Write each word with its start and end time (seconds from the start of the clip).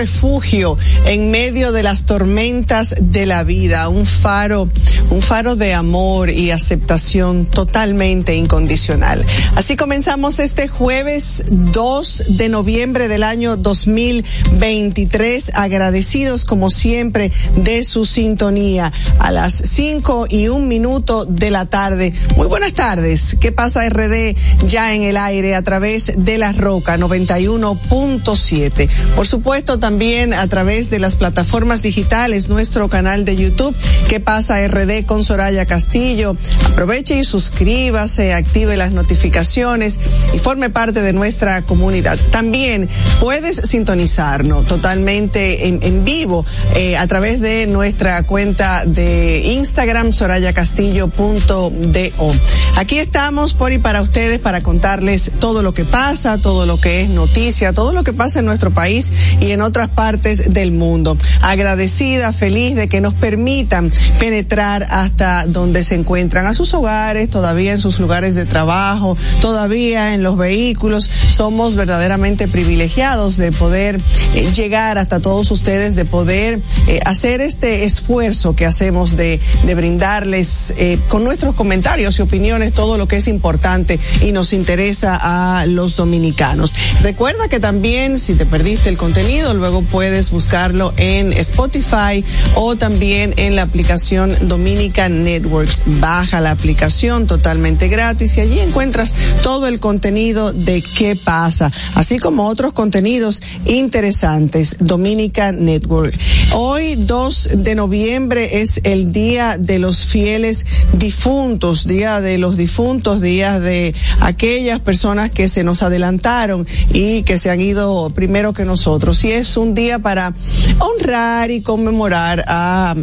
Refugio 0.00 0.78
en 1.04 1.30
medio 1.30 1.72
de 1.72 1.82
las 1.82 2.06
tormentas 2.06 2.94
de 2.98 3.26
la 3.26 3.42
vida, 3.44 3.90
un 3.90 4.06
faro, 4.06 4.70
un 5.10 5.20
faro 5.20 5.56
de 5.56 5.74
amor 5.74 6.30
y 6.30 6.52
aceptación 6.52 7.44
totalmente 7.44 8.34
incondicional. 8.34 9.22
Así 9.56 9.76
comenzamos 9.76 10.38
este 10.38 10.68
jueves 10.68 11.44
2 11.50 12.24
de 12.28 12.48
noviembre 12.48 13.08
del 13.08 13.24
año 13.24 13.58
2023, 13.58 15.52
agradecidos 15.52 16.46
como 16.46 16.70
siempre 16.70 17.30
de 17.56 17.84
su 17.84 18.06
sintonía 18.06 18.94
a 19.18 19.30
las 19.30 19.52
5 19.52 20.28
y 20.30 20.48
un 20.48 20.66
minuto 20.66 21.26
de 21.26 21.50
la 21.50 21.66
tarde. 21.66 22.14
Muy 22.38 22.46
buenas 22.46 22.72
tardes. 22.72 23.36
¿Qué 23.38 23.52
pasa 23.52 23.86
RD 23.86 24.34
ya 24.66 24.94
en 24.94 25.02
el 25.02 25.18
aire 25.18 25.54
a 25.54 25.60
través 25.60 26.14
de 26.16 26.38
la 26.38 26.54
Roca 26.54 26.96
91.7? 26.96 28.88
Por 29.14 29.26
supuesto, 29.26 29.78
también 29.78 29.89
a 29.90 30.46
través 30.46 30.88
de 30.88 31.00
las 31.00 31.16
plataformas 31.16 31.82
digitales, 31.82 32.48
nuestro 32.48 32.88
canal 32.88 33.24
de 33.24 33.34
YouTube, 33.34 33.76
¿Qué 34.10 34.18
pasa 34.18 34.66
RD 34.66 35.06
con 35.06 35.22
Soraya 35.22 35.66
Castillo? 35.66 36.36
Aproveche 36.64 37.16
y 37.16 37.22
suscríbase, 37.22 38.34
active 38.34 38.76
las 38.76 38.90
notificaciones 38.90 40.00
y 40.34 40.40
forme 40.40 40.68
parte 40.68 41.00
de 41.00 41.12
nuestra 41.12 41.62
comunidad. 41.62 42.18
También 42.32 42.88
puedes 43.20 43.56
sintonizarnos 43.56 44.66
totalmente 44.66 45.68
en, 45.68 46.04
vivo 46.04 46.44
eh, 46.74 46.96
a 46.96 47.06
través 47.06 47.40
de 47.40 47.68
nuestra 47.68 48.20
cuenta 48.24 48.84
de 48.84 49.42
Instagram, 49.54 50.12
sorayacastillo.do. 50.12 52.32
Aquí 52.74 52.98
estamos 52.98 53.54
por 53.54 53.70
y 53.70 53.78
para 53.78 54.02
ustedes 54.02 54.40
para 54.40 54.60
contarles 54.60 55.30
todo 55.38 55.62
lo 55.62 55.72
que 55.72 55.84
pasa, 55.84 56.38
todo 56.38 56.66
lo 56.66 56.80
que 56.80 57.02
es 57.02 57.10
noticia, 57.10 57.72
todo 57.72 57.92
lo 57.92 58.02
que 58.02 58.12
pasa 58.12 58.40
en 58.40 58.46
nuestro 58.46 58.72
país 58.72 59.12
y 59.40 59.52
en 59.52 59.62
otras 59.62 59.79
partes 59.88 60.52
del 60.52 60.72
mundo. 60.72 61.16
Agradecida, 61.40 62.32
feliz 62.32 62.74
de 62.74 62.88
que 62.88 63.00
nos 63.00 63.14
permitan 63.14 63.92
penetrar 64.18 64.86
hasta 64.90 65.46
donde 65.46 65.82
se 65.82 65.94
encuentran, 65.94 66.46
a 66.46 66.52
sus 66.52 66.74
hogares, 66.74 67.30
todavía 67.30 67.72
en 67.72 67.80
sus 67.80 68.00
lugares 68.00 68.34
de 68.34 68.46
trabajo, 68.46 69.16
todavía 69.40 70.14
en 70.14 70.22
los 70.22 70.36
vehículos. 70.36 71.10
Somos 71.30 71.76
verdaderamente 71.76 72.48
privilegiados 72.48 73.36
de 73.36 73.52
poder 73.52 74.00
eh, 74.34 74.52
llegar 74.52 74.98
hasta 74.98 75.20
todos 75.20 75.50
ustedes, 75.50 75.96
de 75.96 76.04
poder 76.04 76.60
eh, 76.86 77.00
hacer 77.04 77.40
este 77.40 77.84
esfuerzo 77.84 78.54
que 78.54 78.66
hacemos 78.66 79.16
de, 79.16 79.40
de 79.64 79.74
brindarles 79.74 80.74
eh, 80.76 80.98
con 81.08 81.24
nuestros 81.24 81.54
comentarios 81.54 82.18
y 82.18 82.22
opiniones 82.22 82.74
todo 82.74 82.98
lo 82.98 83.06
que 83.06 83.16
es 83.16 83.28
importante 83.28 83.98
y 84.22 84.32
nos 84.32 84.52
interesa 84.52 85.18
a 85.20 85.66
los 85.66 85.96
dominicanos. 85.96 86.74
Recuerda 87.00 87.48
que 87.48 87.60
también 87.60 88.18
si 88.18 88.34
te 88.34 88.46
perdiste 88.46 88.88
el 88.88 88.96
contenido, 88.96 89.54
luego 89.54 89.69
puedes 89.78 90.30
buscarlo 90.30 90.92
en 90.96 91.32
Spotify 91.32 92.24
o 92.54 92.76
también 92.76 93.34
en 93.36 93.54
la 93.56 93.62
aplicación 93.62 94.36
Dominica 94.42 95.08
Networks. 95.08 95.82
Baja 95.86 96.40
la 96.40 96.50
aplicación 96.50 97.26
totalmente 97.26 97.88
gratis 97.88 98.36
y 98.36 98.40
allí 98.40 98.58
encuentras 98.58 99.14
todo 99.42 99.66
el 99.66 99.78
contenido 99.80 100.52
de 100.52 100.82
qué 100.82 101.16
pasa, 101.16 101.72
así 101.94 102.18
como 102.18 102.48
otros 102.48 102.72
contenidos 102.72 103.42
interesantes. 103.66 104.76
Dominica 104.80 105.52
Network. 105.52 106.18
Hoy, 106.52 106.96
2 106.96 107.50
de 107.54 107.74
noviembre, 107.74 108.60
es 108.60 108.80
el 108.84 109.12
Día 109.12 109.56
de 109.58 109.78
los 109.78 110.04
Fieles 110.04 110.66
Difuntos, 110.92 111.86
Día 111.86 112.20
de 112.20 112.38
los 112.38 112.56
Difuntos, 112.56 113.20
Día 113.20 113.60
de 113.60 113.94
aquellas 114.20 114.80
personas 114.80 115.30
que 115.30 115.48
se 115.48 115.62
nos 115.62 115.82
adelantaron 115.82 116.66
y 116.92 117.22
que 117.22 117.38
se 117.38 117.50
han 117.50 117.60
ido 117.60 118.10
primero 118.10 118.52
que 118.52 118.64
nosotros 118.64 119.22
y 119.24 119.32
es 119.32 119.56
un 119.60 119.74
día 119.74 119.98
para 119.98 120.32
honrar 120.78 121.50
y 121.50 121.60
conmemorar 121.60 122.44
a, 122.46 122.94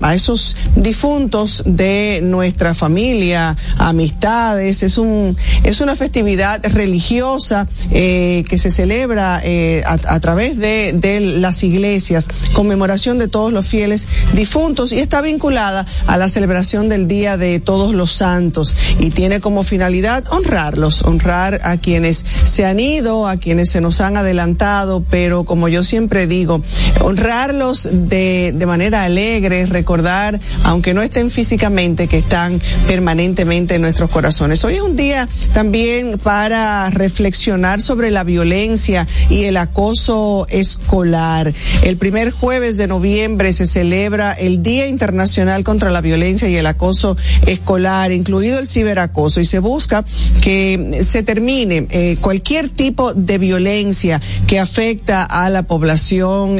a, 0.00 0.14
esos 0.14 0.56
difuntos 0.76 1.62
de 1.66 2.20
nuestra 2.22 2.74
familia, 2.74 3.56
amistades. 3.78 4.82
Es 4.82 4.98
un 4.98 5.36
es 5.64 5.80
una 5.80 5.96
festividad 5.96 6.64
religiosa 6.64 7.68
eh, 7.90 8.44
que 8.48 8.58
se 8.58 8.70
celebra 8.70 9.40
eh, 9.44 9.82
a, 9.84 10.20
través 10.20 10.58
de, 10.58 10.92
de 10.94 11.20
las 11.20 11.62
iglesias, 11.62 12.28
conmemoración 12.52 13.18
de 13.18 13.28
todos 13.28 13.52
los 13.52 13.66
fieles 13.66 14.08
difuntos 14.32 14.92
y 14.92 14.98
está 14.98 15.20
vinculada 15.20 15.86
a 16.06 16.16
la 16.16 16.28
celebración 16.28 16.88
del 16.88 17.06
Día 17.06 17.36
de 17.36 17.60
Todos 17.60 17.94
los 17.94 18.12
Santos 18.12 18.74
y 18.98 19.10
tiene 19.10 19.40
como 19.40 19.62
finalidad 19.62 20.24
honrarlos, 20.30 21.02
honrar 21.02 21.60
a 21.64 21.76
quienes 21.76 22.24
se 22.44 22.64
han 22.64 22.80
ido, 22.80 23.26
a 23.26 23.36
quienes 23.36 23.70
se 23.70 23.80
nos 23.80 24.00
han 24.00 24.16
adelantado 24.16 25.04
pero 25.10 25.44
como 25.44 25.68
yo 25.68 25.82
siempre 25.82 26.05
digo, 26.26 26.62
honrarlos 27.00 27.88
de, 27.92 28.52
de 28.54 28.66
manera 28.66 29.02
alegre, 29.02 29.66
recordar, 29.66 30.40
aunque 30.62 30.94
no 30.94 31.02
estén 31.02 31.30
físicamente, 31.30 32.08
que 32.08 32.18
están 32.18 32.60
permanentemente 32.86 33.74
en 33.74 33.82
nuestros 33.82 34.10
corazones. 34.10 34.64
Hoy 34.64 34.76
es 34.76 34.82
un 34.82 34.96
día 34.96 35.28
también 35.52 36.18
para 36.18 36.90
reflexionar 36.90 37.80
sobre 37.80 38.10
la 38.10 38.24
violencia 38.24 39.06
y 39.30 39.44
el 39.44 39.56
acoso 39.56 40.46
escolar. 40.50 41.52
El 41.82 41.96
primer 41.96 42.30
jueves 42.30 42.76
de 42.76 42.86
noviembre 42.86 43.52
se 43.52 43.66
celebra 43.66 44.32
el 44.32 44.62
Día 44.62 44.86
Internacional 44.86 45.64
contra 45.64 45.90
la 45.90 46.00
Violencia 46.00 46.48
y 46.48 46.56
el 46.56 46.66
Acoso 46.66 47.16
Escolar, 47.46 48.12
incluido 48.12 48.58
el 48.58 48.66
ciberacoso, 48.66 49.40
y 49.40 49.44
se 49.44 49.58
busca 49.58 50.04
que 50.40 51.00
se 51.02 51.22
termine 51.22 51.86
eh, 51.90 52.16
cualquier 52.20 52.68
tipo 52.68 53.14
de 53.14 53.38
violencia 53.38 54.20
que 54.46 54.58
afecta 54.58 55.22
a 55.22 55.50
la 55.50 55.62
población 55.62 55.85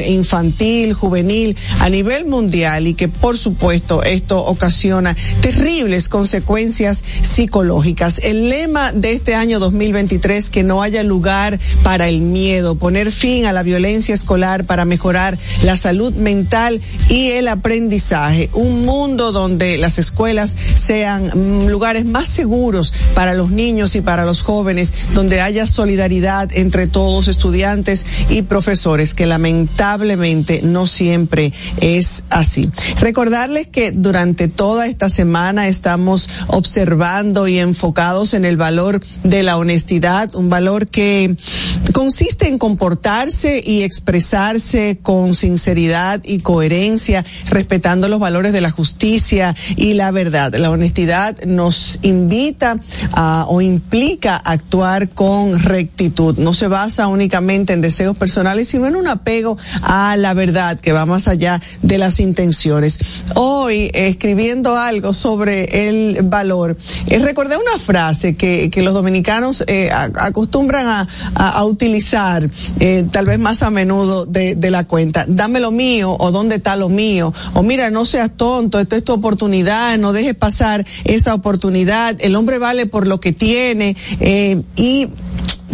infantil, 0.01 0.93
juvenil 0.93 1.55
a 1.79 1.89
nivel 1.89 2.25
mundial 2.25 2.87
y 2.87 2.93
que 2.93 3.07
por 3.07 3.37
supuesto 3.37 4.03
esto 4.03 4.43
ocasiona 4.43 5.15
terribles 5.41 6.09
consecuencias 6.09 7.03
psicológicas. 7.21 8.19
El 8.23 8.49
lema 8.49 8.91
de 8.91 9.13
este 9.13 9.35
año 9.35 9.59
2023 9.59 10.49
que 10.49 10.63
no 10.63 10.81
haya 10.81 11.03
lugar 11.03 11.59
para 11.83 12.07
el 12.07 12.21
miedo, 12.21 12.75
poner 12.75 13.11
fin 13.11 13.45
a 13.45 13.53
la 13.53 13.63
violencia 13.63 14.13
escolar 14.13 14.65
para 14.65 14.85
mejorar 14.85 15.37
la 15.63 15.77
salud 15.77 16.13
mental 16.13 16.81
y 17.09 17.31
el 17.31 17.47
aprendizaje, 17.47 18.49
un 18.53 18.85
mundo 18.85 19.31
donde 19.31 19.77
las 19.77 19.99
escuelas 19.99 20.55
sean 20.75 21.67
lugares 21.67 22.05
más 22.05 22.27
seguros 22.27 22.93
para 23.13 23.33
los 23.33 23.51
niños 23.51 23.95
y 23.95 24.01
para 24.01 24.25
los 24.25 24.41
jóvenes, 24.41 24.93
donde 25.13 25.41
haya 25.41 25.65
solidaridad 25.65 26.49
entre 26.53 26.87
todos 26.87 27.27
estudiantes 27.27 28.05
y 28.29 28.43
profesores, 28.43 29.13
que 29.17 29.25
lamentablemente 29.25 30.61
no 30.63 30.85
siempre 30.85 31.51
es 31.81 32.23
así. 32.29 32.69
Recordarles 32.99 33.67
que 33.67 33.91
durante 33.91 34.47
toda 34.47 34.85
esta 34.85 35.09
semana 35.09 35.67
estamos 35.67 36.29
observando 36.45 37.47
y 37.47 37.57
enfocados 37.57 38.35
en 38.35 38.45
el 38.45 38.57
valor 38.57 39.01
de 39.23 39.41
la 39.41 39.57
honestidad, 39.57 40.35
un 40.35 40.49
valor 40.49 40.87
que 40.87 41.35
consiste 41.93 42.47
en 42.47 42.59
comportarse 42.59 43.61
y 43.65 43.81
expresarse 43.81 44.99
con 45.01 45.33
sinceridad 45.33 46.21
y 46.23 46.39
coherencia, 46.39 47.25
respetando 47.49 48.09
los 48.09 48.19
valores 48.19 48.53
de 48.53 48.61
la 48.61 48.69
justicia 48.69 49.55
y 49.77 49.95
la 49.95 50.11
verdad. 50.11 50.53
La 50.53 50.69
honestidad 50.69 51.43
nos 51.43 51.97
invita 52.03 52.79
a, 53.13 53.45
o 53.47 53.61
implica 53.61 54.35
actuar 54.37 55.09
con 55.09 55.59
rectitud. 55.59 56.37
No 56.37 56.53
se 56.53 56.67
basa 56.67 57.07
únicamente 57.07 57.73
en 57.73 57.81
deseos 57.81 58.15
personales, 58.15 58.67
sino 58.67 58.85
en 58.85 59.06
un 59.07 59.13
apego 59.13 59.57
a 59.81 60.17
la 60.17 60.33
verdad 60.33 60.79
que 60.79 60.91
va 60.91 61.05
más 61.05 61.27
allá 61.27 61.61
de 61.81 61.97
las 61.97 62.19
intenciones. 62.19 63.23
Hoy, 63.35 63.89
escribiendo 63.93 64.75
algo 64.75 65.13
sobre 65.13 65.87
el 65.87 66.19
valor, 66.23 66.77
eh, 67.07 67.19
recordé 67.19 67.55
una 67.57 67.77
frase 67.77 68.35
que, 68.35 68.69
que 68.69 68.81
los 68.81 68.93
dominicanos 68.93 69.63
eh, 69.67 69.89
acostumbran 69.91 70.87
a, 70.87 71.07
a, 71.35 71.63
utilizar, 71.63 72.49
eh, 72.79 73.05
tal 73.11 73.25
vez 73.25 73.39
más 73.39 73.63
a 73.63 73.69
menudo 73.69 74.25
de, 74.25 74.55
de 74.55 74.71
la 74.71 74.85
cuenta. 74.85 75.25
Dame 75.27 75.59
lo 75.59 75.71
mío 75.71 76.15
o 76.19 76.31
dónde 76.31 76.55
está 76.55 76.75
lo 76.75 76.89
mío. 76.89 77.33
O 77.53 77.63
mira, 77.63 77.89
no 77.89 78.03
seas 78.03 78.31
tonto, 78.35 78.79
esto 78.79 78.95
es 78.95 79.03
tu 79.03 79.13
oportunidad, 79.13 79.97
no 79.97 80.11
dejes 80.11 80.35
pasar 80.35 80.85
esa 81.05 81.33
oportunidad. 81.33 82.17
El 82.19 82.35
hombre 82.35 82.57
vale 82.57 82.85
por 82.87 83.07
lo 83.07 83.19
que 83.19 83.31
tiene. 83.31 83.95
Eh, 84.19 84.61
y 84.75 85.07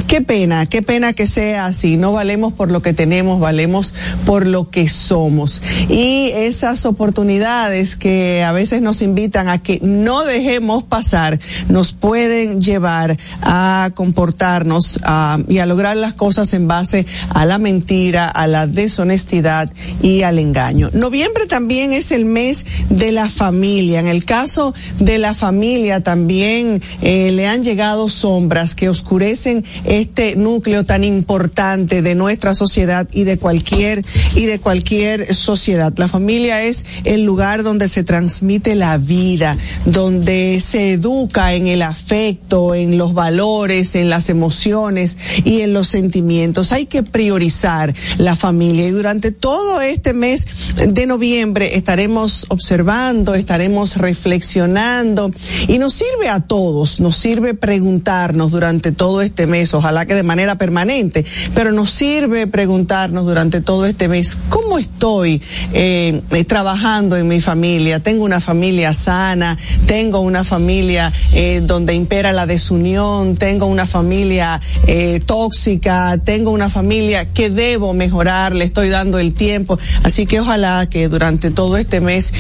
qué 0.08 0.22
pena, 0.22 0.66
qué 0.66 0.82
pena 0.82 1.14
que 1.14 1.26
sea 1.26 1.66
así. 1.66 1.98
No 1.98 2.14
valemos 2.14 2.54
por 2.54 2.72
lo 2.72 2.82
que 2.82 2.94
tenemos, 2.94 3.40
valemos 3.40 3.94
por 4.26 4.46
lo 4.46 4.70
que 4.70 4.88
somos. 4.88 5.62
Y 5.90 6.32
esas 6.34 6.86
oportunidades 6.86 7.96
que 7.96 8.44
a 8.44 8.52
veces 8.52 8.82
nos 8.82 9.02
invitan 9.02 9.50
a 9.50 9.62
que 9.62 9.80
no 9.82 10.24
dejemos 10.26 10.84
pasar, 10.84 11.40
nos 11.70 11.94
pueden 11.94 12.62
llevar 12.62 13.18
a 13.42 13.92
comportarnos 13.96 15.00
y 15.48 15.58
a 15.58 15.66
lograr 15.66 15.98
las 15.98 16.14
cosas 16.14 16.54
en 16.54 16.68
base 16.68 17.06
a 17.30 17.46
la 17.46 17.58
mentira, 17.58 18.26
a 18.26 18.48
la 18.48 18.68
deshonestidad 18.68 19.72
y 20.02 20.24
al 20.24 20.40
engaño. 20.40 20.90
Noviembre 20.94 21.46
también 21.46 21.94
es 21.94 22.12
el 22.12 22.26
mes 22.26 22.66
de 22.90 23.12
la 23.12 23.30
familia. 23.30 24.00
En 24.00 24.08
el 24.08 24.26
caso 24.26 24.74
de 25.00 25.18
la 25.18 25.34
familia 25.34 26.02
también 26.02 26.82
eh, 27.02 27.32
le 27.32 27.48
han 27.48 27.64
llegado 27.64 28.10
sombras 28.10 28.76
que 28.76 28.90
oscurecen 28.90 29.64
este 29.86 30.36
núcleo 30.36 30.84
tan 30.84 31.04
importante 31.04 32.02
de 32.02 32.16
nuestra 32.16 32.54
sociedad 32.54 33.08
y 33.12 33.24
de 33.24 33.38
cualquier 33.38 34.04
y 34.36 34.46
de 34.46 34.60
cualquier 34.60 35.34
sociedad. 35.34 35.94
La 35.98 36.08
familia 36.08 36.64
es 36.64 36.86
el 37.04 37.24
lugar 37.24 37.64
donde 37.64 37.88
se 37.88 38.04
transmite 38.04 38.76
la 38.76 38.98
vida, 38.98 39.58
donde 39.86 40.60
se 40.60 40.94
educa 40.94 41.54
en 41.54 41.68
el 41.68 41.82
afecto, 41.82 42.76
en 42.76 42.98
los 42.98 43.14
valores, 43.14 43.96
en 43.96 44.10
las 44.10 44.30
emociones 44.30 45.18
y 45.44 45.62
en 45.62 45.74
los 45.74 45.88
sentimientos. 45.88 46.72
Hay 46.72 46.86
que 46.86 47.04
priorizar 47.04 47.94
la 48.18 48.36
familia 48.36 48.88
y 48.88 48.92
durante 48.92 49.32
todo 49.32 49.82
este 49.82 50.14
mes 50.14 50.48
de 50.76 51.06
noviembre 51.06 51.76
estaremos 51.76 52.46
observando, 52.50 53.34
estaremos 53.34 53.98
reflexionando 53.98 55.32
y 55.68 55.78
nos 55.78 55.94
sirve 55.94 56.30
a 56.30 56.40
todos, 56.42 57.00
nos 57.00 57.16
sirve 57.16 57.54
preguntarnos 57.54 58.52
durante 58.52 58.92
todo 58.92 59.22
este 59.22 59.48
mes 59.48 59.73
ojalá 59.78 60.06
que 60.06 60.16
de 60.16 60.24
manera 60.24 60.56
permanente, 60.58 61.26
pero 61.54 61.72
nos 61.72 61.90
sirve 61.90 62.48
preguntarnos 62.48 63.26
durante 63.26 63.62
todo 63.62 63.86
este 63.86 64.08
mes, 64.08 64.38
¿cómo 64.50 64.78
estoy 64.78 65.42
eh, 65.74 66.22
eh, 66.32 66.44
trabajando 66.46 67.18
en 67.18 67.28
mi 67.28 67.42
familia? 67.42 68.02
¿Tengo 68.02 68.24
una 68.24 68.40
familia 68.40 68.94
sana? 68.94 69.58
¿Tengo 69.86 70.20
una 70.20 70.44
familia 70.44 71.12
eh, 71.34 71.62
donde 71.64 71.94
impera 71.94 72.32
la 72.32 72.46
desunión? 72.46 73.36
¿Tengo 73.36 73.66
una 73.66 73.86
familia 73.86 74.62
tóxica? 75.26 76.18
¿Tengo 76.24 76.52
una 76.52 76.70
familia 76.70 77.32
que 77.32 77.50
debo 77.50 77.94
mejorar? 77.94 78.54
¿Le 78.54 78.66
estoy 78.66 78.90
dando 78.90 79.20
el 79.20 79.34
tiempo? 79.34 79.78
Así 80.04 80.26
que 80.26 80.40
ojalá 80.40 80.88
que 80.90 81.10
durante 81.10 81.52
todo 81.52 81.78
este 81.78 82.02
mes 82.02 82.34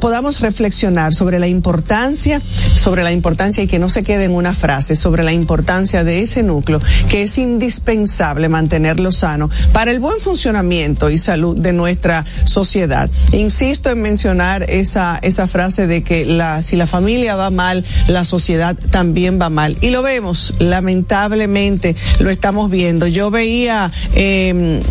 podamos 0.00 0.40
reflexionar 0.40 1.12
sobre 1.12 1.38
la 1.38 1.48
importancia, 1.48 2.40
sobre 2.76 3.02
la 3.02 3.12
importancia 3.12 3.62
y 3.62 3.66
que 3.66 3.78
no 3.78 3.88
se 3.88 4.02
quede 4.02 4.24
en 4.24 4.34
una 4.34 4.54
frase, 4.54 4.96
sobre 4.96 5.22
la 5.22 5.32
importancia 5.32 6.04
de 6.04 6.22
ese 6.22 6.42
núcleo 6.46 6.80
que 7.08 7.22
es 7.22 7.38
indispensable 7.38 8.48
mantenerlo 8.48 9.12
sano 9.12 9.50
para 9.72 9.90
el 9.90 10.00
buen 10.00 10.20
funcionamiento 10.20 11.10
y 11.10 11.18
salud 11.18 11.56
de 11.56 11.72
nuestra 11.72 12.24
sociedad. 12.44 13.10
Insisto 13.32 13.90
en 13.90 14.02
mencionar 14.02 14.70
esa, 14.70 15.18
esa 15.22 15.46
frase 15.46 15.86
de 15.86 16.02
que 16.02 16.24
la, 16.24 16.62
si 16.62 16.76
la 16.76 16.86
familia 16.86 17.36
va 17.36 17.50
mal, 17.50 17.84
la 18.08 18.24
sociedad 18.24 18.76
también 18.90 19.40
va 19.40 19.50
mal. 19.50 19.76
Y 19.80 19.90
lo 19.90 20.02
vemos, 20.02 20.54
lamentablemente 20.58 21.96
lo 22.18 22.30
estamos 22.30 22.70
viendo. 22.70 23.06
Yo 23.06 23.30
veía 23.30 23.90
eh, 24.14 24.82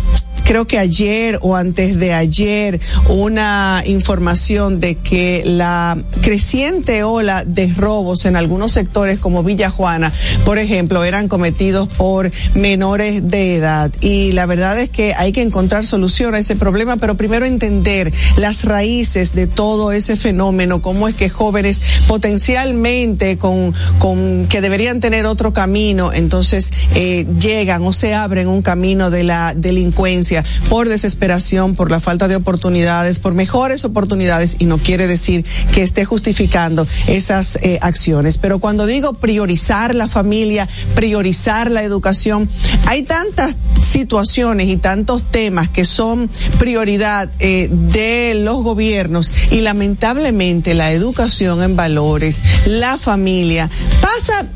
creo 0.44 0.66
que 0.66 0.78
ayer 0.78 1.38
o 1.42 1.56
antes 1.56 1.98
de 1.98 2.12
ayer 2.12 2.80
una 3.08 3.82
información 3.86 4.80
de 4.80 4.96
que 4.96 5.42
la 5.44 5.98
creciente 6.22 7.02
ola 7.02 7.44
de 7.44 7.72
robos 7.76 8.26
en 8.26 8.36
algunos 8.36 8.72
sectores 8.72 9.18
como 9.18 9.42
Villa 9.42 9.70
Juana, 9.70 10.12
por 10.44 10.58
ejemplo, 10.58 11.04
eran 11.04 11.28
cometidos 11.28 11.88
por 11.88 12.30
menores 12.54 13.28
de 13.28 13.56
edad. 13.56 13.92
Y 14.00 14.32
la 14.32 14.46
verdad 14.46 14.78
es 14.78 14.90
que 14.90 15.14
hay 15.16 15.32
que 15.32 15.42
encontrar 15.42 15.84
solución 15.84 16.34
a 16.34 16.38
ese 16.38 16.56
problema, 16.56 16.96
pero 16.96 17.16
primero 17.16 17.46
entender 17.46 18.12
las 18.36 18.64
raíces 18.64 19.34
de 19.34 19.46
todo 19.46 19.92
ese 19.92 20.16
fenómeno, 20.16 20.82
cómo 20.82 21.08
es 21.08 21.14
que 21.14 21.28
jóvenes 21.28 21.82
potencialmente 22.06 23.38
con, 23.38 23.74
con 23.98 24.46
que 24.46 24.60
deberían 24.60 25.00
tener 25.00 25.26
otro 25.26 25.52
camino, 25.52 26.12
entonces 26.12 26.72
eh, 26.94 27.26
llegan 27.40 27.84
o 27.84 27.92
se 27.92 28.14
abren 28.14 28.48
un 28.48 28.62
camino 28.62 29.10
de 29.10 29.24
la 29.24 29.54
delincuencia 29.54 30.25
por 30.68 30.88
desesperación, 30.88 31.74
por 31.74 31.90
la 31.90 32.00
falta 32.00 32.28
de 32.28 32.36
oportunidades, 32.36 33.18
por 33.18 33.34
mejores 33.34 33.84
oportunidades 33.84 34.56
y 34.58 34.66
no 34.66 34.78
quiere 34.78 35.06
decir 35.06 35.44
que 35.72 35.82
esté 35.82 36.04
justificando 36.04 36.86
esas 37.06 37.58
eh, 37.62 37.78
acciones. 37.80 38.38
Pero 38.38 38.58
cuando 38.58 38.86
digo 38.86 39.14
priorizar 39.14 39.94
la 39.94 40.08
familia, 40.08 40.68
priorizar 40.94 41.70
la 41.70 41.82
educación, 41.82 42.48
hay 42.86 43.02
tantas 43.02 43.56
situaciones 43.82 44.68
y 44.68 44.76
tantos 44.76 45.22
temas 45.30 45.68
que 45.68 45.84
son 45.84 46.30
prioridad 46.58 47.30
eh, 47.38 47.68
de 47.70 48.34
los 48.34 48.62
gobiernos 48.62 49.32
y 49.50 49.60
lamentablemente 49.60 50.74
la 50.74 50.92
educación 50.92 51.62
en 51.62 51.76
valores, 51.76 52.42
la 52.66 52.98
familia, 52.98 53.70
pasa 54.00 54.46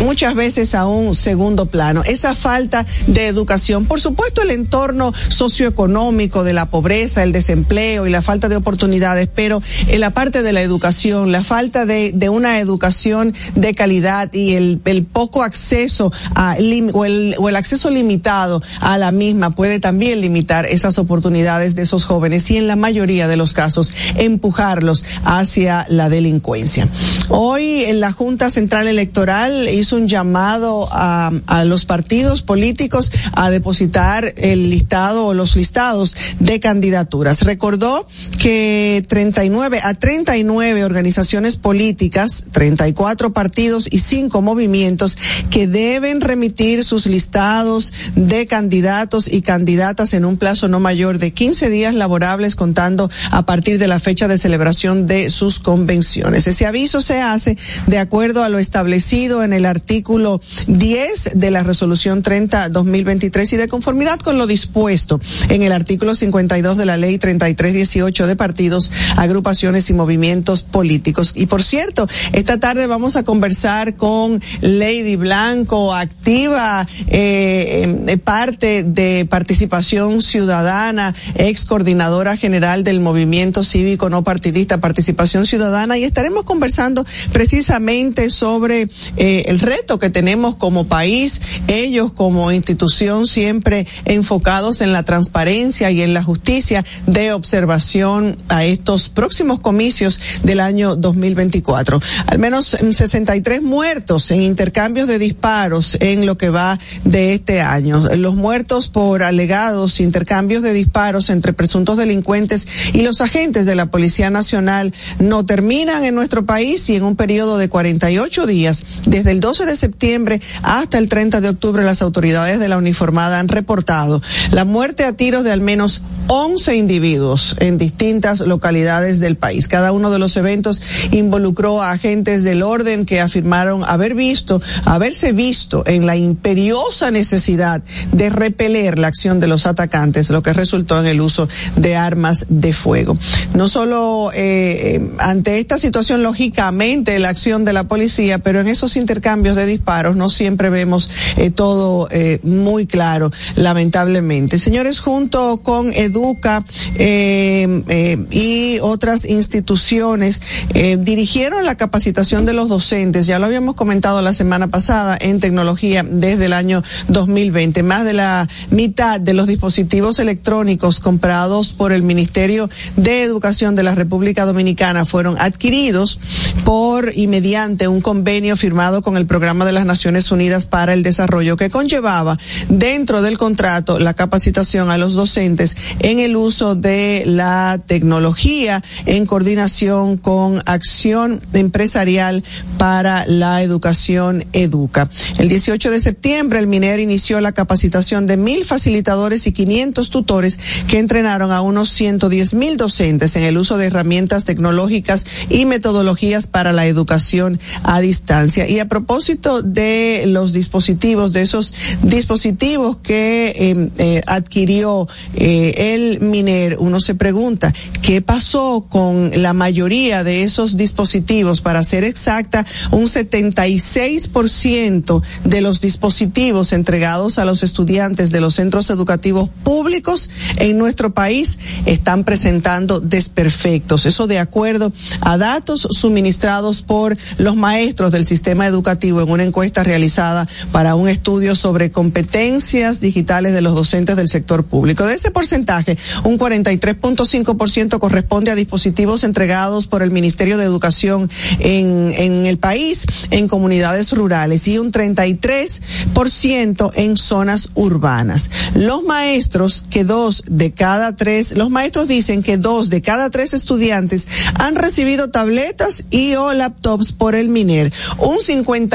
muchas 0.00 0.34
veces 0.34 0.74
a 0.74 0.86
un 0.86 1.14
segundo 1.14 1.66
plano. 1.66 2.02
Esa 2.04 2.34
falta 2.34 2.86
de 3.06 3.26
educación, 3.26 3.86
por 3.86 4.00
supuesto 4.00 4.42
el 4.42 4.50
entorno 4.50 5.12
socioeconómico 5.28 6.44
de 6.44 6.52
la 6.52 6.70
pobreza, 6.70 7.22
el 7.22 7.32
desempleo 7.32 8.06
y 8.06 8.10
la 8.10 8.22
falta 8.22 8.48
de 8.48 8.56
oportunidades, 8.56 9.28
pero 9.34 9.62
en 9.88 10.00
la 10.00 10.10
parte 10.10 10.42
de 10.42 10.52
la 10.52 10.62
educación, 10.62 11.32
la 11.32 11.42
falta 11.42 11.86
de, 11.86 12.12
de 12.12 12.28
una 12.28 12.58
educación 12.58 13.34
de 13.54 13.74
calidad 13.74 14.32
y 14.32 14.54
el, 14.54 14.78
poco 15.12 15.42
acceso 15.42 16.12
a, 16.34 16.56
o, 16.92 17.04
el, 17.04 17.34
o 17.38 17.48
el 17.48 17.56
acceso 17.56 17.90
limitado 17.90 18.62
a 18.80 18.98
la 18.98 19.12
misma 19.12 19.50
puede 19.50 19.80
también 19.80 20.20
limitar 20.20 20.66
esas 20.66 20.98
oportunidades 20.98 21.74
de 21.74 21.82
esos 21.82 22.04
jóvenes 22.04 22.50
y 22.50 22.56
en 22.56 22.66
la 22.66 22.76
mayoría 22.76 23.28
de 23.28 23.36
los 23.36 23.52
casos 23.52 23.92
empujarlos 24.16 25.04
hacia 25.24 25.86
la 25.88 26.08
delincuencia. 26.08 26.88
Hoy 27.28 27.84
en 27.84 28.00
la 28.00 28.12
Junta 28.12 28.50
Central 28.50 28.88
Electoral 28.88 29.68
hizo 29.68 29.87
un 29.92 30.08
llamado 30.08 30.88
a, 30.90 31.30
los 31.64 31.86
partidos 31.86 32.42
políticos 32.42 33.12
a 33.32 33.50
depositar 33.50 34.32
el 34.36 34.70
listado 34.70 35.26
o 35.26 35.34
los 35.34 35.56
listados 35.56 36.16
de 36.38 36.60
candidaturas. 36.60 37.42
Recordó 37.42 38.06
que 38.38 39.04
39 39.08 39.80
a 39.82 39.94
39 39.94 40.84
organizaciones 40.84 41.56
políticas, 41.56 42.44
34 42.52 43.32
partidos 43.32 43.88
y 43.90 43.98
5 43.98 44.40
movimientos 44.40 45.18
que 45.50 45.66
deben 45.66 46.20
remitir 46.20 46.84
sus 46.84 47.06
listados 47.06 47.92
de 48.14 48.46
candidatos 48.46 49.28
y 49.28 49.42
candidatas 49.42 50.14
en 50.14 50.24
un 50.24 50.36
plazo 50.36 50.68
no 50.68 50.80
mayor 50.80 51.18
de 51.18 51.32
15 51.32 51.68
días 51.68 51.94
laborables 51.94 52.56
contando 52.56 53.10
a 53.30 53.44
partir 53.44 53.78
de 53.78 53.88
la 53.88 53.98
fecha 53.98 54.28
de 54.28 54.38
celebración 54.38 55.06
de 55.06 55.30
sus 55.30 55.58
convenciones. 55.58 56.46
Ese 56.46 56.66
aviso 56.66 57.00
se 57.00 57.20
hace 57.20 57.56
de 57.86 57.98
acuerdo 57.98 58.44
a 58.44 58.48
lo 58.48 58.58
establecido 58.58 59.42
en 59.42 59.52
el 59.52 59.66
artículo 59.68 59.98
artículo 59.98 60.40
10 60.66 61.30
de 61.34 61.50
la 61.50 61.62
resolución 61.62 62.22
30-2023 62.22 63.52
y 63.52 63.56
de 63.56 63.68
conformidad 63.68 64.20
con 64.20 64.38
lo 64.38 64.46
dispuesto 64.46 65.20
en 65.48 65.62
el 65.62 65.72
artículo 65.72 66.14
52 66.14 66.76
de 66.76 66.86
la 66.86 66.96
ley 66.96 67.18
3318 67.18 68.26
de 68.26 68.36
partidos, 68.36 68.92
agrupaciones 69.16 69.88
y 69.90 69.94
movimientos 69.94 70.62
políticos. 70.62 71.32
Y 71.34 71.46
por 71.46 71.62
cierto, 71.62 72.08
esta 72.32 72.60
tarde 72.60 72.86
vamos 72.86 73.16
a 73.16 73.22
conversar 73.22 73.96
con 73.96 74.40
Lady 74.60 75.16
Blanco, 75.16 75.94
activa 75.94 76.86
eh, 77.08 78.04
eh, 78.06 78.16
parte 78.18 78.82
de 78.82 79.26
participación 79.28 80.20
ciudadana, 80.20 81.14
ex 81.34 81.64
coordinadora 81.64 82.36
general 82.36 82.84
del 82.84 83.00
movimiento 83.00 83.64
cívico 83.64 84.10
no 84.10 84.22
partidista, 84.22 84.80
participación 84.80 85.44
ciudadana, 85.44 85.98
y 85.98 86.04
estaremos 86.04 86.44
conversando 86.44 87.04
precisamente 87.32 88.30
sobre 88.30 88.88
eh, 89.16 89.44
el 89.46 89.57
reto 89.58 89.98
que 89.98 90.10
tenemos 90.10 90.56
como 90.56 90.86
país, 90.86 91.40
ellos 91.66 92.12
como 92.12 92.52
institución 92.52 93.26
siempre 93.26 93.86
enfocados 94.04 94.80
en 94.80 94.92
la 94.92 95.02
transparencia 95.02 95.90
y 95.90 96.02
en 96.02 96.14
la 96.14 96.22
justicia 96.22 96.84
de 97.06 97.32
observación 97.32 98.36
a 98.48 98.64
estos 98.64 99.08
próximos 99.08 99.60
comicios 99.60 100.20
del 100.42 100.60
año 100.60 100.96
2024. 100.96 102.00
Al 102.26 102.38
menos 102.38 102.66
63 102.66 103.62
muertos 103.62 104.30
en 104.30 104.42
intercambios 104.42 105.08
de 105.08 105.18
disparos 105.18 105.96
en 106.00 106.26
lo 106.26 106.36
que 106.36 106.50
va 106.50 106.78
de 107.04 107.34
este 107.34 107.60
año. 107.60 108.02
Los 108.16 108.34
muertos 108.34 108.88
por 108.88 109.22
alegados 109.22 110.00
intercambios 110.00 110.62
de 110.62 110.72
disparos 110.72 111.30
entre 111.30 111.52
presuntos 111.52 111.98
delincuentes 111.98 112.68
y 112.92 113.02
los 113.02 113.20
agentes 113.20 113.66
de 113.66 113.74
la 113.74 113.86
Policía 113.86 114.30
Nacional 114.30 114.94
no 115.18 115.44
terminan 115.44 116.04
en 116.04 116.14
nuestro 116.14 116.46
país 116.46 116.88
y 116.90 116.96
en 116.96 117.02
un 117.02 117.16
periodo 117.16 117.58
de 117.58 117.68
48 117.68 118.46
días, 118.46 118.84
desde 119.06 119.30
el 119.30 119.40
12 119.48 119.64
de 119.64 119.76
septiembre 119.76 120.42
hasta 120.62 120.98
el 120.98 121.08
30 121.08 121.40
de 121.40 121.48
octubre, 121.48 121.82
las 121.82 122.02
autoridades 122.02 122.60
de 122.60 122.68
la 122.68 122.76
uniformada 122.76 123.38
han 123.38 123.48
reportado 123.48 124.20
la 124.50 124.66
muerte 124.66 125.04
a 125.04 125.14
tiros 125.14 125.42
de 125.42 125.52
al 125.52 125.62
menos 125.62 126.02
11 126.26 126.76
individuos 126.76 127.56
en 127.58 127.78
distintas 127.78 128.40
localidades 128.40 129.20
del 129.20 129.38
país. 129.38 129.66
Cada 129.66 129.92
uno 129.92 130.10
de 130.10 130.18
los 130.18 130.36
eventos 130.36 130.82
involucró 131.12 131.80
a 131.80 131.92
agentes 131.92 132.44
del 132.44 132.62
orden 132.62 133.06
que 133.06 133.20
afirmaron 133.22 133.82
haber 133.84 134.14
visto, 134.14 134.60
haberse 134.84 135.32
visto 135.32 135.82
en 135.86 136.04
la 136.04 136.16
imperiosa 136.16 137.10
necesidad 137.10 137.82
de 138.12 138.28
repeler 138.28 138.98
la 138.98 139.08
acción 139.08 139.40
de 139.40 139.46
los 139.46 139.64
atacantes, 139.64 140.28
lo 140.28 140.42
que 140.42 140.52
resultó 140.52 141.00
en 141.00 141.06
el 141.06 141.22
uso 141.22 141.48
de 141.76 141.96
armas 141.96 142.44
de 142.50 142.74
fuego. 142.74 143.16
No 143.54 143.66
solo 143.66 144.30
eh, 144.34 144.96
eh, 144.96 145.10
ante 145.20 145.58
esta 145.58 145.78
situación, 145.78 146.22
lógicamente, 146.22 147.18
la 147.18 147.30
acción 147.30 147.64
de 147.64 147.72
la 147.72 147.88
policía, 147.88 148.38
pero 148.40 148.60
en 148.60 148.68
esos 148.68 148.98
intercambios 148.98 149.37
de 149.42 149.66
disparos 149.66 150.16
no 150.16 150.28
siempre 150.28 150.68
vemos 150.68 151.10
eh, 151.36 151.50
todo 151.50 152.08
muy 152.42 152.86
claro, 152.86 153.30
lamentablemente. 153.56 154.58
Señores, 154.58 155.00
junto 155.00 155.60
con 155.62 155.92
Edu 155.94 156.18
Educa 156.18 156.64
eh, 156.96 157.82
eh, 157.88 158.18
y 158.30 158.78
otras 158.80 159.24
instituciones 159.24 160.42
eh, 160.74 160.96
dirigieron 160.98 161.64
la 161.64 161.76
capacitación 161.76 162.44
de 162.44 162.52
los 162.52 162.68
docentes, 162.68 163.26
ya 163.26 163.38
lo 163.38 163.46
habíamos 163.46 163.76
comentado 163.76 164.20
la 164.20 164.32
semana 164.32 164.66
pasada, 164.66 165.16
en 165.20 165.38
tecnología 165.38 166.02
desde 166.02 166.46
el 166.46 166.52
año 166.52 166.82
2020. 167.08 167.82
Más 167.84 168.04
de 168.04 168.14
la 168.14 168.48
mitad 168.70 169.20
de 169.20 169.32
los 169.32 169.46
dispositivos 169.46 170.18
electrónicos 170.18 170.98
comprados 170.98 171.72
por 171.72 171.92
el 171.92 172.02
Ministerio 172.02 172.68
de 172.96 173.22
Educación 173.22 173.76
de 173.76 173.84
la 173.84 173.94
República 173.94 174.44
Dominicana 174.44 175.04
fueron 175.04 175.36
adquiridos 175.38 176.18
por 176.64 177.12
y 177.14 177.28
mediante 177.28 177.86
un 177.86 178.00
convenio 178.00 178.56
firmado 178.56 179.02
con 179.02 179.16
el 179.16 179.26
Programa 179.28 179.64
de 179.64 179.72
las 179.72 179.86
Naciones 179.86 180.32
Unidas 180.32 180.66
para 180.66 180.94
el 180.94 181.04
Desarrollo 181.04 181.56
que 181.56 181.70
conllevaba 181.70 182.38
dentro 182.68 183.22
del 183.22 183.38
contrato 183.38 184.00
la 184.00 184.14
capacitación 184.14 184.90
a 184.90 184.98
los 184.98 185.14
docentes 185.14 185.76
en 186.00 186.18
el 186.18 186.34
uso 186.34 186.74
de 186.74 187.22
la 187.26 187.80
tecnología 187.86 188.82
en 189.06 189.26
coordinación 189.26 190.16
con 190.16 190.60
Acción 190.64 191.40
Empresarial 191.52 192.42
para 192.78 193.26
la 193.26 193.62
Educación 193.62 194.46
Educa. 194.52 195.08
El 195.38 195.48
18 195.48 195.90
de 195.90 196.00
septiembre 196.00 196.58
el 196.58 196.66
MINER 196.66 196.98
inició 196.98 197.40
la 197.40 197.52
capacitación 197.52 198.26
de 198.26 198.38
mil 198.38 198.64
facilitadores 198.64 199.46
y 199.46 199.52
500 199.52 200.10
tutores 200.10 200.58
que 200.88 200.98
entrenaron 200.98 201.52
a 201.52 201.60
unos 201.60 201.90
110 201.90 202.54
mil 202.54 202.76
docentes 202.76 203.36
en 203.36 203.42
el 203.42 203.58
uso 203.58 203.76
de 203.76 203.86
herramientas 203.86 204.46
tecnológicas 204.46 205.26
y 205.50 205.66
metodologías 205.66 206.46
para 206.46 206.72
la 206.72 206.86
educación 206.86 207.60
a 207.82 208.00
distancia. 208.00 208.66
Y 208.66 208.78
a 208.78 208.88
propósito 208.88 209.17
de 209.64 210.24
los 210.26 210.52
dispositivos, 210.52 211.32
de 211.32 211.42
esos 211.42 211.74
dispositivos 212.02 212.98
que 212.98 213.48
eh, 213.48 213.90
eh, 213.98 214.22
adquirió 214.26 215.08
eh, 215.34 215.94
el 215.94 216.20
Miner, 216.20 216.76
uno 216.78 217.00
se 217.00 217.16
pregunta, 217.16 217.74
¿qué 218.00 218.22
pasó 218.22 218.86
con 218.88 219.32
la 219.42 219.54
mayoría 219.54 220.22
de 220.22 220.44
esos 220.44 220.76
dispositivos? 220.76 221.62
Para 221.62 221.82
ser 221.82 222.04
exacta, 222.04 222.64
un 222.92 223.06
76% 223.06 225.22
de 225.44 225.60
los 225.60 225.80
dispositivos 225.80 226.72
entregados 226.72 227.40
a 227.40 227.44
los 227.44 227.64
estudiantes 227.64 228.30
de 228.30 228.40
los 228.40 228.54
centros 228.54 228.88
educativos 228.90 229.50
públicos 229.64 230.30
en 230.58 230.78
nuestro 230.78 231.12
país 231.12 231.58
están 231.86 232.22
presentando 232.22 233.00
desperfectos. 233.00 234.06
Eso 234.06 234.28
de 234.28 234.38
acuerdo 234.38 234.92
a 235.20 235.38
datos 235.38 235.88
suministrados 235.90 236.82
por 236.82 237.18
los 237.36 237.56
maestros 237.56 238.12
del 238.12 238.24
sistema 238.24 238.66
educativo 238.66 239.07
en 239.08 239.30
una 239.30 239.44
encuesta 239.44 239.82
realizada 239.82 240.48
para 240.72 240.94
un 240.94 241.08
estudio 241.08 241.54
sobre 241.54 241.90
competencias 241.90 243.00
digitales 243.00 243.52
de 243.52 243.62
los 243.62 243.74
docentes 243.74 244.16
del 244.16 244.28
sector 244.28 244.64
público. 244.64 245.06
De 245.06 245.14
ese 245.14 245.30
porcentaje, 245.30 245.96
un 246.24 246.38
43.5% 246.38 247.98
corresponde 247.98 248.50
a 248.50 248.54
dispositivos 248.54 249.24
entregados 249.24 249.86
por 249.86 250.02
el 250.02 250.10
Ministerio 250.10 250.58
de 250.58 250.64
Educación 250.64 251.30
en, 251.58 252.12
en 252.16 252.46
el 252.46 252.58
país, 252.58 253.06
en 253.30 253.48
comunidades 253.48 254.12
rurales 254.12 254.68
y 254.68 254.78
un 254.78 254.92
33% 254.92 256.90
en 256.94 257.16
zonas 257.16 257.70
urbanas. 257.74 258.50
Los 258.74 259.02
maestros, 259.04 259.84
que 259.88 260.04
dos 260.04 260.44
de 260.46 260.72
cada 260.72 261.16
tres, 261.16 261.56
los 261.56 261.70
maestros 261.70 262.08
dicen 262.08 262.42
que 262.42 262.56
dos 262.56 262.90
de 262.90 263.02
cada 263.02 263.30
tres 263.30 263.54
estudiantes 263.54 264.28
han 264.54 264.74
recibido 264.74 265.30
tabletas 265.30 266.04
y 266.10 266.34
o 266.34 266.52
laptops 266.52 267.12
por 267.12 267.34
el 267.34 267.48
MINER. 267.48 267.92
Un 268.18 268.40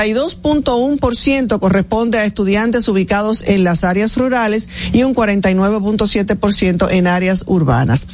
52.1% 0.03 1.60
corresponde 1.60 2.17
a 2.17 2.25
estudiantes 2.25 2.88
ubicados 2.88 3.43
en 3.48 3.63
las 3.63 3.83
áreas 3.83 4.17
rurales 4.17 4.67
y 4.91 5.03
un 5.03 5.15
49.7% 5.15 6.88
en 6.91 7.07
áreas 7.07 7.43
urbanas. 7.48 8.07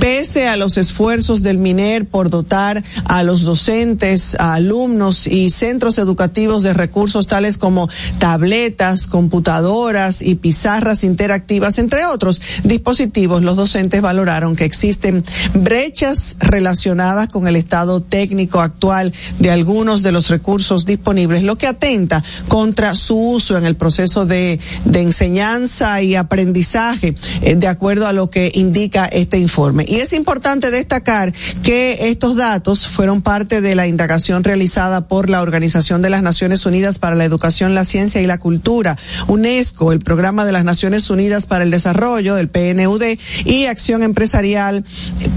Pese 0.00 0.48
a 0.48 0.56
los 0.56 0.76
esfuerzos 0.76 1.42
del 1.42 1.58
MINER 1.58 2.06
por 2.06 2.30
dotar 2.30 2.84
a 3.04 3.22
los 3.22 3.42
docentes, 3.42 4.36
a 4.38 4.54
alumnos 4.54 5.26
y 5.26 5.50
centros 5.50 5.98
educativos 5.98 6.62
de 6.62 6.72
recursos 6.72 7.26
tales 7.26 7.58
como 7.58 7.88
tabletas, 8.18 9.06
computadoras 9.06 10.22
y 10.22 10.36
pizarras 10.36 11.04
interactivas, 11.04 11.78
entre 11.78 12.06
otros 12.06 12.40
dispositivos, 12.64 13.42
los 13.42 13.56
docentes 13.56 14.00
valoraron 14.00 14.56
que 14.56 14.64
existen 14.64 15.24
brechas 15.54 16.36
relacionadas 16.38 17.28
con 17.28 17.48
el 17.48 17.56
estado 17.56 18.00
técnico 18.00 18.60
actual 18.60 19.12
de 19.38 19.50
algunos 19.50 20.02
de 20.02 20.12
los 20.12 20.28
recursos 20.28 20.84
disponibles, 20.84 21.27
lo 21.28 21.56
que 21.56 21.66
atenta 21.66 22.22
contra 22.48 22.94
su 22.94 23.18
uso 23.18 23.56
en 23.56 23.64
el 23.64 23.76
proceso 23.76 24.26
de, 24.26 24.58
de 24.84 25.00
enseñanza 25.00 26.02
y 26.02 26.14
aprendizaje, 26.14 27.14
eh, 27.42 27.54
de 27.54 27.68
acuerdo 27.68 28.06
a 28.06 28.12
lo 28.12 28.30
que 28.30 28.50
indica 28.54 29.06
este 29.06 29.38
informe. 29.38 29.84
Y 29.86 29.96
es 29.96 30.12
importante 30.12 30.70
destacar 30.70 31.32
que 31.62 32.08
estos 32.08 32.36
datos 32.36 32.86
fueron 32.86 33.22
parte 33.22 33.60
de 33.60 33.74
la 33.74 33.86
indagación 33.86 34.44
realizada 34.44 35.08
por 35.08 35.28
la 35.28 35.42
Organización 35.42 36.02
de 36.02 36.10
las 36.10 36.22
Naciones 36.22 36.66
Unidas 36.66 36.98
para 36.98 37.16
la 37.16 37.24
Educación, 37.24 37.74
la 37.74 37.84
Ciencia 37.84 38.20
y 38.20 38.26
la 38.26 38.38
Cultura, 38.38 38.96
UNESCO, 39.26 39.92
el 39.92 40.00
Programa 40.00 40.44
de 40.44 40.52
las 40.52 40.64
Naciones 40.64 41.10
Unidas 41.10 41.46
para 41.46 41.64
el 41.64 41.70
Desarrollo, 41.70 42.36
el 42.36 42.48
PNUD, 42.48 43.18
y 43.44 43.66
Acción 43.66 44.02
Empresarial 44.02 44.84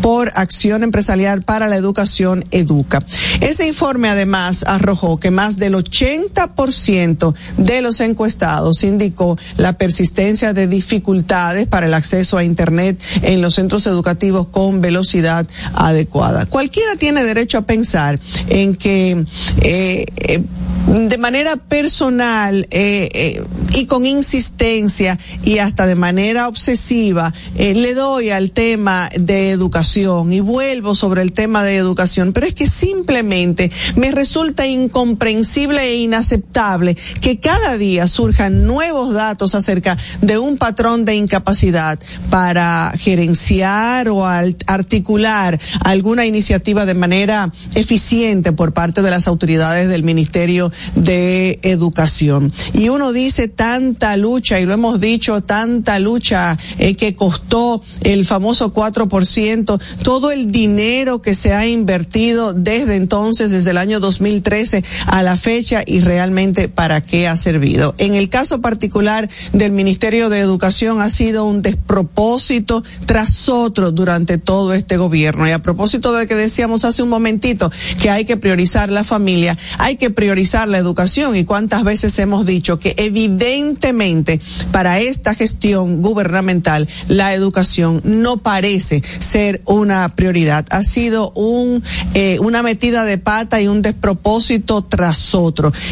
por 0.02 0.32
Acción 0.36 0.84
Empresarial 0.84 1.44
para 1.44 1.68
la 1.68 1.76
Educación, 1.76 2.46
EDUCA. 2.52 3.04
Ese 3.42 3.68
informe 3.68 4.10
además 4.10 4.64
arrojó 4.68 5.20
que 5.20 5.32
más 5.32 5.58
del 5.72 5.84
80% 5.84 7.34
de 7.58 7.82
los 7.82 8.02
encuestados 8.02 8.84
indicó 8.84 9.38
la 9.58 9.74
persistencia 9.74 10.54
de 10.54 10.68
dificultades 10.68 11.68
para 11.68 11.88
el 11.88 11.94
acceso 11.94 12.38
a 12.38 12.44
Internet 12.44 13.00
en 13.22 13.42
los 13.42 13.56
centros 13.56 13.88
educativos 13.88 14.48
con 14.48 14.82
velocidad 14.82 15.48
adecuada. 15.74 16.46
Cualquiera 16.46 16.96
tiene 16.96 17.24
derecho 17.24 17.58
a 17.58 17.62
pensar 17.62 18.20
en 18.48 18.76
que 18.76 19.26
eh, 19.62 20.06
eh, 20.18 20.44
de 20.88 21.18
manera 21.18 21.56
personal 21.56 22.68
eh, 22.72 23.44
y 23.76 23.86
con 23.86 24.06
insistencia 24.06 25.18
y 25.44 25.60
hasta 25.60 25.86
de 25.86 25.96
manera 25.96 26.48
obsesiva 26.48 27.34
le 27.56 27.94
doy 27.94 28.32
al 28.32 28.52
tema 28.52 29.10
de 29.18 29.52
educación 29.52 30.34
y 30.34 30.40
vuelvo 30.40 30.96
sobre 30.96 31.22
el 31.22 31.34
tema 31.34 31.64
de 31.64 31.78
educación, 31.78 32.34
pero 32.34 32.48
es 32.48 32.56
que 32.56 32.66
simplemente 32.66 33.72
me 33.96 34.12
resulta 34.12 34.66
incomprensible 34.66 35.61
e 35.62 35.96
inaceptable 35.96 36.96
que 37.22 37.40
cada 37.40 37.78
día 37.78 38.08
surjan 38.08 38.66
nuevos 38.66 39.14
datos 39.14 39.54
acerca 39.54 39.98
de 40.22 40.40
un 40.40 40.58
patrón 40.58 41.06
de 41.06 41.16
incapacidad 41.16 42.00
para 42.30 42.94
gerenciar 42.98 44.10
o 44.10 44.26
articular 44.26 45.60
alguna 45.84 46.26
iniciativa 46.26 46.86
de 46.86 46.94
manera 46.96 47.52
eficiente 47.76 48.52
por 48.52 48.74
parte 48.74 49.02
de 49.02 49.12
las 49.12 49.28
autoridades 49.28 49.88
del 49.88 50.04
Ministerio 50.04 50.72
de 50.96 51.60
Educación. 51.62 52.52
Y 52.74 52.90
uno 52.90 53.12
dice 53.12 53.48
tanta 53.48 54.18
lucha, 54.18 54.60
y 54.60 54.66
lo 54.66 54.74
hemos 54.74 55.00
dicho, 55.00 55.42
tanta 55.42 56.00
lucha 56.00 56.58
eh, 56.80 56.96
que 56.96 57.14
costó 57.14 57.82
el 58.02 58.26
famoso 58.26 58.74
4%, 58.74 59.82
todo 60.02 60.32
el 60.32 60.52
dinero 60.52 61.22
que 61.22 61.36
se 61.36 61.54
ha 61.54 61.68
invertido 61.68 62.54
desde 62.54 62.96
entonces, 62.96 63.52
desde 63.52 63.72
el 63.72 63.78
año 63.78 64.00
2013 64.00 64.84
a 65.06 65.24
la 65.24 65.38
fecha, 65.38 65.51
y 65.86 66.00
realmente 66.00 66.70
para 66.70 67.02
qué 67.02 67.28
ha 67.28 67.36
servido. 67.36 67.94
En 67.98 68.16
el 68.16 68.30
caso 68.30 68.62
particular 68.62 69.30
del 69.52 69.74
Ministerio 69.74 70.30
de 70.30 70.40
Educación 70.40 71.02
ha 71.02 71.10
sido 71.10 71.44
un 71.44 71.62
despropósito 71.62 72.84
tras 73.06 73.50
otro 73.50 73.92
durante 73.92 74.38
todo 74.38 74.74
este 74.74 74.96
gobierno. 74.96 75.46
Y 75.48 75.52
a 75.52 75.62
propósito 75.62 76.14
de 76.14 76.26
que 76.26 76.36
decíamos 76.36 76.86
hace 76.86 77.04
un 77.04 77.10
momentito 77.10 77.70
que 78.02 78.10
hay 78.10 78.24
que 78.24 78.38
priorizar 78.38 78.90
la 78.90 79.04
familia, 79.04 79.58
hay 79.78 79.98
que 79.98 80.10
priorizar 80.10 80.70
la 80.70 80.78
educación 80.78 81.36
y 81.36 81.44
cuántas 81.44 81.84
veces 81.84 82.18
hemos 82.20 82.46
dicho 82.46 82.80
que 82.80 82.96
evidentemente 82.98 84.40
para 84.72 85.00
esta 85.00 85.36
gestión 85.36 86.02
gubernamental 86.02 86.88
la 87.10 87.34
educación 87.34 88.00
no 88.06 88.38
parece 88.38 89.04
ser 89.20 89.62
una 89.66 90.16
prioridad. 90.16 90.66
Ha 90.70 90.84
sido 90.84 91.32
un 91.32 91.84
eh, 92.14 92.38
una 92.40 92.64
metida 92.64 93.04
de 93.04 93.18
pata 93.18 93.62
y 93.62 93.68
un 93.68 93.82
despropósito 93.82 94.82
tras 94.84 95.36
otro 95.36 95.41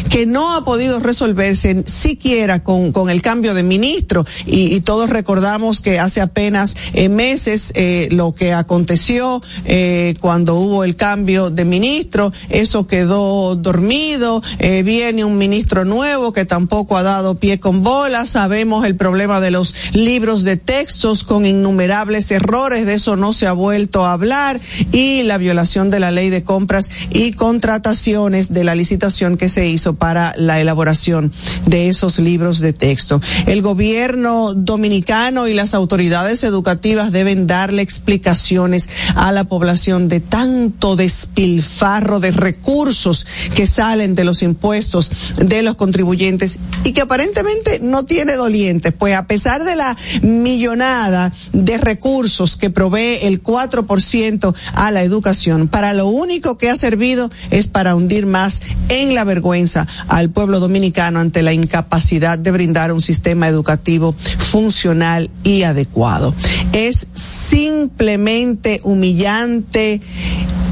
que 0.08 0.26
no 0.26 0.54
ha 0.54 0.64
podido 0.64 1.00
resolverse 1.00 1.82
siquiera 1.86 2.62
con, 2.62 2.92
con 2.92 3.10
el 3.10 3.22
cambio 3.22 3.54
de 3.54 3.62
ministro. 3.62 4.24
Y, 4.46 4.80
todos 4.80 5.10
recordamos 5.10 5.80
que 5.80 5.98
hace 5.98 6.20
apenas 6.20 6.74
eh, 6.94 7.08
meses 7.08 7.72
eh, 7.74 8.08
lo 8.10 8.34
que 8.34 8.52
aconteció 8.52 9.42
eh, 9.66 10.14
cuando 10.20 10.54
hubo 10.54 10.84
el 10.84 10.96
cambio 10.96 11.50
de 11.50 11.64
ministro, 11.64 12.32
eso 12.48 12.86
quedó 12.86 13.56
dormido, 13.56 14.42
viene 14.58 15.24
un 15.24 15.36
ministro 15.36 15.84
nuevo 15.84 16.32
que 16.32 16.44
tampoco 16.44 16.96
ha 16.96 17.02
dado 17.02 17.34
pie 17.34 17.60
con 17.60 17.82
bola, 17.82 18.26
sabemos 18.26 18.86
el 18.86 18.96
problema 18.96 19.40
de 19.40 19.50
los 19.50 19.74
libros 19.92 20.44
de 20.44 20.56
textos 20.56 21.24
con 21.24 21.46
innumerables 21.46 22.30
errores, 22.30 22.86
de 22.86 22.94
eso 22.94 23.16
no 23.16 23.32
se 23.32 23.46
ha 23.46 23.52
vuelto 23.52 24.04
a 24.04 24.12
hablar, 24.12 24.60
y 24.92 25.22
la 25.22 25.38
violación 25.38 25.90
de 25.90 26.00
la 26.00 26.10
ley 26.10 26.30
de 26.30 26.42
compras 26.42 26.90
y 27.10 27.32
contrataciones 27.32 28.52
de 28.52 28.64
la 28.64 28.74
licitación 28.74 29.36
que 29.40 29.48
se 29.48 29.66
hizo 29.66 29.94
para 29.94 30.34
la 30.36 30.60
elaboración 30.60 31.32
de 31.64 31.88
esos 31.88 32.18
libros 32.18 32.60
de 32.60 32.74
texto. 32.74 33.22
El 33.46 33.62
gobierno 33.62 34.52
dominicano 34.54 35.48
y 35.48 35.54
las 35.54 35.72
autoridades 35.72 36.44
educativas 36.44 37.10
deben 37.10 37.46
darle 37.46 37.80
explicaciones 37.80 38.90
a 39.14 39.32
la 39.32 39.44
población 39.44 40.08
de 40.08 40.20
tanto 40.20 40.94
despilfarro 40.94 42.20
de 42.20 42.32
recursos 42.32 43.26
que 43.54 43.66
salen 43.66 44.14
de 44.14 44.24
los 44.24 44.42
impuestos 44.42 45.32
de 45.38 45.62
los 45.62 45.76
contribuyentes 45.76 46.58
y 46.84 46.92
que 46.92 47.00
aparentemente 47.00 47.80
no 47.80 48.04
tiene 48.04 48.34
dolientes, 48.34 48.92
pues 48.92 49.16
a 49.16 49.26
pesar 49.26 49.64
de 49.64 49.74
la 49.74 49.96
millonada 50.20 51.32
de 51.54 51.78
recursos 51.78 52.56
que 52.56 52.68
provee 52.68 53.20
el 53.22 53.42
4% 53.42 54.54
a 54.74 54.90
la 54.90 55.02
educación, 55.02 55.68
para 55.68 55.94
lo 55.94 56.08
único 56.08 56.58
que 56.58 56.68
ha 56.68 56.76
servido 56.76 57.30
es 57.50 57.68
para 57.68 57.94
hundir 57.94 58.26
más 58.26 58.60
en 58.90 59.14
la 59.14 59.24
vergüenza 59.30 59.86
al 60.08 60.30
pueblo 60.30 60.58
dominicano 60.58 61.20
ante 61.20 61.42
la 61.42 61.52
incapacidad 61.52 62.36
de 62.36 62.50
brindar 62.50 62.92
un 62.92 63.00
sistema 63.00 63.46
educativo 63.48 64.12
funcional 64.12 65.30
y 65.44 65.62
adecuado. 65.62 66.34
Es 66.72 67.06
simplemente 67.14 68.80
humillante 68.82 70.00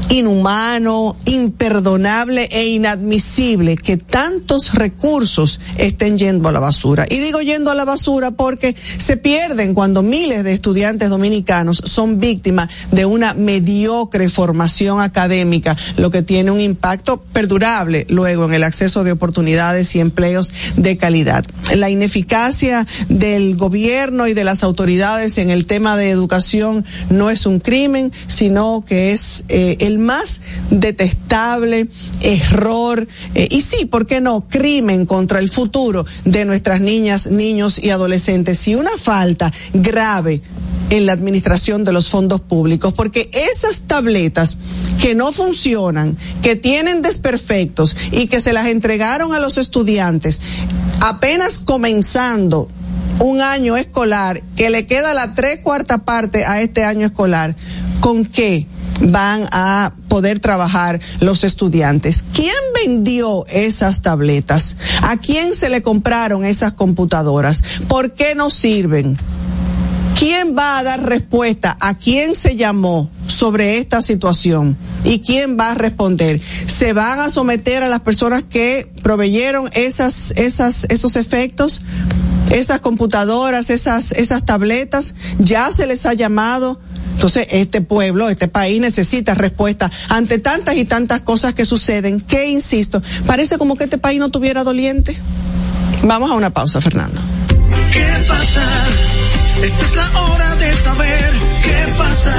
inhumano, 0.09 1.15
imperdonable 1.25 2.47
e 2.51 2.67
inadmisible 2.69 3.75
que 3.75 3.97
tantos 3.97 4.73
recursos 4.73 5.59
estén 5.77 6.17
yendo 6.17 6.49
a 6.49 6.51
la 6.51 6.59
basura. 6.59 7.05
Y 7.09 7.19
digo 7.19 7.41
yendo 7.41 7.69
a 7.71 7.75
la 7.75 7.85
basura 7.85 8.31
porque 8.31 8.75
se 8.75 9.17
pierden 9.17 9.73
cuando 9.73 10.01
miles 10.01 10.43
de 10.43 10.53
estudiantes 10.53 11.09
dominicanos 11.09 11.81
son 11.85 12.19
víctimas 12.19 12.69
de 12.91 13.05
una 13.05 13.33
mediocre 13.33 14.29
formación 14.29 14.99
académica, 15.01 15.77
lo 15.97 16.09
que 16.09 16.23
tiene 16.23 16.51
un 16.51 16.59
impacto 16.59 17.21
perdurable 17.21 18.05
luego 18.09 18.45
en 18.45 18.48
el 18.53 18.63
acceso 18.63 19.03
de 19.03 19.11
oportunidades 19.11 19.95
y 19.95 19.99
empleos 19.99 20.53
de 20.75 20.97
calidad. 20.97 21.45
La 21.75 21.89
ineficacia 21.89 22.87
del 23.07 23.55
gobierno 23.55 24.27
y 24.27 24.33
de 24.33 24.43
las 24.43 24.63
autoridades 24.63 25.37
en 25.37 25.49
el 25.49 25.65
tema 25.65 25.95
de 25.95 26.09
educación 26.09 26.85
no 27.09 27.29
es 27.29 27.45
un 27.45 27.59
crimen, 27.59 28.11
sino 28.27 28.83
que 28.85 29.11
es 29.11 29.45
eh, 29.49 29.77
el 29.81 29.99
más 29.99 30.41
detestable 30.69 31.87
error 32.21 33.07
eh, 33.35 33.47
y 33.49 33.61
sí, 33.61 33.85
¿por 33.85 34.05
qué 34.05 34.21
no? 34.21 34.47
Crimen 34.49 35.05
contra 35.05 35.39
el 35.39 35.49
futuro 35.49 36.05
de 36.25 36.45
nuestras 36.45 36.81
niñas, 36.81 37.27
niños 37.27 37.79
y 37.79 37.89
adolescentes 37.89 38.67
y 38.67 38.75
una 38.75 38.97
falta 38.97 39.51
grave 39.73 40.41
en 40.89 41.05
la 41.05 41.13
administración 41.13 41.83
de 41.83 41.91
los 41.91 42.09
fondos 42.09 42.41
públicos, 42.41 42.93
porque 42.93 43.29
esas 43.33 43.81
tabletas 43.81 44.57
que 45.01 45.15
no 45.15 45.31
funcionan, 45.31 46.17
que 46.41 46.55
tienen 46.55 47.01
desperfectos 47.01 47.95
y 48.11 48.27
que 48.27 48.39
se 48.39 48.53
las 48.53 48.67
entregaron 48.67 49.33
a 49.33 49.39
los 49.39 49.57
estudiantes 49.57 50.41
apenas 51.01 51.59
comenzando 51.59 52.67
un 53.19 53.41
año 53.41 53.77
escolar, 53.77 54.41
que 54.55 54.69
le 54.69 54.85
queda 54.85 55.13
la 55.13 55.35
tres 55.35 55.59
cuarta 55.59 55.99
parte 55.99 56.45
a 56.45 56.61
este 56.61 56.83
año 56.83 57.05
escolar, 57.05 57.55
¿con 57.99 58.25
qué? 58.25 58.67
van 59.01 59.47
a 59.51 59.93
poder 60.07 60.39
trabajar 60.39 60.99
los 61.19 61.43
estudiantes. 61.43 62.25
¿Quién 62.33 62.53
vendió 62.83 63.45
esas 63.47 64.01
tabletas? 64.01 64.77
¿A 65.01 65.17
quién 65.17 65.53
se 65.53 65.69
le 65.69 65.81
compraron 65.81 66.43
esas 66.43 66.73
computadoras? 66.73 67.63
¿Por 67.87 68.13
qué 68.13 68.35
no 68.35 68.49
sirven? 68.49 69.17
¿Quién 70.19 70.53
va 70.53 70.77
a 70.77 70.83
dar 70.83 71.01
respuesta? 71.01 71.77
¿A 71.79 71.97
quién 71.97 72.35
se 72.35 72.57
llamó 72.57 73.09
sobre 73.25 73.77
esta 73.77 74.01
situación? 74.01 74.75
¿Y 75.05 75.21
quién 75.21 75.57
va 75.57 75.71
a 75.71 75.75
responder? 75.75 76.41
¿Se 76.65 76.91
van 76.91 77.21
a 77.21 77.29
someter 77.29 77.83
a 77.83 77.87
las 77.87 78.01
personas 78.01 78.43
que 78.43 78.91
proveyeron 79.01 79.69
esas, 79.71 80.31
esas, 80.31 80.85
esos 80.89 81.15
efectos? 81.15 81.83
Esas 82.51 82.81
computadoras, 82.81 83.69
esas, 83.69 84.11
esas 84.11 84.43
tabletas, 84.43 85.15
ya 85.37 85.71
se 85.71 85.87
les 85.87 86.05
ha 86.05 86.13
llamado 86.13 86.81
entonces, 87.13 87.47
este 87.51 87.79
pueblo, 87.81 88.29
este 88.29 88.49
país 88.49 88.81
necesita 88.81 89.35
respuesta 89.35 89.89
ante 90.09 90.39
tantas 90.39 90.75
y 90.75 90.85
tantas 90.85 91.21
cosas 91.21 91.53
que 91.53 91.65
suceden, 91.65 92.19
que, 92.21 92.49
insisto, 92.49 93.01
parece 93.25 93.57
como 93.57 93.77
que 93.77 93.85
este 93.85 93.97
país 93.97 94.19
no 94.19 94.29
tuviera 94.29 94.63
doliente. 94.63 95.17
Vamos 96.03 96.29
a 96.31 96.33
una 96.33 96.49
pausa, 96.49 96.79
Fernando. 96.79 97.19
¿Qué 97.91 98.25
pasa? 98.25 99.08
Esta 99.61 99.85
es 99.85 99.95
la 99.95 100.21
hora 100.21 100.55
de 100.55 100.73
saber 100.77 101.33
qué 101.63 101.93
pasa. 101.97 102.35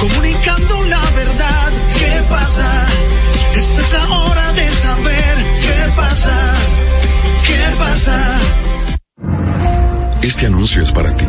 Comunicando 0.00 0.82
la 0.84 1.10
verdad, 1.10 1.72
¿qué 1.98 2.24
pasa? 2.28 2.86
Esta 3.56 3.80
es 3.80 3.92
la 3.92 4.08
hora 4.18 4.52
de 4.52 4.72
saber 4.72 5.36
qué 5.60 5.92
pasa. 5.96 6.54
¿Qué 7.46 7.76
pasa? 7.78 8.38
Este 10.22 10.46
anuncio 10.46 10.82
es 10.82 10.92
para 10.92 11.14
ti 11.16 11.26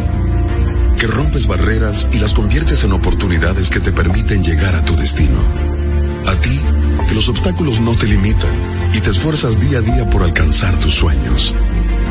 que 1.01 1.07
rompes 1.07 1.47
barreras 1.47 2.07
y 2.13 2.19
las 2.19 2.33
conviertes 2.35 2.83
en 2.83 2.91
oportunidades 2.91 3.71
que 3.71 3.79
te 3.79 3.91
permiten 3.91 4.43
llegar 4.43 4.75
a 4.75 4.83
tu 4.83 4.95
destino. 4.95 5.39
A 6.27 6.35
ti, 6.35 6.61
que 7.09 7.15
los 7.15 7.27
obstáculos 7.27 7.79
no 7.79 7.95
te 7.95 8.05
limitan 8.05 8.51
y 8.93 8.99
te 8.99 9.09
esfuerzas 9.09 9.59
día 9.59 9.79
a 9.79 9.81
día 9.81 10.07
por 10.09 10.21
alcanzar 10.21 10.77
tus 10.77 10.93
sueños. 10.93 11.55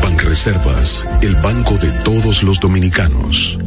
Banreservas, 0.00 1.06
el 1.22 1.34
banco 1.36 1.74
de 1.78 1.90
todos 2.02 2.42
los 2.42 2.60
dominicanos. 2.60 3.58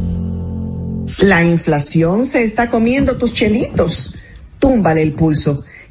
La 1.18 1.44
inflación 1.44 2.26
se 2.26 2.44
está 2.44 2.68
comiendo 2.68 3.16
tus 3.16 3.32
chelitos. 3.32 4.14
Túmbale 4.58 5.02
el 5.02 5.14
pulso. 5.14 5.64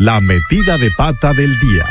La 0.00 0.20
metida 0.20 0.76
de 0.78 0.90
pata 0.96 1.32
del 1.32 1.58
día. 1.60 1.84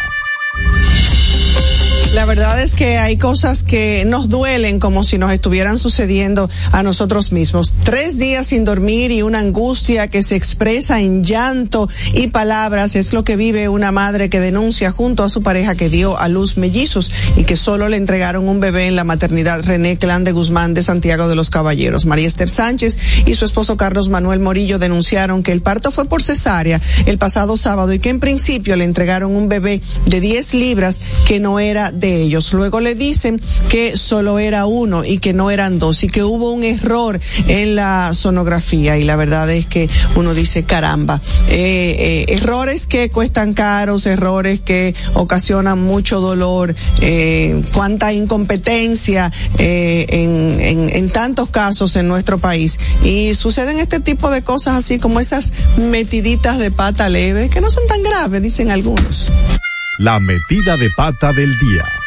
La 2.14 2.26
verdad 2.26 2.62
es 2.62 2.76
que 2.76 3.00
hay 3.00 3.18
cosas 3.18 3.64
que 3.64 4.06
nos 4.06 4.30
duelen 4.30 4.80
como 4.80 5.04
si 5.04 5.18
nos 5.18 5.34
estuvieran 5.34 5.80
sucediendo 5.80 6.48
a 6.72 6.84
nosotros 6.84 7.32
mismos. 7.32 7.74
Tres 7.84 8.20
días 8.20 8.46
sin 8.46 8.66
dormir 8.66 9.10
y 9.10 9.24
una 9.24 9.40
angustia 9.40 10.08
que 10.08 10.22
se 10.22 10.36
expresa 10.36 11.02
en 11.02 11.24
llanto 11.24 11.90
y 12.14 12.28
palabras 12.28 12.96
es 12.96 13.14
lo 13.14 13.24
que 13.24 13.36
vive 13.36 13.68
una 13.68 13.92
madre 13.92 14.30
que 14.30 14.40
denuncia 14.40 14.92
junto 14.92 15.24
a 15.24 15.30
su 15.30 15.42
pareja 15.42 15.74
que 15.74 15.90
dio 15.90 16.20
a 16.20 16.28
luz 16.28 16.56
mellizos 16.56 17.12
y 17.36 17.46
que 17.46 17.56
solo 17.56 17.90
le 17.90 17.98
entregaron 17.98 18.48
un 18.48 18.60
bebé 18.60 18.86
en 18.86 18.96
la 18.96 19.04
maternidad 19.06 19.64
René 19.64 19.98
Clan 19.98 20.24
de 20.24 20.34
Guzmán 20.34 20.76
de 20.76 20.84
Santiago 20.84 21.28
de 21.28 21.36
los 21.36 21.50
Caballeros. 21.50 22.06
María 22.06 22.28
Esther 22.28 22.50
Sánchez 22.50 23.26
y 23.26 23.34
su 23.34 23.44
esposo 23.44 23.76
Carlos 23.76 24.10
Manuel 24.10 24.40
Morillo 24.40 24.78
denunciaron 24.78 25.42
que 25.42 25.52
el 25.52 25.64
parto 25.64 25.90
fue 25.90 26.06
por 26.06 26.22
cesárea 26.22 26.80
el 27.08 27.18
pasado 27.18 27.58
sábado 27.58 27.92
y 27.92 27.98
que 27.98 28.10
en 28.10 28.20
principio 28.20 28.76
le 28.76 28.84
entregaron 28.84 29.36
un 29.36 29.50
bebé 29.50 29.82
de 30.06 30.22
10 30.22 30.54
libras 30.54 31.02
que 31.26 31.40
no 31.40 31.60
era 31.60 31.92
ellos. 32.04 32.54
Luego 32.54 32.80
le 32.80 32.96
dicen 32.96 33.42
que 33.70 33.98
solo 33.98 34.40
era 34.40 34.66
uno 34.66 35.04
y 35.04 35.20
que 35.20 35.34
no 35.34 35.52
eran 35.52 35.80
dos 35.80 36.04
y 36.04 36.08
que 36.08 36.24
hubo 36.24 36.52
un 36.52 36.64
error 36.64 37.20
en 37.48 37.76
la 37.76 38.14
sonografía 38.14 38.98
y 38.98 39.04
la 39.04 39.16
verdad 39.16 39.50
es 39.50 39.66
que 39.66 39.90
uno 40.16 40.34
dice 40.34 40.64
caramba, 40.64 41.22
eh, 41.50 42.26
eh, 42.28 42.36
errores 42.36 42.88
que 42.88 43.10
cuestan 43.10 43.54
caros, 43.54 44.06
errores 44.06 44.60
que 44.60 44.96
ocasionan 45.14 45.82
mucho 45.82 46.20
dolor, 46.20 46.76
eh, 47.02 47.64
cuánta 47.74 48.14
incompetencia 48.14 49.32
en, 49.58 50.60
en, 50.60 50.96
en 50.96 51.10
tantos 51.10 51.50
casos 51.50 51.96
en 51.96 52.08
nuestro 52.08 52.38
país 52.38 52.80
y 53.04 53.36
suceden 53.36 53.80
este 53.80 54.00
tipo 54.00 54.30
de 54.32 54.44
cosas 54.44 54.76
así 54.76 54.98
como 54.98 55.20
esas 55.20 55.54
metiditas 55.78 56.58
de 56.58 56.72
pata 56.72 57.10
leve 57.10 57.50
que 57.50 57.62
no 57.62 57.70
son 57.70 57.86
tan 57.88 58.04
graves, 58.04 58.42
dicen 58.42 58.72
algunos. 58.72 59.30
La 60.00 60.20
metida 60.20 60.76
de 60.76 60.90
pata 60.98 61.34
del 61.34 61.56
día. 61.60 62.03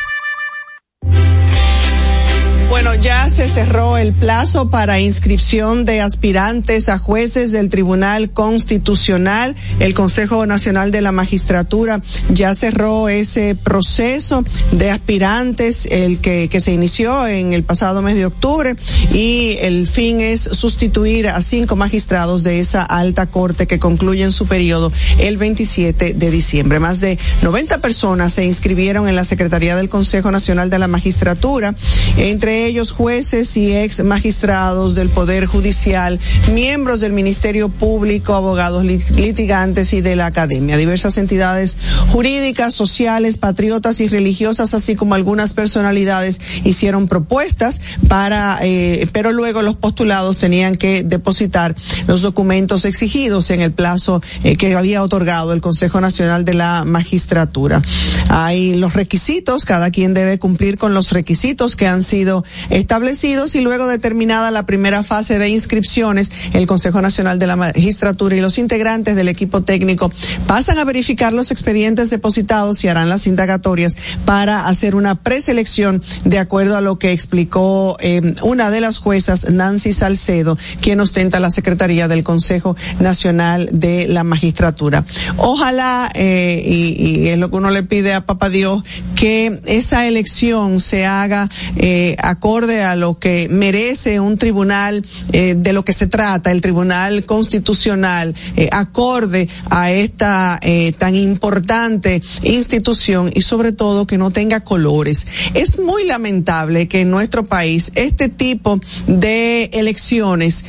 Ya 3.00 3.28
se 3.28 3.48
cerró 3.48 3.96
el 3.96 4.12
plazo 4.12 4.70
para 4.70 5.00
inscripción 5.00 5.84
de 5.84 6.00
aspirantes 6.00 6.88
a 6.88 6.98
jueces 6.98 7.52
del 7.52 7.68
Tribunal 7.68 8.30
Constitucional. 8.30 9.54
El 9.80 9.94
Consejo 9.94 10.46
Nacional 10.46 10.90
de 10.90 11.02
la 11.02 11.12
Magistratura 11.12 12.00
ya 12.30 12.54
cerró 12.54 13.08
ese 13.08 13.54
proceso 13.54 14.44
de 14.72 14.90
aspirantes, 14.90 15.86
el 15.86 16.20
que, 16.20 16.48
se 16.56 16.72
inició 16.72 17.26
en 17.26 17.52
el 17.52 17.64
pasado 17.64 18.00
mes 18.00 18.14
de 18.14 18.24
octubre 18.24 18.76
y 19.12 19.58
el 19.60 19.86
fin 19.86 20.20
es 20.20 20.40
sustituir 20.40 21.28
a 21.28 21.42
cinco 21.42 21.76
magistrados 21.76 22.44
de 22.44 22.60
esa 22.60 22.82
alta 22.82 23.26
corte 23.26 23.66
que 23.66 23.78
concluyen 23.78 24.32
su 24.32 24.46
periodo 24.46 24.90
el 25.18 25.36
27 25.36 26.14
de 26.14 26.30
diciembre. 26.30 26.78
Más 26.78 27.00
de 27.00 27.18
90 27.42 27.78
personas 27.82 28.32
se 28.32 28.46
inscribieron 28.46 29.08
en 29.08 29.16
la 29.16 29.24
Secretaría 29.24 29.76
del 29.76 29.90
Consejo 29.90 30.30
Nacional 30.30 30.70
de 30.70 30.78
la 30.78 30.88
Magistratura, 30.88 31.74
entre 32.16 32.64
ellos 32.64 32.85
jueces 32.90 33.56
y 33.56 33.74
ex 33.74 34.02
magistrados 34.04 34.94
del 34.94 35.08
Poder 35.08 35.46
Judicial, 35.46 36.18
miembros 36.52 37.00
del 37.00 37.12
Ministerio 37.12 37.68
Público, 37.68 38.34
abogados 38.34 38.84
litigantes 38.84 39.92
y 39.92 40.00
de 40.00 40.16
la 40.16 40.26
academia, 40.26 40.76
diversas 40.76 41.18
entidades 41.18 41.76
jurídicas, 42.08 42.74
sociales, 42.74 43.38
patriotas 43.38 44.00
y 44.00 44.08
religiosas, 44.08 44.74
así 44.74 44.96
como 44.96 45.14
algunas 45.14 45.54
personalidades 45.54 46.40
hicieron 46.64 47.08
propuestas 47.08 47.80
para, 48.08 48.58
eh, 48.62 49.08
pero 49.12 49.32
luego 49.32 49.62
los 49.62 49.76
postulados 49.76 50.38
tenían 50.38 50.74
que 50.74 51.02
depositar 51.02 51.74
los 52.06 52.22
documentos 52.22 52.84
exigidos 52.84 53.50
en 53.50 53.60
el 53.60 53.72
plazo 53.72 54.22
eh, 54.44 54.56
que 54.56 54.74
había 54.74 55.02
otorgado 55.02 55.52
el 55.52 55.60
Consejo 55.60 56.00
Nacional 56.00 56.44
de 56.44 56.54
la 56.54 56.84
Magistratura. 56.84 57.82
Hay 58.28 58.74
los 58.76 58.94
requisitos, 58.94 59.64
cada 59.64 59.90
quien 59.90 60.14
debe 60.14 60.38
cumplir 60.38 60.78
con 60.78 60.94
los 60.94 61.12
requisitos 61.12 61.76
que 61.76 61.86
han 61.86 62.02
sido 62.02 62.44
establecidos 62.76 63.54
y 63.54 63.60
luego 63.60 63.86
determinada 63.86 64.50
la 64.50 64.66
primera 64.66 65.02
fase 65.02 65.38
de 65.38 65.48
inscripciones, 65.48 66.30
el 66.52 66.66
Consejo 66.66 67.00
Nacional 67.00 67.38
de 67.38 67.46
la 67.46 67.56
Magistratura 67.56 68.36
y 68.36 68.40
los 68.40 68.58
integrantes 68.58 69.16
del 69.16 69.28
equipo 69.28 69.62
técnico 69.62 70.12
pasan 70.46 70.78
a 70.78 70.84
verificar 70.84 71.32
los 71.32 71.50
expedientes 71.50 72.10
depositados 72.10 72.84
y 72.84 72.88
harán 72.88 73.08
las 73.08 73.26
indagatorias 73.26 73.96
para 74.24 74.66
hacer 74.66 74.94
una 74.94 75.14
preselección 75.14 76.02
de 76.24 76.38
acuerdo 76.38 76.76
a 76.76 76.82
lo 76.82 76.98
que 76.98 77.12
explicó 77.12 77.96
eh, 78.00 78.34
una 78.42 78.70
de 78.70 78.80
las 78.80 78.98
juezas, 78.98 79.50
Nancy 79.50 79.92
Salcedo, 79.92 80.58
quien 80.80 81.00
ostenta 81.00 81.40
la 81.40 81.50
Secretaría 81.50 82.08
del 82.08 82.24
Consejo 82.24 82.76
Nacional 83.00 83.70
de 83.72 84.06
la 84.06 84.22
Magistratura. 84.22 85.04
Ojalá, 85.38 86.10
eh, 86.14 86.62
y, 86.64 87.28
es 87.28 87.38
lo 87.38 87.50
que 87.50 87.56
uno 87.56 87.70
le 87.70 87.82
pide 87.82 88.12
a 88.12 88.26
Papá 88.26 88.50
Dios, 88.50 88.82
que 89.14 89.60
esa 89.64 90.06
elección 90.06 90.80
se 90.80 91.06
haga 91.06 91.48
eh, 91.76 92.16
acorde 92.20 92.65
a 92.66 92.96
lo 92.96 93.18
que 93.18 93.48
merece 93.48 94.20
un 94.20 94.38
tribunal 94.38 95.04
eh, 95.32 95.54
de 95.56 95.72
lo 95.72 95.84
que 95.84 95.92
se 95.92 96.06
trata, 96.06 96.50
el 96.50 96.60
Tribunal 96.60 97.24
Constitucional, 97.24 98.34
eh, 98.56 98.68
acorde 98.72 99.48
a 99.70 99.92
esta 99.92 100.58
eh, 100.62 100.92
tan 100.92 101.14
importante 101.14 102.20
institución 102.42 103.30
y 103.34 103.42
sobre 103.42 103.72
todo 103.72 104.06
que 104.06 104.18
no 104.18 104.30
tenga 104.30 104.60
colores. 104.60 105.26
Es 105.54 105.78
muy 105.78 106.04
lamentable 106.04 106.88
que 106.88 107.02
en 107.02 107.10
nuestro 107.10 107.46
país 107.46 107.92
este 107.94 108.28
tipo 108.28 108.80
de 109.06 109.64
elecciones 109.72 110.64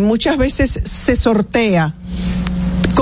muchas 0.00 0.38
veces 0.38 0.80
se 0.84 1.16
sortea 1.16 1.94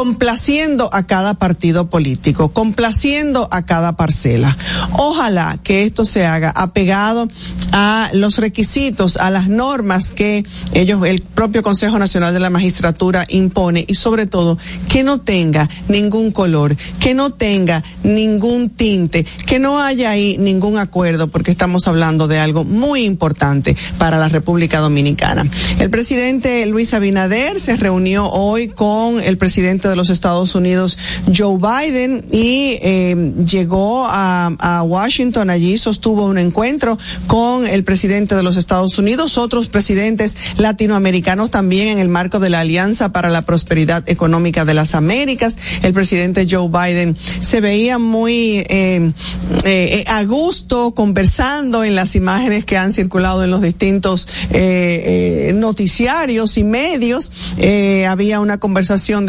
complaciendo 0.00 0.88
a 0.94 1.02
cada 1.02 1.34
partido 1.34 1.90
político, 1.90 2.54
complaciendo 2.54 3.48
a 3.50 3.66
cada 3.66 3.96
parcela. 3.96 4.56
Ojalá 4.92 5.58
que 5.62 5.84
esto 5.84 6.06
se 6.06 6.24
haga 6.24 6.48
apegado 6.48 7.28
a 7.72 8.08
los 8.14 8.38
requisitos, 8.38 9.18
a 9.18 9.28
las 9.28 9.48
normas 9.48 10.10
que 10.10 10.42
ellos, 10.72 11.04
el 11.04 11.20
propio 11.20 11.62
Consejo 11.62 11.98
Nacional 11.98 12.32
de 12.32 12.40
la 12.40 12.48
Magistratura 12.48 13.26
impone 13.28 13.84
y 13.86 13.94
sobre 13.94 14.24
todo 14.24 14.56
que 14.88 15.04
no 15.04 15.20
tenga 15.20 15.68
ningún 15.88 16.30
color, 16.30 16.74
que 16.98 17.12
no 17.12 17.34
tenga 17.34 17.84
ningún 18.02 18.70
tinte, 18.70 19.26
que 19.44 19.58
no 19.58 19.80
haya 19.82 20.08
ahí 20.08 20.38
ningún 20.38 20.78
acuerdo 20.78 21.28
porque 21.28 21.50
estamos 21.50 21.86
hablando 21.88 22.26
de 22.26 22.38
algo 22.38 22.64
muy 22.64 23.04
importante 23.04 23.76
para 23.98 24.16
la 24.16 24.28
República 24.28 24.78
Dominicana. 24.78 25.46
El 25.78 25.90
presidente 25.90 26.64
Luis 26.64 26.94
Abinader 26.94 27.60
se 27.60 27.76
reunió 27.76 28.30
hoy 28.30 28.68
con 28.68 29.22
el 29.22 29.36
presidente 29.36 29.89
de 29.90 29.96
los 29.96 30.08
Estados 30.08 30.54
Unidos, 30.54 30.96
Joe 31.34 31.58
Biden, 31.58 32.24
y 32.30 32.78
eh, 32.82 33.34
llegó 33.46 34.06
a, 34.08 34.48
Washington. 34.82 35.50
Allí 35.50 35.76
sostuvo 35.78 36.26
un 36.26 36.38
encuentro 36.38 36.98
con 37.26 37.66
el 37.66 37.84
presidente 37.84 38.34
de 38.34 38.42
los 38.42 38.56
Estados 38.56 38.98
Unidos, 38.98 39.36
otros 39.36 39.68
presidentes 39.68 40.36
latinoamericanos 40.56 41.50
también 41.50 41.88
en 41.88 41.98
el 41.98 42.08
marco 42.08 42.38
de 42.38 42.50
la 42.50 42.60
Alianza 42.60 43.12
para 43.12 43.28
la 43.28 43.42
Prosperidad 43.42 44.08
Económica 44.08 44.64
de 44.64 44.74
las 44.74 44.94
Américas. 44.94 45.56
El 45.82 45.92
presidente 45.92 46.46
Joe 46.48 46.68
Biden 46.68 47.16
se 47.40 47.60
veía 47.60 47.98
muy 47.98 48.64
eh, 48.68 49.12
eh, 49.64 50.04
a 50.06 50.22
gusto 50.24 50.94
conversando 50.94 51.84
en 51.84 51.94
las 51.94 52.16
imágenes 52.16 52.64
que 52.64 52.78
han 52.78 52.92
circulado 52.92 53.44
en 53.44 53.50
los 53.50 53.62
distintos 53.62 54.28
noticiarios 55.54 56.56
y 56.56 56.64
medios. 56.64 57.30
había 58.08 58.40
una 58.40 58.58
conversación 58.58 59.26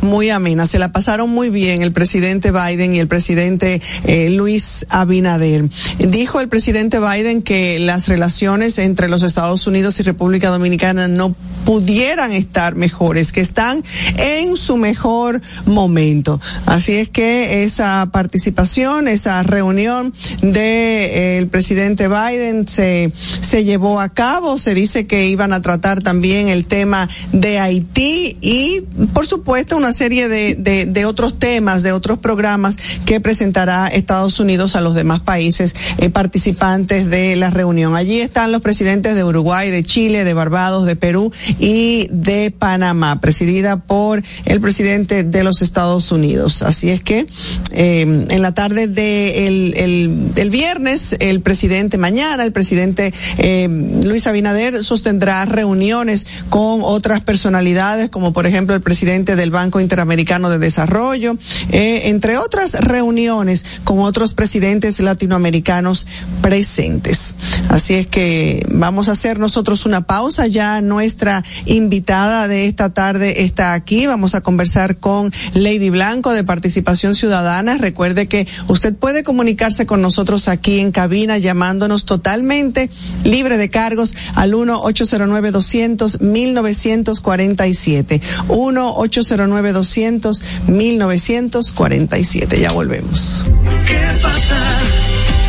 muy 0.00 0.30
amena. 0.30 0.66
Se 0.66 0.78
la 0.78 0.92
pasaron 0.92 1.30
muy 1.30 1.50
bien 1.50 1.82
el 1.82 1.92
presidente 1.92 2.50
Biden 2.50 2.94
y 2.94 2.98
el 2.98 3.08
presidente 3.08 3.80
eh, 4.04 4.30
Luis 4.30 4.86
Abinader. 4.88 5.68
Dijo 5.98 6.40
el 6.40 6.48
presidente 6.48 6.98
Biden 6.98 7.42
que 7.42 7.78
las 7.78 8.08
relaciones 8.08 8.78
entre 8.78 9.08
los 9.08 9.22
Estados 9.22 9.66
Unidos 9.66 9.98
y 10.00 10.02
República 10.02 10.48
Dominicana 10.50 11.08
no 11.08 11.34
pudieran 11.64 12.32
estar 12.32 12.74
mejores, 12.74 13.32
que 13.32 13.40
están 13.40 13.82
en 14.18 14.56
su 14.56 14.76
mejor 14.76 15.40
momento. 15.64 16.40
Así 16.66 16.94
es 16.94 17.08
que 17.08 17.64
esa 17.64 18.08
participación, 18.12 19.08
esa 19.08 19.42
reunión 19.42 20.12
de 20.42 21.38
eh, 21.40 21.46
presidente 21.46 22.08
Biden 22.08 22.68
se 22.68 23.12
se 23.14 23.64
llevó 23.64 24.00
a 24.00 24.08
cabo. 24.08 24.58
Se 24.58 24.74
dice 24.74 25.06
que 25.06 25.26
iban 25.26 25.52
a 25.52 25.62
tratar 25.62 26.02
también 26.02 26.48
el 26.48 26.66
tema 26.66 27.08
de 27.32 27.58
Haití 27.58 28.36
y 28.40 28.82
por 29.14 29.26
supuesto 29.26 29.76
una 29.76 29.92
serie 29.92 30.28
de, 30.28 30.56
de, 30.86 31.06
otros 31.06 31.38
temas, 31.38 31.82
de 31.82 31.92
otros 31.92 32.18
programas 32.18 32.76
que 33.06 33.20
presentará 33.20 33.86
Estados 33.86 34.40
Unidos 34.40 34.74
a 34.74 34.80
los 34.80 34.94
demás 34.94 35.20
países 35.20 35.74
eh, 35.98 36.10
participantes 36.10 37.08
de 37.08 37.36
la 37.36 37.50
reunión. 37.50 37.94
Allí 37.94 38.20
están 38.20 38.50
los 38.50 38.60
presidentes 38.60 39.14
de 39.14 39.22
Uruguay, 39.22 39.70
de 39.70 39.84
Chile, 39.84 40.24
de 40.24 40.34
Barbados, 40.34 40.84
de 40.84 40.96
Perú 40.96 41.32
y 41.60 42.08
de 42.10 42.50
Panamá, 42.50 43.20
presidida 43.20 43.76
por 43.76 44.22
el 44.44 44.60
presidente 44.60 45.22
de 45.22 45.44
los 45.44 45.62
Estados 45.62 46.10
Unidos. 46.10 46.62
Así 46.62 46.90
es 46.90 47.02
que 47.02 47.26
eh, 47.70 48.26
en 48.28 48.42
la 48.42 48.52
tarde 48.52 48.88
de 48.88 49.46
el, 49.46 50.50
viernes, 50.50 51.16
el 51.20 51.40
presidente 51.40 51.98
mañana, 51.98 52.44
el 52.44 52.52
presidente 52.52 53.12
eh, 53.38 53.68
Luis 54.04 54.26
Abinader 54.26 54.82
sostendrá 54.82 55.44
reuniones 55.44 56.26
con 56.48 56.80
otras 56.82 57.20
personalidades, 57.20 58.10
como 58.10 58.32
por 58.32 58.46
ejemplo 58.46 58.74
el 58.74 58.80
presidente 58.80 59.03
del 59.04 59.50
Banco 59.50 59.80
Interamericano 59.80 60.48
de 60.48 60.58
Desarrollo, 60.58 61.36
eh, 61.70 62.02
entre 62.04 62.38
otras 62.38 62.72
reuniones 62.72 63.66
con 63.84 63.98
otros 63.98 64.32
presidentes 64.32 64.98
latinoamericanos 64.98 66.06
presentes. 66.40 67.34
Así 67.68 67.94
es 67.94 68.06
que 68.06 68.66
vamos 68.70 69.10
a 69.10 69.12
hacer 69.12 69.38
nosotros 69.38 69.84
una 69.84 70.06
pausa. 70.06 70.46
Ya 70.46 70.80
nuestra 70.80 71.44
invitada 71.66 72.48
de 72.48 72.66
esta 72.66 72.94
tarde 72.94 73.44
está 73.44 73.74
aquí. 73.74 74.06
Vamos 74.06 74.34
a 74.34 74.40
conversar 74.40 74.96
con 74.96 75.30
Lady 75.52 75.90
Blanco 75.90 76.32
de 76.32 76.42
Participación 76.42 77.14
Ciudadana. 77.14 77.76
Recuerde 77.76 78.26
que 78.26 78.48
usted 78.68 78.94
puede 78.94 79.22
comunicarse 79.22 79.84
con 79.84 80.00
nosotros 80.00 80.48
aquí 80.48 80.80
en 80.80 80.92
cabina 80.92 81.36
llamándonos 81.36 82.06
totalmente 82.06 82.88
libre 83.22 83.58
de 83.58 83.68
cargos 83.68 84.14
al 84.34 84.54
1 84.54 84.82
809 84.82 85.50
200 85.50 86.22
1947 86.22 88.22
1 88.48 88.93
809 88.96 89.72
200 89.72 90.42
1947 90.66 92.60
ya 92.60 92.72
volvemos. 92.72 93.44
¿Qué 93.86 94.18
pasa? 94.22 94.56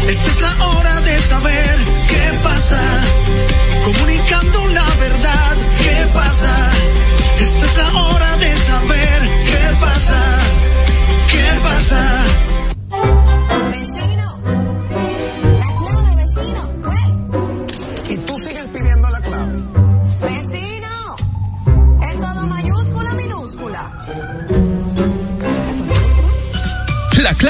Esta 0.08 0.28
es 0.28 0.42
la 0.42 0.68
hora 0.68 1.02
de 1.02 1.22
saber 1.22 1.78
qué 2.10 2.40
pasa. 2.44 2.82
Comunicando 3.86 4.68
la 4.68 4.90
verdad. 4.96 5.58
Qué 5.84 6.08
pasa 6.14 6.72
esta 7.40 7.66
es 7.66 7.78
la 7.78 7.94
hora 8.02 8.35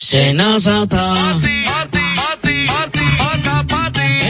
Senazata. 0.00 1.38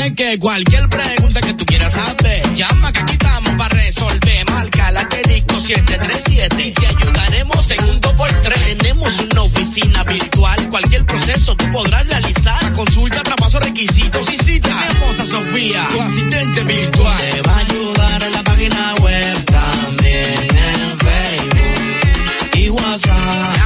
Es 0.04 0.12
que 0.14 0.38
cualquier 0.40 0.88
pregunta 0.88 1.40
que 1.40 1.54
tú 1.54 1.64
quieras 1.64 1.92
saber, 1.92 2.42
llama 2.54 2.90
que 2.90 3.00
aquí 3.00 3.12
estamos 3.12 3.54
para 3.54 3.76
resolver. 3.76 4.50
Marca 4.50 4.90
la 4.90 5.09
técnico 5.09 5.61
737 5.61 6.66
y 6.66 6.72
te 6.72 6.87
ayudaremos 6.88 7.70
en 7.70 7.85
un 7.85 8.00
2x3. 8.00 8.78
Tenemos 8.78 9.20
una 9.20 9.42
oficina 9.42 10.02
virtual, 10.02 10.68
cualquier 10.70 11.06
proceso 11.06 11.54
tú 11.54 11.70
podrás 11.70 12.06
realizar. 12.09 12.72
Consulta, 12.72 13.22
traspaso, 13.22 13.61
requisitos 13.61 14.28
y 14.33 14.37
cita. 14.38 14.76
Tenemos 14.88 15.20
a 15.20 15.26
Sofía, 15.26 15.88
tu 15.92 16.00
asistente 16.00 16.64
virtual. 16.64 17.30
Te 17.30 17.42
va 17.42 17.52
a 17.52 17.59
ayudar 17.59 18.22
en 18.24 18.33
la 18.33 18.42
página 18.42 18.94
web 18.96 19.44
también 19.44 20.35
en 20.50 20.98
Facebook 20.98 22.54
y 22.54 22.68
WhatsApp. 22.70 23.61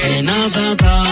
Senazata. 0.00 1.11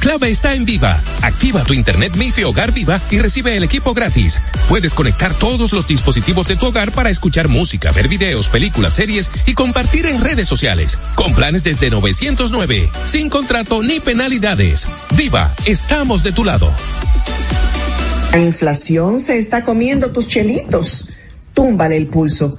Clave 0.00 0.30
está 0.30 0.54
en 0.54 0.64
Viva. 0.64 1.00
Activa 1.22 1.62
tu 1.64 1.74
internet 1.74 2.16
MIFI 2.16 2.44
Hogar 2.44 2.72
Viva 2.72 3.00
y 3.10 3.18
recibe 3.18 3.56
el 3.56 3.62
equipo 3.62 3.94
gratis. 3.94 4.40
Puedes 4.68 4.94
conectar 4.94 5.34
todos 5.34 5.72
los 5.72 5.86
dispositivos 5.86 6.46
de 6.48 6.56
tu 6.56 6.66
hogar 6.66 6.90
para 6.92 7.10
escuchar 7.10 7.48
música, 7.48 7.92
ver 7.92 8.08
videos, 8.08 8.48
películas, 8.48 8.94
series 8.94 9.30
y 9.46 9.54
compartir 9.54 10.06
en 10.06 10.20
redes 10.20 10.48
sociales. 10.48 10.98
Con 11.14 11.34
planes 11.34 11.62
desde 11.62 11.90
909, 11.90 12.90
sin 13.04 13.28
contrato 13.30 13.82
ni 13.82 14.00
penalidades. 14.00 14.86
Viva, 15.16 15.54
estamos 15.66 16.22
de 16.22 16.32
tu 16.32 16.44
lado. 16.44 16.72
La 18.32 18.38
inflación 18.38 19.20
se 19.20 19.38
está 19.38 19.64
comiendo 19.64 20.12
tus 20.12 20.26
chelitos. 20.26 21.08
Túmbale 21.52 21.96
el 21.96 22.06
pulso. 22.06 22.58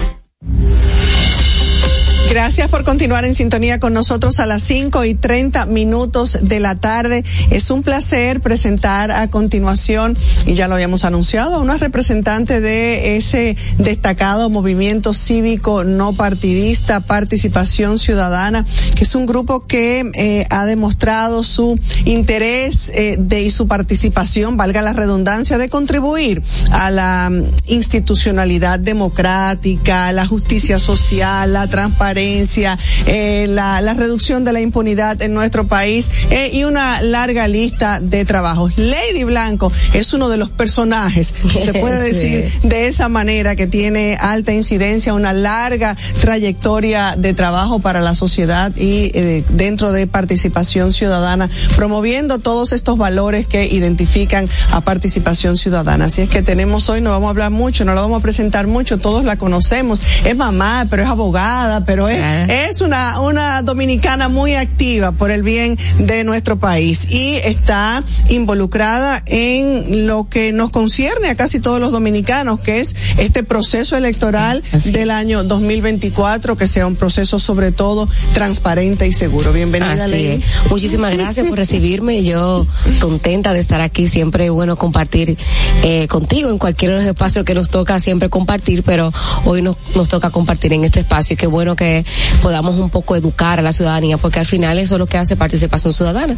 Gracias 2.31 2.69
por 2.69 2.85
continuar 2.85 3.25
en 3.25 3.33
sintonía 3.33 3.81
con 3.81 3.91
nosotros 3.91 4.39
a 4.39 4.45
las 4.45 4.63
5 4.63 5.03
y 5.03 5.15
30 5.15 5.65
minutos 5.65 6.39
de 6.41 6.61
la 6.61 6.75
tarde. 6.75 7.25
Es 7.49 7.69
un 7.71 7.83
placer 7.83 8.39
presentar 8.39 9.11
a 9.11 9.29
continuación, 9.29 10.17
y 10.45 10.53
ya 10.53 10.69
lo 10.69 10.75
habíamos 10.75 11.03
anunciado, 11.03 11.55
a 11.55 11.59
una 11.59 11.75
representante 11.75 12.61
de 12.61 13.17
ese 13.17 13.57
destacado 13.79 14.49
movimiento 14.49 15.11
cívico 15.11 15.83
no 15.83 16.13
partidista, 16.13 17.01
Participación 17.01 17.97
Ciudadana, 17.97 18.65
que 18.95 19.03
es 19.03 19.13
un 19.13 19.25
grupo 19.25 19.67
que 19.67 20.09
eh, 20.13 20.47
ha 20.49 20.63
demostrado 20.63 21.43
su 21.43 21.77
interés 22.05 22.93
eh, 22.95 23.17
de 23.19 23.41
y 23.41 23.51
su 23.51 23.67
participación, 23.67 24.55
valga 24.55 24.81
la 24.81 24.93
redundancia, 24.93 25.57
de 25.57 25.67
contribuir 25.67 26.41
a 26.71 26.91
la 26.91 27.29
institucionalidad 27.67 28.79
democrática, 28.79 30.13
la 30.13 30.25
justicia 30.25 30.79
social, 30.79 31.51
la 31.51 31.67
transparencia 31.67 32.20
eh, 32.21 33.47
la, 33.49 33.81
la, 33.81 33.93
reducción 33.93 34.43
de 34.43 34.53
la 34.53 34.61
impunidad 34.61 35.21
en 35.21 35.33
nuestro 35.33 35.67
país 35.67 36.09
eh, 36.29 36.51
y 36.53 36.63
una 36.63 37.01
larga 37.01 37.47
lista 37.47 37.99
de 37.99 38.25
trabajos. 38.25 38.73
Lady 38.77 39.23
Blanco 39.23 39.71
es 39.93 40.13
uno 40.13 40.29
de 40.29 40.37
los 40.37 40.49
personajes, 40.49 41.33
se 41.45 41.73
puede 41.73 41.99
decir 42.13 42.51
sí. 42.61 42.67
de 42.67 42.87
esa 42.87 43.09
manera, 43.09 43.55
que 43.55 43.67
tiene 43.67 44.17
alta 44.19 44.53
incidencia, 44.53 45.13
una 45.13 45.33
larga 45.33 45.97
trayectoria 46.19 47.15
de 47.17 47.33
trabajo 47.33 47.79
para 47.79 48.01
la 48.01 48.13
sociedad 48.13 48.71
y 48.75 49.11
eh, 49.13 49.43
dentro 49.49 49.91
de 49.91 50.07
participación 50.07 50.91
ciudadana, 50.91 51.49
promoviendo 51.75 52.39
todos 52.39 52.71
estos 52.71 52.97
valores 52.97 53.47
que 53.47 53.65
identifican 53.65 54.47
a 54.71 54.81
participación 54.81 55.57
ciudadana. 55.57 56.05
Así 56.05 56.21
es 56.21 56.29
que 56.29 56.41
tenemos 56.41 56.87
hoy, 56.89 57.01
no 57.01 57.09
vamos 57.09 57.27
a 57.27 57.31
hablar 57.31 57.51
mucho, 57.51 57.83
no 57.85 57.95
la 57.95 58.01
vamos 58.01 58.19
a 58.19 58.21
presentar 58.21 58.67
mucho, 58.67 58.97
todos 58.97 59.23
la 59.23 59.37
conocemos, 59.37 60.01
es 60.23 60.35
mamá, 60.35 60.87
pero 60.89 61.03
es 61.03 61.09
abogada, 61.09 61.85
pero 61.85 62.09
es, 62.09 62.10
es 62.11 62.81
una, 62.81 63.19
una 63.19 63.61
dominicana 63.61 64.27
muy 64.29 64.55
activa 64.55 65.11
por 65.11 65.31
el 65.31 65.43
bien 65.43 65.77
de 65.99 66.23
nuestro 66.23 66.59
país 66.59 67.11
y 67.11 67.35
está 67.37 68.03
involucrada 68.29 69.21
en 69.25 70.07
lo 70.07 70.27
que 70.29 70.51
nos 70.51 70.71
concierne 70.71 71.29
a 71.29 71.35
casi 71.35 71.59
todos 71.59 71.79
los 71.79 71.91
dominicanos, 71.91 72.59
que 72.59 72.79
es 72.79 72.95
este 73.17 73.43
proceso 73.43 73.97
electoral 73.97 74.63
Así. 74.71 74.91
del 74.91 75.11
año 75.11 75.43
2024, 75.43 76.57
que 76.57 76.67
sea 76.67 76.87
un 76.87 76.95
proceso 76.95 77.39
sobre 77.39 77.71
todo 77.71 78.07
transparente 78.33 79.07
y 79.07 79.13
seguro. 79.13 79.53
Bienvenida, 79.53 79.93
Así 79.93 80.11
Ley. 80.11 80.25
Es. 80.43 80.71
Muchísimas 80.71 81.15
gracias 81.15 81.47
por 81.47 81.57
recibirme. 81.57 82.23
Yo 82.23 82.65
contenta 82.99 83.53
de 83.53 83.59
estar 83.59 83.81
aquí. 83.81 84.07
Siempre 84.07 84.45
es 84.45 84.51
bueno 84.51 84.75
compartir 84.77 85.37
eh, 85.83 86.07
contigo 86.07 86.49
en 86.49 86.57
cualquier 86.57 86.93
espacio 86.93 87.45
que 87.45 87.53
nos 87.53 87.69
toca 87.69 87.99
siempre 87.99 88.29
compartir, 88.29 88.83
pero 88.83 89.11
hoy 89.45 89.61
nos, 89.61 89.77
nos 89.95 90.09
toca 90.09 90.29
compartir 90.29 90.73
en 90.73 90.83
este 90.83 90.99
espacio 90.99 91.33
y 91.33 91.37
qué 91.37 91.47
bueno 91.47 91.75
que 91.75 92.00
podamos 92.41 92.77
un 92.77 92.89
poco 92.89 93.15
educar 93.15 93.59
a 93.59 93.61
la 93.61 93.73
ciudadanía, 93.73 94.17
porque 94.17 94.39
al 94.39 94.45
final 94.45 94.79
eso 94.79 94.95
es 94.95 94.99
lo 94.99 95.07
que 95.07 95.17
hace 95.17 95.35
participación 95.35 95.93
ciudadana. 95.93 96.37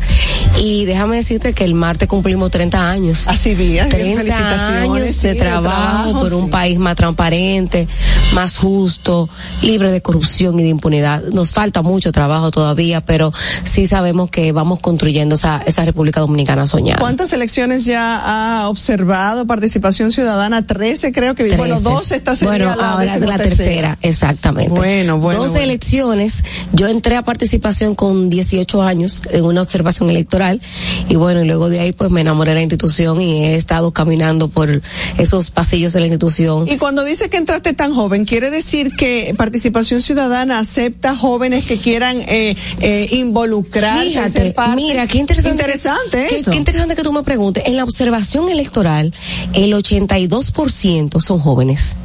Y 0.60 0.86
déjame 0.86 1.17
decirte 1.17 1.54
que 1.54 1.63
el 1.63 1.73
martes 1.73 2.08
cumplimos 2.08 2.52
30 2.52 2.89
años. 2.89 3.28
Así 3.28 3.56
bien, 3.56 3.89
30 3.89 4.82
años 4.82 5.12
sí, 5.12 5.28
de, 5.28 5.36
trabajo 5.36 6.13
por 6.13 6.30
sí. 6.30 6.36
un 6.36 6.49
país 6.49 6.78
más 6.78 6.95
transparente, 6.95 7.88
más 8.34 8.58
justo, 8.58 9.30
libre 9.62 9.91
de 9.91 10.02
corrupción 10.02 10.60
y 10.60 10.63
de 10.63 10.69
impunidad. 10.69 11.23
Nos 11.32 11.52
falta 11.52 11.82
mucho 11.82 12.12
trabajo 12.12 12.52
todavía, 12.52 13.02
pero 13.02 13.32
sí 13.63 13.88
sabemos 13.88 14.30
que 14.30 14.52
vamos 14.52 14.80
construyendo 14.80 15.36
esa, 15.36 15.62
esa 15.65 15.86
República 15.86 16.19
Dominicana 16.21 16.67
soñada. 16.67 16.99
¿Cuántas 16.99 17.34
elecciones 17.34 17.86
ya 17.86 18.62
ha 18.62 18.69
observado 18.69 19.45
participación 19.45 20.12
ciudadana? 20.12 20.65
13 20.65 21.12
creo 21.12 21.36
que, 21.36 21.43
13. 21.43 21.58
bueno, 21.58 21.80
12 21.80 22.15
esta 22.15 22.36
sería 22.36 22.52
bueno, 22.52 22.76
la, 22.76 22.91
ahora 22.91 23.17
la 23.19 23.38
tercera, 23.38 23.97
exactamente. 24.02 24.71
Bueno, 24.71 25.17
bueno. 25.17 25.41
12 25.41 25.53
bueno. 25.54 25.72
elecciones, 25.72 26.44
yo 26.74 26.88
entré 26.88 27.16
a 27.16 27.24
participación 27.24 27.96
con 27.96 28.30
18 28.30 28.82
años 28.82 29.22
en 29.32 29.46
una 29.46 29.62
observación 29.62 30.10
electoral 30.10 30.62
y 31.10 31.16
bueno, 31.16 31.42
y 31.42 31.46
luego 31.46 31.70
de 31.70 31.80
ahí 31.80 31.94
pues 31.94 32.12
me 32.12 32.22
enamoré 32.22 32.52
de 32.52 32.56
la 32.56 32.62
institución 32.62 33.22
y 33.22 33.46
he 33.46 33.56
estado 33.56 33.92
caminando 33.92 34.48
por 34.48 34.82
esos 35.18 35.52
pasillos 35.52 35.94
de 35.94 36.00
la 36.00 36.08
institución. 36.08 36.68
Y 36.68 36.78
cuando 36.78 37.04
dice 37.04 37.30
que 37.30 37.38
entraste 37.38 37.74
tan 37.74 37.94
joven, 37.94 38.26
quiere 38.26 38.50
decir 38.50 38.92
que 38.96 39.34
Participación 39.38 40.02
Ciudadana 40.02 40.60
acepta 40.60 41.16
jóvenes 41.16 41.66
que 41.66 41.78
quieran 41.78 42.22
eh, 42.22 42.56
eh, 42.80 43.08
involucrarse. 43.12 44.10
Fíjate, 44.10 44.52
parte. 44.52 44.76
mira, 44.76 45.08
qué 45.08 45.18
interesante. 45.18 45.52
Interesante 45.52 46.28
qué, 46.30 46.36
eso. 46.36 46.52
Qué 46.52 46.58
interesante 46.58 46.96
que 46.96 47.04
tú 47.04 47.13
me 47.13 47.24
preguntes. 47.24 47.63
En 47.66 47.76
la 47.76 47.84
observación 47.84 48.50
electoral, 48.50 49.13
el 49.54 49.74
82% 49.74 51.22
son 51.22 51.39
jóvenes 51.39 51.96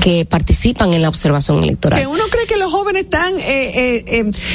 que 0.00 0.24
participan 0.24 0.94
en 0.94 1.02
la 1.02 1.08
observación 1.08 1.62
electoral. 1.62 2.00
Que 2.00 2.06
uno 2.06 2.22
cree 2.30 2.46
que 2.46 2.56
los 2.56 2.72
jóvenes 2.72 2.79
jóvenes 2.80 3.08
tan 3.08 3.38
eh, 3.38 3.42
eh, 3.44 4.04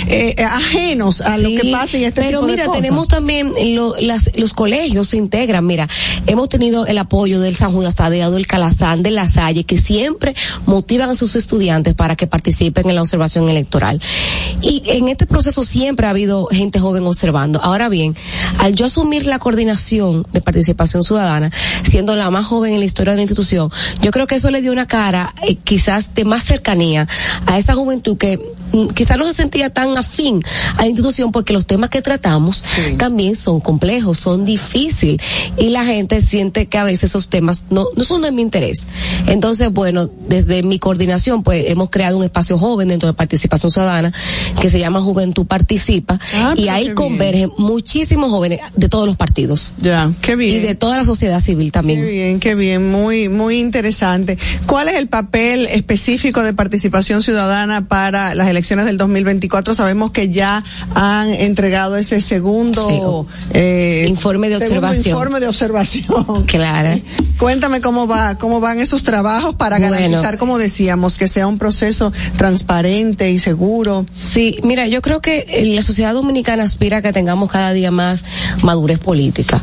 eh, 0.08 0.36
eh, 0.38 0.44
ajenos 0.44 1.22
a 1.22 1.38
lo 1.38 1.50
que 1.50 1.70
pasa 1.72 1.98
y 1.98 2.04
este 2.06 2.22
pero 2.22 2.40
tipo 2.40 2.48
de 2.48 2.54
mira, 2.54 2.66
cosas. 2.66 2.82
tenemos 2.82 3.08
también 3.08 3.52
lo- 3.76 3.96
las- 4.00 4.32
los 4.38 4.54
colegios 4.54 5.10
se 5.10 5.18
integran. 5.18 5.66
Mira, 5.66 5.88
hemos 6.28 6.50
tenido 6.50 6.86
el 6.86 6.98
apoyo 6.98 7.40
del 7.40 7.56
San 7.56 7.72
Judas 7.72 7.96
Tadeo, 7.96 8.32
del 8.32 8.48
Calazán, 8.48 9.04
de 9.04 9.12
La 9.12 9.28
Salle, 9.28 9.64
que 9.64 9.78
siempre 9.78 10.34
motivan 10.66 11.10
a 11.10 11.16
sus 11.16 11.36
estudiantes 11.36 11.94
para 11.94 12.16
que 12.16 12.28
participen 12.28 12.90
en 12.90 12.96
la 12.96 13.02
observación 13.02 13.48
electoral. 13.50 14.02
Y 14.62 14.82
en 14.88 15.08
este 15.10 15.26
proceso 15.28 15.64
siempre 15.64 16.08
ha 16.08 16.10
habido 16.10 16.48
gente 16.52 16.80
joven 16.80 17.06
observando. 17.06 17.62
Ahora 17.62 17.90
bien, 17.90 18.16
al 18.60 18.76
yo 18.76 18.86
asumir 18.86 19.26
la 19.28 19.40
coordinación 19.40 20.26
de 20.34 20.42
participación 20.42 21.04
ciudadana, 21.04 21.52
siendo 21.84 22.16
la 22.16 22.30
más 22.32 22.46
joven 22.46 22.74
en 22.74 22.80
la 22.80 22.86
historia 22.86 23.12
de 23.12 23.18
la 23.18 23.22
institución, 23.24 23.70
yo 24.02 24.12
creo 24.12 24.28
que 24.28 24.36
eso 24.36 24.50
le 24.52 24.62
dio 24.62 24.72
una 24.72 24.88
cara 24.88 25.34
eh, 25.44 25.56
quizás 25.64 26.14
de 26.16 26.26
más 26.26 26.44
cercanía 26.44 27.08
a 27.46 27.58
esa 27.58 27.74
juventud 27.74 28.15
que 28.18 28.40
mm, 28.74 28.88
quizás 28.88 29.18
no 29.18 29.26
se 29.26 29.34
sentía 29.34 29.70
tan 29.70 29.98
afín 29.98 30.44
a 30.78 30.82
la 30.82 30.88
institución 30.88 31.32
porque 31.32 31.54
los 31.54 31.66
temas 31.66 31.90
que 31.90 32.02
tratamos 32.02 32.64
también 32.98 33.36
son 33.36 33.60
complejos, 33.60 34.18
son 34.18 34.46
difíciles 34.46 35.22
y 35.58 35.70
la 35.70 35.86
gente 35.86 36.22
siente 36.22 36.68
que 36.68 36.78
a 36.78 36.84
veces 36.84 37.06
esos 37.06 37.30
temas 37.30 37.66
no, 37.70 37.88
no 37.96 38.04
son 38.04 38.22
de 38.22 38.32
mi 38.32 38.42
interés. 38.42 38.86
Entonces, 39.28 39.72
bueno, 39.72 40.10
desde 40.28 40.64
mi 40.64 40.80
coordinación 40.80 41.44
pues 41.44 41.66
hemos 41.70 41.90
creado 41.90 42.18
un 42.18 42.24
espacio 42.24 42.58
joven 42.58 42.88
dentro 42.88 43.08
de 43.08 43.14
participación 43.14 43.72
ciudadana 43.72 44.14
que 44.62 44.70
se 44.70 44.80
llama 44.80 45.02
Juventud 45.02 45.46
Participa 45.46 46.06
Ah, 46.36 46.54
y 46.56 46.68
ahí 46.70 46.94
convergen 46.94 47.52
muchísimos 47.58 48.30
jóvenes 48.30 48.60
de 48.76 48.90
todos 48.90 49.06
los 49.06 49.16
partidos. 49.16 49.74
Ya, 49.82 50.12
qué 50.22 50.36
bien. 50.36 50.56
Y 50.56 50.60
de 50.60 50.76
toda 50.76 50.98
la 50.98 51.04
sociedad 51.04 51.40
civil 51.40 51.72
también. 51.72 52.02
Qué 52.02 52.10
bien, 52.10 52.40
qué 52.40 52.56
bien, 52.56 52.92
muy, 52.92 53.30
muy 53.30 53.60
interesante. 53.60 54.38
¿Cuál 54.66 54.90
es 54.90 54.96
el 54.96 55.08
papel 55.08 55.68
específico 55.68 56.44
de 56.44 56.54
participación 56.54 57.22
ciudadana 57.22 57.88
para 57.88 58.05
las 58.12 58.48
elecciones 58.48 58.86
del 58.86 58.98
2024? 58.98 59.74
Sabemos 59.74 60.12
que 60.12 60.30
ya 60.32 60.64
han 60.94 61.30
entregado 61.30 61.98
ese 61.98 62.22
segundo 62.22 63.26
eh, 63.52 64.06
Informe 64.10 64.50
de 64.50 64.58
observación. 64.58 65.16
Informe 65.16 65.40
de 65.40 65.48
observación. 65.48 66.46
Claro. 66.56 67.00
Cuéntame 67.38 67.82
cómo 67.82 68.08
va, 68.08 68.38
cómo 68.38 68.60
van 68.60 68.80
esos 68.80 69.04
trabajos 69.04 69.56
para 69.56 69.78
Bueno. 69.78 69.94
garantizar, 69.94 70.38
como 70.38 70.58
decíamos, 70.58 71.18
que 71.18 71.28
sea 71.28 71.48
un 71.48 71.58
proceso 71.58 72.14
transparente 72.38 73.30
y 73.32 73.40
seguro. 73.40 74.06
Sí, 74.20 74.60
mira, 74.64 74.88
yo 74.88 75.02
creo 75.02 75.22
que 75.22 75.46
eh, 75.50 75.66
la 75.76 75.82
sociedad 75.82 76.14
dominicana 76.14 76.64
aspira 76.64 76.98
a 76.98 77.02
que 77.02 77.12
tengamos 77.12 77.52
cada 77.52 77.74
día 77.74 77.92
más 77.92 78.24
madurez 78.64 79.00
política, 79.00 79.62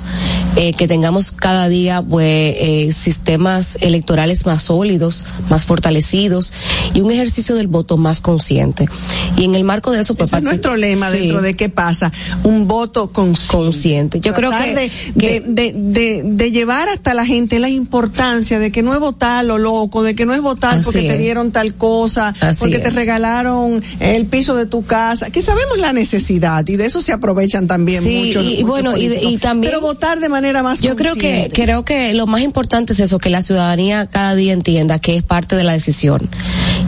eh, 0.57 0.75
que 0.75 0.87
tengamos 0.87 1.33
cada 1.33 1.69
día 1.69 2.03
pues, 2.03 2.27
eh, 2.59 2.91
sistemas 2.93 3.77
electorales 3.81 4.45
más 4.45 4.63
sólidos, 4.63 5.25
más 5.49 5.65
fortalecidos 5.65 6.53
y 6.95 7.01
un 7.01 7.11
ejercicio 7.11 7.55
del 7.55 7.69
voto 7.69 7.97
más 7.97 8.21
consciente. 8.23 8.89
Y 9.37 9.45
en 9.45 9.55
el 9.55 9.65
marco 9.65 9.91
de 9.91 10.01
eso, 10.01 10.15
pues 10.15 10.31
Ese 10.31 10.39
es 10.39 10.43
nuestro 10.43 10.77
lema 10.77 11.11
Sí. 11.11 11.19
dentro 11.19 11.43
de 11.43 11.55
qué 11.55 11.69
pasa. 11.69 12.11
Un 12.45 12.67
voto 12.67 13.13
consciente. 13.13 13.53
Consciente. 13.53 14.21
Yo 14.21 14.33
creo 14.35 14.51
que- 14.51 14.75
de, 14.75 14.91
de, 15.15 15.41
de, 15.41 15.73
de- 15.75 16.23
de 16.25 16.51
llevar 16.53 16.89
hasta 16.89 17.15
la 17.15 17.27
gente 17.27 17.59
la 17.59 17.69
importancia 17.69 18.59
de 18.59 18.71
que 18.71 18.83
no 18.83 18.95
es 18.95 19.01
votar 19.01 19.45
lo 19.45 19.59
loco, 19.59 20.03
de 20.03 20.15
que 20.15 20.27
no 20.27 20.35
es 20.35 20.41
votar 20.41 20.75
Así 20.75 20.85
porque 20.85 21.03
te 21.03 21.19
dieron 21.19 21.51
tal 21.53 21.75
cosa, 21.75 22.35
Así 22.41 22.61
porque 22.61 22.79
te 22.79 22.91
regalaron 22.91 23.83
el 24.01 24.27
piso 24.27 24.55
de 24.55 24.67
tu 24.67 24.85
casa, 24.85 25.31
que 25.31 25.43
sabemos 25.43 25.79
la 25.79 25.93
necesidad 25.93 26.67
y 26.69 26.77
de 26.77 26.87
eso 26.87 27.01
se 27.01 27.13
aprovechan 27.13 27.67
también 27.67 28.03
Sí, 28.03 28.25
muchos. 28.27 28.45
y- 28.45 28.49
muchos 28.57 28.69
bueno, 28.69 28.97
y 28.97 29.37
también- 29.39 29.73
Pero 29.73 29.81
votar 29.81 30.21
de 30.21 30.29
manera 30.29 30.63
más 30.63 30.81
Yo 30.81 30.95
creo 30.97 31.15
que 31.15 31.21
consciente. 31.21 31.63
creo 31.63 31.85
que 31.85 32.15
lo 32.15 32.27
más 32.27 32.43
importante 32.43 32.93
es 32.93 33.01
eso, 33.01 33.19
que 33.19 33.31
la 33.31 33.43
ciudadanía 33.43 34.07
cada 34.07 34.35
día 34.35 34.53
entienda 34.53 34.99
que 34.99 35.17
es 35.17 35.23
parte 35.23 35.57
de 35.57 35.65
la 35.65 35.73
decisión. 35.73 36.29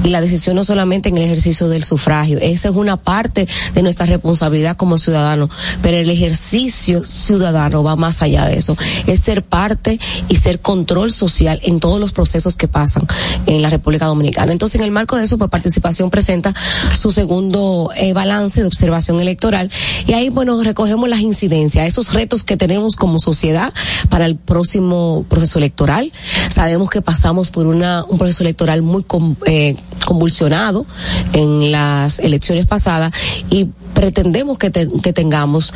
Y 0.05 0.09
la 0.11 0.21
decisión 0.21 0.57
no 0.57 0.65
solamente 0.65 1.09
en 1.09 1.17
el 1.19 1.24
ejercicio 1.25 1.69
del 1.69 1.85
sufragio, 1.85 2.39
esa 2.39 2.69
es 2.69 2.75
una 2.75 2.97
parte 2.97 3.47
de 3.75 3.83
nuestra 3.83 4.07
responsabilidad 4.07 4.77
como 4.77 4.99
ciudadanos, 4.99 5.51
pero 5.83 5.97
el 5.97 6.11
ejercicio 6.11 7.03
ciudadano 7.05 7.83
va 7.83 7.97
más 7.97 8.23
allá 8.23 8.47
de 8.47 8.59
eso. 8.59 8.77
Es 9.07 9.21
ser 9.21 9.43
parte 9.43 9.99
y 10.29 10.37
ser 10.37 10.61
control 10.61 11.13
social 11.13 11.61
en 11.65 11.81
todos 11.81 12.01
los 12.01 12.13
procesos 12.13 12.57
que 12.57 12.69
pasan 12.69 13.07
en 13.47 13.63
la 13.63 13.71
República 13.71 14.07
Dominicana. 14.07 14.53
Entonces, 14.53 14.77
en 14.81 14.85
el 14.85 14.91
marco 14.91 15.17
de 15.17 15.25
eso, 15.25 15.39
pues 15.39 15.51
participación 15.51 16.11
presenta 16.11 16.55
su 16.95 17.11
segundo 17.11 17.91
eh, 17.97 18.13
balance 18.13 18.61
de 18.61 18.67
observación 18.67 19.21
electoral 19.21 19.71
y 20.07 20.13
ahí, 20.13 20.29
bueno, 20.29 20.63
recogemos 20.63 21.09
las 21.09 21.21
incidencias, 21.21 21.87
esos 21.87 22.13
retos 22.13 22.43
que 22.45 22.57
tenemos 22.57 22.97
como 22.97 23.19
sociedad 23.19 23.73
para 24.09 24.27
el 24.27 24.37
próximo 24.37 25.25
proceso 25.29 25.59
electoral. 25.59 26.13
Sabemos 26.51 26.91
que 26.91 27.03
pasamos 27.03 27.51
por 27.51 27.67
una, 27.67 28.05
un 28.05 28.19
proceso 28.19 28.43
electoral 28.43 28.83
muy 28.83 29.03
con- 29.05 29.37
eh, 29.47 29.77
convulsionado 30.05 30.87
en 31.33 31.73
las 31.73 32.19
elecciones 32.19 32.67
pasadas 32.67 33.13
y 33.51 33.69
pretendemos 33.95 34.59
que, 34.59 34.71
que 34.71 35.13
tengamos 35.13 35.73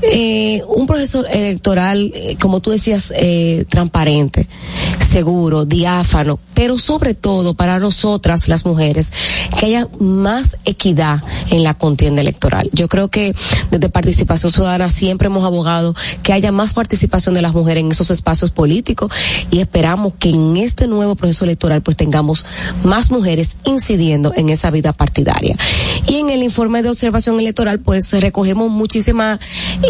eh, 0.00 0.62
un 0.68 0.86
proceso 0.86 1.26
electoral, 1.26 2.12
eh, 2.14 2.36
como 2.40 2.60
tú 2.60 2.70
decías, 2.70 3.12
eh, 3.16 3.64
transparente, 3.68 4.46
seguro, 5.06 5.64
diáfano, 5.64 6.38
pero 6.54 6.78
sobre 6.78 7.14
todo 7.14 7.54
para 7.54 7.78
nosotras 7.80 8.48
las 8.48 8.64
mujeres, 8.64 9.12
que 9.58 9.66
haya 9.66 9.88
más 9.98 10.58
equidad 10.64 11.20
en 11.50 11.64
la 11.64 11.74
contienda 11.74 12.20
electoral. 12.20 12.67
Yo 12.78 12.86
creo 12.86 13.08
que 13.08 13.34
desde 13.72 13.88
Participación 13.88 14.52
Ciudadana 14.52 14.88
siempre 14.88 15.26
hemos 15.26 15.44
abogado 15.44 15.96
que 16.22 16.32
haya 16.32 16.52
más 16.52 16.74
participación 16.74 17.34
de 17.34 17.42
las 17.42 17.52
mujeres 17.52 17.82
en 17.82 17.90
esos 17.90 18.12
espacios 18.12 18.52
políticos 18.52 19.10
y 19.50 19.58
esperamos 19.58 20.12
que 20.16 20.30
en 20.30 20.56
este 20.56 20.86
nuevo 20.86 21.16
proceso 21.16 21.44
electoral 21.44 21.82
pues 21.82 21.96
tengamos 21.96 22.46
más 22.84 23.10
mujeres 23.10 23.56
incidiendo 23.64 24.32
en 24.36 24.48
esa 24.48 24.70
vida 24.70 24.92
partidaria. 24.92 25.56
Y 26.06 26.18
en 26.18 26.30
el 26.30 26.44
informe 26.44 26.82
de 26.82 26.90
observación 26.90 27.40
electoral 27.40 27.80
pues 27.80 28.12
recogemos 28.12 28.70
muchísimas 28.70 29.40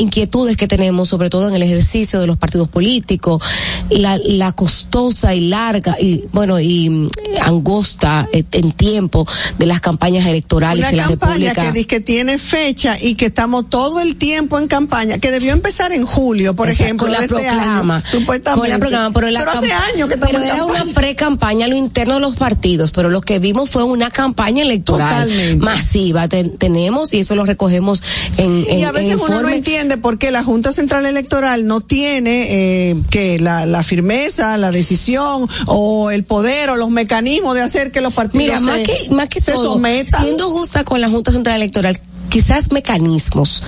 inquietudes 0.00 0.56
que 0.56 0.66
tenemos, 0.66 1.10
sobre 1.10 1.28
todo 1.28 1.48
en 1.48 1.54
el 1.54 1.62
ejercicio 1.62 2.20
de 2.20 2.26
los 2.26 2.38
partidos 2.38 2.68
políticos, 2.68 3.42
la, 3.90 4.16
la 4.16 4.52
costosa 4.52 5.34
y 5.34 5.48
larga 5.48 5.96
y 6.00 6.24
bueno 6.32 6.58
y 6.58 6.88
mm, 6.88 7.10
angosta 7.42 8.26
eh, 8.32 8.44
en 8.52 8.72
tiempo 8.72 9.26
de 9.58 9.66
las 9.66 9.80
campañas 9.80 10.26
electorales 10.26 10.86
Una 10.86 10.90
en 10.90 10.96
la 10.96 11.02
campaña 11.04 11.32
República. 11.34 11.62
que, 11.62 11.72
dice 11.72 11.86
que 11.86 12.00
tiene 12.00 12.38
fecha 12.38 12.77
y 13.00 13.14
que 13.14 13.26
estamos 13.26 13.68
todo 13.68 14.00
el 14.00 14.16
tiempo 14.16 14.58
en 14.58 14.68
campaña, 14.68 15.18
que 15.18 15.30
debió 15.30 15.52
empezar 15.52 15.92
en 15.92 16.04
julio, 16.06 16.54
por 16.54 16.68
Exacto, 16.68 16.84
ejemplo, 16.84 17.06
con 17.06 17.12
la 17.12 17.18
de 17.20 17.24
este 17.26 17.48
año, 17.48 18.02
supuestamente. 18.04 18.60
Con 18.60 18.68
la 18.70 18.78
proclama, 18.78 19.12
pero, 19.12 19.28
la 19.30 19.40
hace 19.40 19.72
años 19.72 20.08
que 20.08 20.14
estamos 20.14 20.26
pero 20.34 20.38
en 20.38 20.44
era 20.44 20.58
campaña. 20.58 20.82
una 20.84 20.94
pre-campaña 20.94 21.64
a 21.66 21.68
lo 21.68 21.76
interno 21.76 22.14
de 22.14 22.20
los 22.20 22.36
partidos, 22.36 22.90
pero 22.92 23.10
lo 23.10 23.20
que 23.20 23.38
vimos 23.38 23.70
fue 23.70 23.82
una 23.84 24.10
campaña 24.10 24.62
electoral 24.62 25.28
Totalmente. 25.28 25.64
masiva. 25.64 26.28
Ten- 26.28 26.56
tenemos, 26.58 27.12
y 27.14 27.20
eso 27.20 27.34
lo 27.34 27.44
recogemos 27.44 28.02
en, 28.36 28.64
en, 28.68 28.78
y 28.80 28.84
a 28.84 28.92
veces 28.92 29.12
en 29.12 29.20
uno 29.20 29.42
no 29.42 29.48
entiende 29.48 29.96
por 29.96 30.18
qué 30.18 30.30
la 30.30 30.44
Junta 30.44 30.72
Central 30.72 31.06
Electoral 31.06 31.66
no 31.66 31.80
tiene 31.80 32.46
eh, 32.90 32.96
que 33.10 33.38
la, 33.38 33.66
la 33.66 33.82
firmeza, 33.82 34.56
la 34.58 34.70
decisión 34.70 35.48
o 35.66 36.10
el 36.10 36.24
poder 36.24 36.70
o 36.70 36.76
los 36.76 36.90
mecanismos 36.90 37.54
de 37.54 37.62
hacer 37.62 37.90
que 37.92 38.00
los 38.00 38.12
partidos 38.14 38.44
Mira, 38.46 38.58
se, 38.58 38.64
más 38.64 38.78
que, 38.80 39.10
más 39.10 39.28
que 39.28 39.40
se 39.40 39.52
todo, 39.52 39.74
sometan. 39.74 40.22
siendo 40.22 40.50
justa 40.50 40.84
con 40.84 41.00
la 41.00 41.08
Junta 41.08 41.32
Central 41.32 41.56
Electoral, 41.56 41.98
quizás 42.28 42.72
mecanismos. 42.72 43.62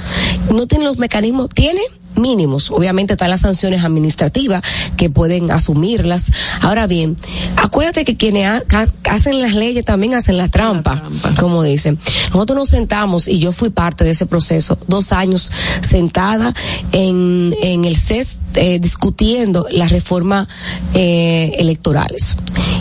No 0.52 0.66
tiene 0.66 0.84
los 0.84 0.98
mecanismos, 0.98 1.48
tiene 1.54 1.80
mínimos. 2.16 2.70
Obviamente 2.70 3.14
están 3.14 3.30
las 3.30 3.40
sanciones 3.40 3.82
administrativas 3.84 4.62
que 4.96 5.08
pueden 5.10 5.50
asumirlas. 5.50 6.30
Ahora 6.60 6.86
bien, 6.86 7.16
acuérdate 7.56 8.04
que 8.04 8.16
quienes 8.16 8.46
ha- 8.46 8.84
hacen 9.10 9.40
las 9.40 9.54
leyes 9.54 9.84
también 9.84 10.14
hacen 10.14 10.36
la 10.36 10.48
trampa, 10.48 11.02
como 11.38 11.62
dicen. 11.62 11.98
Nosotros 12.32 12.58
nos 12.58 12.68
sentamos 12.68 13.28
y 13.28 13.38
yo 13.38 13.52
fui 13.52 13.70
parte 13.70 14.04
de 14.04 14.10
ese 14.10 14.26
proceso, 14.26 14.76
dos 14.86 15.12
años 15.12 15.50
sentada 15.80 16.52
en, 16.92 17.54
en 17.62 17.84
el 17.84 17.96
CES 17.96 18.38
eh, 18.54 18.78
discutiendo 18.80 19.66
las 19.70 19.92
reformas 19.92 20.48
eh, 20.94 21.52
electorales. 21.58 22.36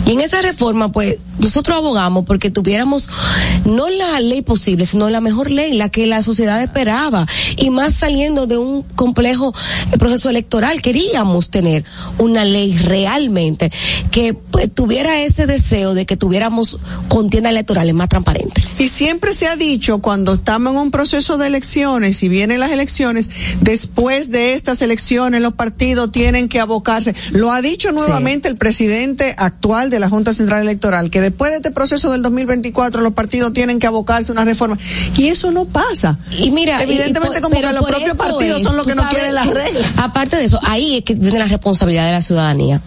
Y 0.06 0.12
en 0.12 0.20
esa 0.20 0.42
reforma, 0.42 0.90
pues, 0.92 1.18
nosotros 1.38 1.76
abogamos 1.76 2.24
porque 2.24 2.50
tuviéramos 2.50 3.08
no 3.64 3.88
la 3.88 4.20
ley 4.20 4.42
posible, 4.42 4.84
sino 4.84 5.08
la 5.10 5.20
mejor 5.20 5.50
ley, 5.50 5.72
la 5.74 5.88
que 5.88 6.06
la 6.06 6.22
sociedad 6.22 6.62
esperaba. 6.62 7.26
Y 7.56 7.70
más 7.70 7.94
saliendo 7.94 8.46
de 8.46 8.58
un 8.58 8.82
complejo 8.82 9.54
eh, 9.92 9.98
proceso 9.98 10.30
electoral, 10.30 10.82
queríamos 10.82 11.50
tener 11.50 11.84
una 12.18 12.44
ley 12.44 12.76
realmente 12.76 13.70
que 14.10 14.34
pues, 14.34 14.72
tuviera 14.72 15.20
ese 15.22 15.46
deseo 15.46 15.94
de 15.94 16.06
que 16.06 16.16
tuviéramos 16.16 16.78
contiendas 17.08 17.52
electorales 17.52 17.94
más 17.94 18.08
transparentes. 18.08 18.66
Y 18.78 18.88
siempre 18.88 19.32
se 19.32 19.46
ha 19.46 19.56
dicho 19.56 20.00
cuando 20.00 20.34
estamos 20.34 20.72
en 20.72 20.78
un 20.78 20.90
proceso 20.90 21.38
de 21.38 21.46
elecciones 21.46 22.22
y 22.22 22.28
vienen 22.28 22.60
las 22.60 22.72
elecciones, 22.72 23.30
después 23.60 24.30
de 24.30 24.54
estas 24.54 24.82
elecciones 24.82 25.40
los 25.40 25.54
partidos 25.64 26.10
tienen 26.10 26.48
que 26.48 26.58
abocarse. 26.58 27.14
Lo 27.32 27.52
ha 27.52 27.60
dicho 27.60 27.92
nuevamente 27.92 28.48
el 28.48 28.56
presidente 28.56 29.34
actual 29.36 29.90
de 29.90 30.00
la 30.00 30.08
Junta 30.08 30.32
Central 30.32 30.62
Electoral 30.62 31.10
que 31.10 31.20
después 31.20 31.50
de 31.50 31.58
este 31.58 31.70
proceso 31.70 32.10
del 32.12 32.22
2024 32.22 33.02
los 33.02 33.12
partidos 33.12 33.52
tienen 33.52 33.78
que 33.78 33.86
abocarse 33.86 34.32
a 34.32 34.32
una 34.32 34.46
reforma. 34.46 34.78
Y 35.18 35.28
eso 35.28 35.50
no 35.50 35.66
pasa. 35.66 36.18
Y 36.30 36.50
mira, 36.50 36.82
evidentemente 36.82 37.38
y 37.38 37.42
por- 37.42 37.50
como 37.50 37.60
que 37.60 37.72
los 37.74 37.84
propios 37.84 38.16
partidos 38.16 38.60
es, 38.62 38.66
son 38.66 38.76
los 38.78 38.86
que 38.86 38.94
no 38.94 39.02
sabes, 39.02 39.14
quieren 39.16 39.34
las 39.34 39.46
reglas. 39.48 39.84
Aparte 39.98 40.36
de 40.36 40.44
eso, 40.44 40.58
ahí 40.62 40.96
es 40.96 41.04
que 41.04 41.14
viene 41.14 41.38
la 41.38 41.44
responsabilidad 41.44 42.06
de 42.06 42.12
la 42.12 42.22
ciudadanía 42.22 42.80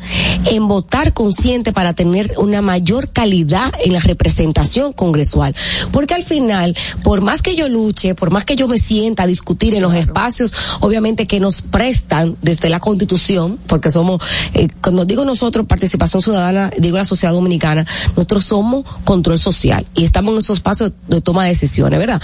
en 0.49 0.67
votar 0.67 1.13
consciente 1.13 1.73
para 1.73 1.93
tener 1.93 2.33
una 2.37 2.63
mayor 2.63 3.09
calidad 3.11 3.71
en 3.83 3.93
la 3.93 3.99
representación 3.99 4.93
congresual. 4.93 5.55
Porque 5.91 6.15
al 6.15 6.23
final, 6.23 6.75
por 7.03 7.21
más 7.21 7.43
que 7.43 7.55
yo 7.55 7.69
luche, 7.69 8.15
por 8.15 8.31
más 8.31 8.45
que 8.45 8.55
yo 8.55 8.67
me 8.67 8.79
sienta 8.79 9.23
a 9.23 9.27
discutir 9.27 9.75
en 9.75 9.83
los 9.83 9.93
espacios, 9.93 10.53
obviamente 10.79 11.27
que 11.27 11.39
nos 11.39 11.61
prestan 11.61 12.35
desde 12.41 12.62
la 12.69 12.79
Constitución, 12.79 13.59
porque 13.67 13.91
somos, 13.91 14.21
eh, 14.53 14.67
cuando 14.81 15.05
digo 15.05 15.25
nosotros 15.25 15.65
participación 15.65 16.21
ciudadana, 16.21 16.71
digo 16.77 16.97
la 16.97 17.05
sociedad 17.05 17.33
dominicana, 17.33 17.85
nosotros 18.15 18.45
somos 18.45 18.83
control 19.03 19.39
social 19.39 19.85
y 19.95 20.03
estamos 20.03 20.33
en 20.33 20.39
esos 20.39 20.57
espacios 20.57 20.93
de 21.07 21.21
toma 21.21 21.43
de 21.43 21.49
decisiones, 21.49 21.99
¿verdad? 21.99 22.21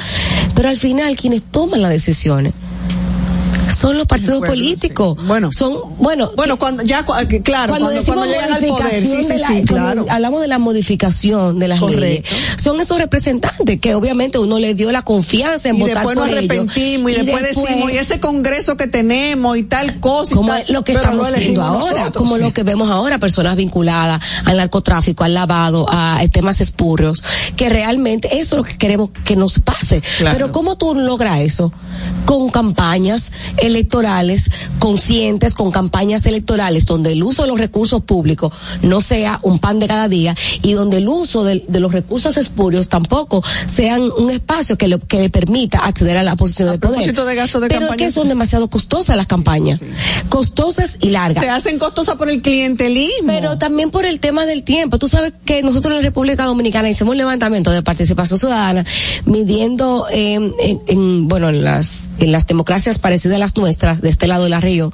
Pero 0.55 0.69
al 0.69 0.77
final 0.77 1.15
quienes 1.15 1.43
toman 1.43 1.81
las 1.81 1.91
decisiones 1.91 2.53
son 3.69 3.97
los 3.97 4.07
partidos 4.07 4.41
políticos. 4.45 5.17
Bueno, 5.25 5.51
son, 5.51 5.77
bueno. 5.97 6.31
Bueno, 6.35 6.57
cuando, 6.57 6.83
ya, 6.83 7.05
claro, 7.43 7.69
cuando, 7.71 7.89
decimos 7.89 8.17
cuando 8.17 8.25
llegan 8.33 8.53
al 8.53 8.65
poder, 8.65 9.01
sí, 9.05 9.23
sí, 9.23 9.37
la- 9.37 9.47
sí, 9.47 9.53
cuando 9.53 9.65
claro. 9.65 10.05
Hablamos 10.09 10.41
de 10.41 10.47
la 10.47 10.59
modificación 10.59 11.59
de 11.59 11.67
las 11.67 11.79
Correcto. 11.79 12.01
leyes. 12.01 12.23
Son 12.57 12.79
esos 12.79 12.97
representantes 12.97 13.79
que 13.79 13.95
obviamente 13.95 14.37
uno 14.39 14.59
le 14.59 14.73
dio 14.75 14.91
la 14.91 15.01
confianza 15.03 15.69
en 15.69 15.77
y 15.77 15.79
votar 15.79 15.95
después 15.97 16.15
por 16.15 16.27
nos 16.27 16.27
ellos. 16.27 16.37
arrepentimos 16.49 17.11
y, 17.11 17.15
después, 17.15 17.43
decimos 17.43 17.91
y 17.91 17.97
ese 17.97 18.19
congreso 18.19 18.77
que 18.77 18.87
tenemos 18.87 19.57
y 19.57 19.63
tal 19.63 19.99
cosa 19.99 20.33
y 20.33 20.35
como 20.37 20.49
tal, 20.49 20.65
lo 20.69 20.83
que 20.83 20.91
estamos 20.93 21.31
viendo 21.37 21.61
ahora, 21.61 21.99
nosotros. 21.99 22.11
como 22.23 22.37
lo 22.37 22.53
que 22.53 22.63
vemos 22.63 22.89
ahora, 22.89 23.17
personas 23.19 23.55
vinculadas 23.55 24.21
al 24.45 24.57
narcotráfico, 24.57 25.23
al 25.23 25.33
lavado, 25.33 25.85
a 25.89 26.19
temas 26.31 26.61
espurios, 26.61 27.23
que 27.55 27.69
realmente 27.69 28.37
eso 28.39 28.55
es 28.55 28.57
lo 28.57 28.63
que 28.63 28.77
queremos 28.77 29.09
que 29.23 29.35
nos 29.35 29.59
pase. 29.59 30.01
Claro. 30.17 30.35
Pero 30.37 30.51
¿cómo 30.51 30.77
tú 30.77 30.95
logras 30.95 31.39
eso? 31.41 31.71
Con 32.25 32.49
campañas 32.49 33.31
electorales 33.61 34.49
conscientes, 34.79 35.53
con 35.53 35.71
campañas 35.71 36.25
electorales 36.25 36.85
donde 36.85 37.13
el 37.13 37.23
uso 37.23 37.43
de 37.43 37.49
los 37.49 37.59
recursos 37.59 38.01
públicos 38.03 38.53
no 38.81 39.01
sea 39.01 39.39
un 39.43 39.59
pan 39.59 39.79
de 39.79 39.87
cada 39.87 40.07
día 40.07 40.35
y 40.61 40.73
donde 40.73 40.97
el 40.97 41.07
uso 41.07 41.43
de, 41.43 41.65
de 41.67 41.79
los 41.79 41.91
recursos 41.91 42.37
espurios 42.37 42.89
tampoco 42.89 43.43
sean 43.65 44.09
un 44.17 44.29
espacio 44.29 44.77
que, 44.77 44.87
lo, 44.87 44.99
que 44.99 45.19
le 45.19 45.29
permita 45.29 45.79
acceder 45.79 46.17
a 46.17 46.23
la 46.23 46.35
posición 46.35 46.71
de 46.71 46.79
poder. 46.79 46.99
de 47.13 47.35
gasto 47.35 47.59
de 47.59 47.67
Pero 47.67 47.81
campaña. 47.81 48.05
es 48.07 48.13
que 48.13 48.19
son 48.19 48.27
demasiado 48.27 48.69
costosas 48.69 49.17
las 49.17 49.27
campañas. 49.27 49.81
Costosas 50.29 50.97
y 51.01 51.09
largas. 51.09 51.43
se 51.43 51.49
hacen 51.49 51.79
costosas 51.79 52.15
por 52.15 52.29
el 52.29 52.41
clientelismo. 52.41 53.27
Pero 53.27 53.57
también 53.57 53.91
por 53.91 54.05
el 54.05 54.19
tema 54.19 54.45
del 54.45 54.63
tiempo. 54.63 54.97
Tú 54.97 55.07
sabes 55.07 55.33
que 55.45 55.61
nosotros 55.63 55.91
en 55.91 55.97
la 55.97 56.01
República 56.03 56.45
Dominicana 56.45 56.89
hicimos 56.89 57.11
un 57.11 57.17
levantamiento 57.17 57.71
de 57.71 57.81
participación 57.81 58.39
ciudadana 58.39 58.85
midiendo 59.25 60.05
eh, 60.11 60.35
en, 60.35 60.53
en, 60.87 61.27
bueno 61.27 61.49
en 61.49 61.63
las 61.63 62.09
en 62.19 62.31
las 62.31 62.45
democracias 62.47 62.99
parecidas 62.99 63.35
a 63.35 63.39
las 63.39 63.48
nuestras 63.57 64.01
de 64.01 64.09
este 64.09 64.27
lado 64.27 64.43
de 64.43 64.49
la 64.49 64.59
región 64.59 64.91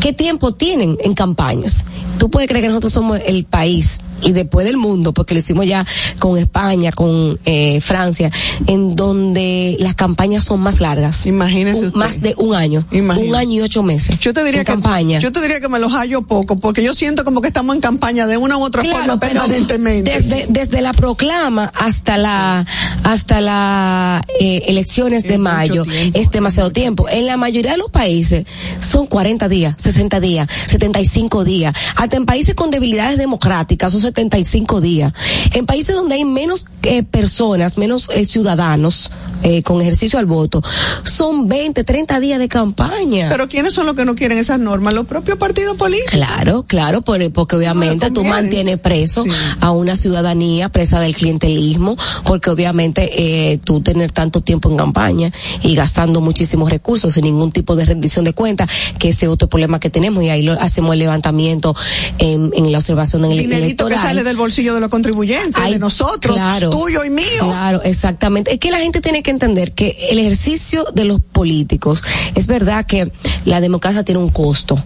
qué 0.00 0.12
tiempo 0.12 0.52
tienen 0.52 0.96
en 1.00 1.14
campañas. 1.14 1.84
Tú 2.18 2.28
puedes 2.28 2.48
creer 2.48 2.62
que 2.64 2.68
nosotros 2.68 2.92
somos 2.92 3.20
el 3.24 3.44
país 3.44 4.00
y 4.20 4.32
después 4.32 4.64
del 4.66 4.76
mundo, 4.76 5.12
porque 5.12 5.34
lo 5.34 5.40
hicimos 5.40 5.64
ya 5.66 5.84
con 6.18 6.38
España, 6.38 6.90
con 6.92 7.38
eh, 7.44 7.80
Francia, 7.80 8.30
en 8.66 8.94
donde 8.96 9.76
las 9.80 9.94
campañas 9.94 10.42
son 10.44 10.60
más 10.60 10.80
largas. 10.80 11.26
Imagínese 11.26 11.86
Un- 11.86 11.92
Más 11.94 12.20
de 12.20 12.34
un 12.36 12.54
año. 12.54 12.84
Un 12.92 13.34
año 13.36 13.52
y 13.52 13.60
ocho 13.60 13.82
meses. 13.84 14.18
Yo 14.18 14.32
te 14.32 14.42
diría 14.44 14.60
en 14.60 14.66
que 14.66 14.72
campaña. 14.72 15.18
yo 15.20 15.30
te 15.32 15.40
diría 15.40 15.60
que 15.60 15.68
me 15.68 15.78
los 15.78 15.92
hallo 15.92 16.22
poco 16.22 16.58
porque 16.58 16.82
yo 16.82 16.94
siento 16.94 17.24
como 17.24 17.40
que 17.40 17.48
estamos 17.48 17.74
en 17.74 17.80
campaña 17.80 18.26
de 18.26 18.36
una 18.36 18.58
u 18.58 18.62
otra 18.62 18.82
Claro, 18.82 18.98
forma 18.98 19.20
permanentemente. 19.20 20.10
Desde, 20.12 20.46
desde 20.48 20.80
la 20.80 20.92
proclama 20.92 21.72
hasta 21.76 22.16
la 22.16 22.66
hasta 23.04 23.40
la 23.40 24.22
eh, 24.40 24.62
elecciones 24.66 25.24
de 25.24 25.38
mayo 25.38 25.84
es 26.14 26.30
demasiado 26.30 26.70
tiempo. 26.70 27.08
En 27.08 27.26
la 27.26 27.36
mayoría 27.36 27.71
de 27.72 27.78
los 27.78 27.90
países 27.90 28.44
son 28.92 29.06
40 29.06 29.48
días, 29.48 29.74
60 29.78 30.20
días, 30.20 30.46
75 30.50 31.44
días. 31.44 31.74
Hasta 31.96 32.16
en 32.18 32.26
países 32.26 32.54
con 32.54 32.70
debilidades 32.70 33.16
democráticas 33.16 33.90
son 33.92 34.02
75 34.02 34.80
días. 34.82 35.12
En 35.54 35.64
países 35.64 35.96
donde 35.96 36.16
hay 36.16 36.24
menos 36.26 36.66
eh, 36.82 37.02
personas, 37.02 37.78
menos 37.78 38.08
eh, 38.14 38.26
ciudadanos 38.26 39.10
eh, 39.42 39.62
con 39.62 39.80
ejercicio 39.80 40.18
al 40.18 40.26
voto, 40.26 40.62
son 41.04 41.48
20, 41.48 41.84
30 41.84 42.20
días 42.20 42.38
de 42.38 42.48
campaña. 42.48 43.28
Pero 43.30 43.48
¿quiénes 43.48 43.72
son 43.72 43.86
los 43.86 43.96
que 43.96 44.04
no 44.04 44.14
quieren 44.14 44.36
esas 44.38 44.60
normas? 44.60 44.92
Los 44.94 45.06
propios 45.06 45.38
partidos 45.38 45.76
políticos. 45.78 46.12
Claro, 46.12 46.64
claro, 46.64 47.00
por- 47.02 47.32
porque 47.32 47.56
obviamente 47.56 48.08
tú 48.08 48.16
conviene. 48.16 48.36
mantienes 48.42 48.78
preso 48.78 49.24
a 49.60 49.70
una 49.72 49.96
ciudadanía 49.96 50.68
presa 50.68 51.00
del 51.00 51.14
clientelismo, 51.14 51.96
porque 52.24 52.50
obviamente 52.50 53.08
eh, 53.52 53.58
tú 53.64 53.80
tener 53.80 54.12
tanto 54.12 54.42
tiempo 54.42 54.68
en 54.70 54.76
campaña 54.76 55.32
y 55.62 55.74
gastando 55.74 56.20
muchísimos 56.20 56.70
recursos 56.70 57.12
sin 57.14 57.24
ningún 57.24 57.52
tipo 57.52 57.74
de 57.76 57.84
rendición 57.86 58.24
de 58.24 58.32
cuentas, 58.34 58.68
que 58.98 59.10
ese 59.10 59.26
es 59.26 59.32
otro 59.32 59.48
problema 59.48 59.80
que 59.80 59.90
tenemos 59.90 60.22
y 60.24 60.30
ahí 60.30 60.42
lo, 60.42 60.52
hacemos 60.60 60.92
el 60.92 61.00
levantamiento 61.00 61.74
en, 62.18 62.50
en 62.54 62.72
la 62.72 62.78
observación 62.78 63.24
en 63.24 63.32
el 63.32 63.38
Dinerito 63.38 63.58
que 63.58 63.94
electoral. 63.94 63.98
sale 63.98 64.24
del 64.24 64.36
bolsillo 64.36 64.74
de 64.74 64.80
los 64.80 64.88
contribuyentes, 64.88 65.62
Ay, 65.62 65.74
de 65.74 65.78
nosotros, 65.78 66.36
claro. 66.36 66.70
tuyo 66.70 67.04
y 67.04 67.10
mío. 67.10 67.24
Claro, 67.40 67.82
exactamente. 67.82 68.52
Es 68.52 68.58
que 68.58 68.70
la 68.70 68.78
gente 68.78 69.00
tiene 69.00 69.22
que 69.22 69.30
entender 69.30 69.72
que 69.72 69.96
el 70.10 70.18
ejercicio 70.18 70.84
de 70.94 71.04
los 71.04 71.20
políticos, 71.20 72.02
es 72.34 72.46
verdad 72.46 72.86
que 72.86 73.12
la 73.44 73.60
democracia 73.60 74.04
tiene 74.04 74.20
un 74.20 74.30
costo. 74.30 74.82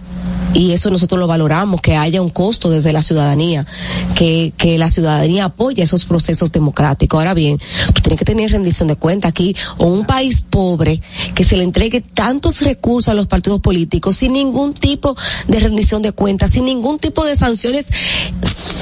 Y 0.53 0.71
eso 0.71 0.89
nosotros 0.89 1.19
lo 1.19 1.27
valoramos, 1.27 1.81
que 1.81 1.95
haya 1.95 2.21
un 2.21 2.29
costo 2.29 2.69
desde 2.69 2.93
la 2.93 3.01
ciudadanía, 3.01 3.65
que, 4.15 4.53
que 4.57 4.77
la 4.77 4.89
ciudadanía 4.89 5.45
apoye 5.45 5.83
esos 5.83 6.05
procesos 6.05 6.51
democráticos. 6.51 7.17
Ahora 7.17 7.33
bien, 7.33 7.59
tú 7.93 8.01
tienes 8.01 8.17
que 8.17 8.25
tener 8.25 8.51
rendición 8.51 8.87
de 8.87 8.95
cuenta 8.95 9.27
aquí, 9.27 9.55
o 9.77 9.85
un 9.85 10.05
país 10.05 10.41
pobre, 10.41 11.01
que 11.35 11.43
se 11.43 11.57
le 11.57 11.63
entregue 11.63 12.01
tantos 12.01 12.61
recursos 12.61 13.09
a 13.09 13.13
los 13.13 13.27
partidos 13.27 13.61
políticos 13.61 14.17
sin 14.17 14.33
ningún 14.33 14.73
tipo 14.73 15.15
de 15.47 15.59
rendición 15.59 16.01
de 16.01 16.11
cuentas, 16.11 16.51
sin 16.51 16.65
ningún 16.65 16.97
tipo 16.97 17.25
de 17.25 17.35
sanciones 17.35 17.87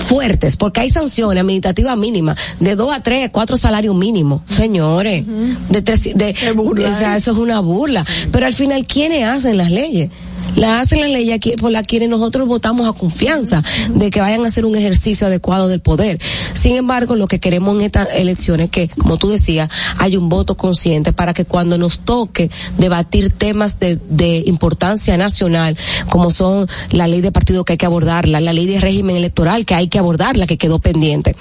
fuertes, 0.06 0.56
porque 0.56 0.82
hay 0.82 0.90
sanciones 0.90 1.42
administrativas 1.42 1.98
mínimas 1.98 2.38
de 2.60 2.76
dos 2.76 2.94
a 2.94 3.02
tres, 3.02 3.30
cuatro 3.32 3.58
salarios 3.58 3.96
mínimos, 3.96 4.42
señores, 4.46 5.26
de 5.70 5.82
tres, 5.82 6.16
de, 6.16 6.36
o 6.56 6.94
sea, 6.94 7.18
eso 7.18 7.32
es 7.32 7.38
una 7.38 7.60
burla. 7.60 8.06
Pero 8.32 8.46
al 8.46 8.54
final, 8.54 8.86
¿quiénes 8.86 9.24
hacen 9.26 9.58
las 9.58 9.72
leyes? 9.72 10.10
Las 10.56 10.84
hacen 10.84 11.02
las 11.02 11.10
leyes 11.10 11.36
aquí 11.36 11.52
por 11.52 11.72
las 11.72 11.86
quienes 11.86 12.10
nosotros 12.10 12.48
votamos 12.48 12.88
a 12.88 12.94
confianza 12.94 13.64
de 13.94 14.10
que 14.10 14.22
vayan 14.22 14.44
a 14.46 14.48
hacer 14.48 14.66
un 14.66 14.76
ejercicio 14.76 15.28
adecuado 15.28 15.68
del 15.68 15.82
poder. 15.82 16.20
Sin 16.54 16.76
embargo, 16.76 17.16
lo 17.16 17.28
que 17.28 17.40
queremos 17.40 17.76
en 17.76 17.82
estas 17.82 18.08
elecciones 18.16 18.66
es 18.66 18.72
que, 18.72 18.88
como 18.88 19.18
tú 19.18 19.30
decías, 19.30 19.70
hay 19.98 20.18
un 20.18 20.30
voto 20.30 20.56
consciente 20.56 21.14
para 21.14 21.34
que 21.34 21.46
cuando 21.46 21.78
nos 21.78 22.00
toque 22.00 22.50
debatir 22.78 23.34
temas 23.34 23.80
de, 23.80 24.00
de 24.10 24.44
importancia 24.46 25.18
nacional, 25.18 25.78
como 26.10 26.32
son 26.32 26.68
la 26.92 27.08
ley 27.08 27.22
de 27.22 27.32
partido 27.32 27.66
que 27.66 27.74
hay 27.74 27.78
que 27.78 27.86
abordarla, 27.86 28.40
la 28.40 28.54
ley 28.54 28.66
de 28.66 28.80
régimen 28.80 29.16
electoral 29.16 29.66
que 29.66 29.76
hay 29.76 29.88
que 29.88 30.00
abordarla, 30.00 30.48
que 30.48 30.58
quedó 30.58 30.80
pendiente, 30.80 31.36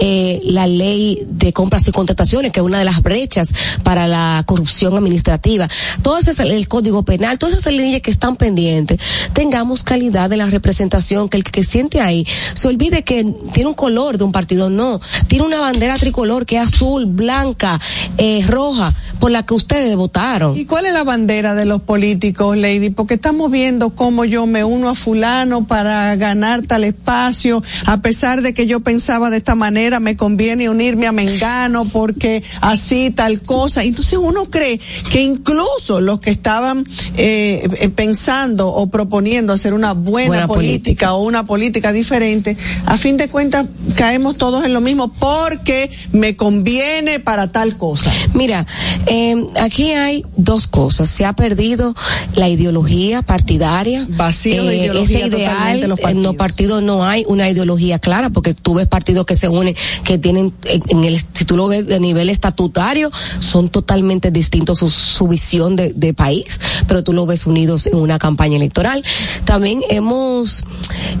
eh, 0.00 0.40
la 0.44 0.66
ley 0.66 1.26
de 1.28 1.52
compras 1.52 1.86
y 1.88 1.92
contrataciones, 1.92 2.52
que 2.52 2.60
es 2.60 2.66
una 2.66 2.78
de 2.78 2.84
las 2.84 3.02
brechas 3.02 3.52
para 3.82 4.08
la 4.08 4.42
corrupción 4.46 4.96
administrativa, 4.96 5.68
todas 6.02 6.28
esas, 6.28 6.48
el 6.48 6.68
código 6.68 7.02
penal, 7.02 7.38
todas 7.38 7.56
esas 7.56 7.72
leyes 7.72 8.02
que 8.02 8.10
están 8.10 8.36
pendientes, 8.38 8.98
tengamos 9.34 9.82
calidad 9.82 10.30
de 10.30 10.36
la 10.38 10.46
representación, 10.46 11.28
que 11.28 11.36
el 11.36 11.44
que 11.44 11.62
siente 11.62 12.00
ahí 12.00 12.26
se 12.54 12.68
olvide 12.68 13.02
que 13.04 13.24
tiene 13.52 13.68
un 13.68 13.74
color 13.74 14.18
de 14.18 14.24
un 14.24 14.32
partido, 14.32 14.70
no, 14.70 15.00
tiene 15.26 15.44
una 15.44 15.60
bandera 15.60 15.96
tricolor 15.96 16.46
que 16.46 16.56
es 16.56 16.68
azul, 16.68 17.06
blanca, 17.06 17.80
eh, 18.16 18.44
roja, 18.46 18.94
por 19.20 19.30
la 19.30 19.44
que 19.44 19.54
ustedes 19.54 19.94
votaron. 19.96 20.56
¿Y 20.56 20.64
cuál 20.64 20.86
es 20.86 20.92
la 20.92 21.04
bandera 21.04 21.54
de 21.54 21.64
los 21.64 21.80
políticos, 21.80 22.56
Lady? 22.56 22.90
Porque 22.90 23.14
estamos 23.14 23.50
viendo 23.50 23.90
cómo 23.90 24.24
yo 24.24 24.46
me 24.46 24.64
uno 24.64 24.88
a 24.88 24.94
fulano 24.94 25.66
para 25.66 26.14
ganar 26.16 26.62
tal 26.62 26.84
espacio, 26.84 27.62
a 27.84 28.00
pesar 28.00 28.42
de 28.42 28.54
que 28.54 28.66
yo 28.66 28.80
pensaba 28.80 29.30
de 29.30 29.38
esta 29.38 29.54
manera, 29.54 30.00
me 30.00 30.16
conviene 30.16 30.68
unirme 30.68 31.06
a 31.06 31.12
Mengano 31.12 31.84
porque 31.86 32.42
así 32.60 33.10
tal 33.10 33.42
cosa. 33.42 33.84
Entonces 33.84 34.18
uno 34.20 34.46
cree 34.46 34.80
que 35.10 35.22
incluso 35.22 36.00
los 36.00 36.20
que 36.20 36.30
estaban 36.30 36.84
eh, 37.16 37.68
eh, 37.80 37.88
pensando 38.28 38.68
o 38.68 38.88
proponiendo 38.90 39.54
hacer 39.54 39.72
una 39.72 39.94
buena, 39.94 40.28
Buena 40.28 40.46
política, 40.46 40.82
política. 41.08 41.14
o 41.14 41.22
una 41.22 41.46
política 41.46 41.92
diferente, 41.92 42.58
a 42.84 42.98
fin 42.98 43.16
de 43.16 43.28
cuentas 43.28 43.66
caemos 43.96 44.36
todos 44.36 44.66
en 44.66 44.74
lo 44.74 44.82
mismo 44.82 45.10
porque 45.10 45.90
me 46.12 46.36
conviene 46.36 47.20
para 47.20 47.50
tal 47.50 47.78
cosa. 47.78 48.10
Mira, 48.34 48.66
eh, 49.06 49.34
aquí 49.58 49.92
hay 49.92 50.26
dos 50.36 50.68
cosas. 50.68 51.08
Se 51.08 51.24
ha 51.24 51.32
perdido 51.32 51.94
la 52.34 52.50
ideología 52.50 53.22
partidaria. 53.22 54.06
Vacío 54.10 54.62
de 54.64 54.74
Eh, 54.74 54.84
ideología 54.84 55.18
ese 55.20 55.28
ideal, 55.28 55.80
los 55.88 55.98
en 56.00 56.22
los 56.22 56.36
partidos 56.36 56.82
no 56.82 57.04
hay 57.04 57.24
una 57.28 57.48
ideología 57.48 57.98
clara, 57.98 58.28
porque 58.28 58.52
tú 58.52 58.74
ves 58.74 58.88
partidos 58.88 59.24
que 59.24 59.36
se 59.36 59.48
unen, 59.48 59.74
que 60.04 60.18
tienen 60.18 60.52
en, 60.64 60.82
en 60.88 61.04
el, 61.04 61.18
si 61.32 61.46
tú 61.46 61.56
lo 61.56 61.66
ves 61.66 61.86
de 61.86 61.98
nivel 61.98 62.28
estatutario, 62.28 63.10
son 63.40 63.70
totalmente 63.70 64.30
distintos 64.30 64.80
su, 64.80 64.90
su 64.90 65.28
visión 65.28 65.76
de, 65.76 65.94
de 65.94 66.12
país, 66.12 66.60
pero 66.86 67.02
tú 67.02 67.14
lo 67.14 67.24
ves 67.24 67.46
unidos 67.46 67.86
en 67.86 67.96
una 67.96 68.17
campaña 68.18 68.56
electoral. 68.56 69.02
También 69.44 69.80
hemos, 69.88 70.64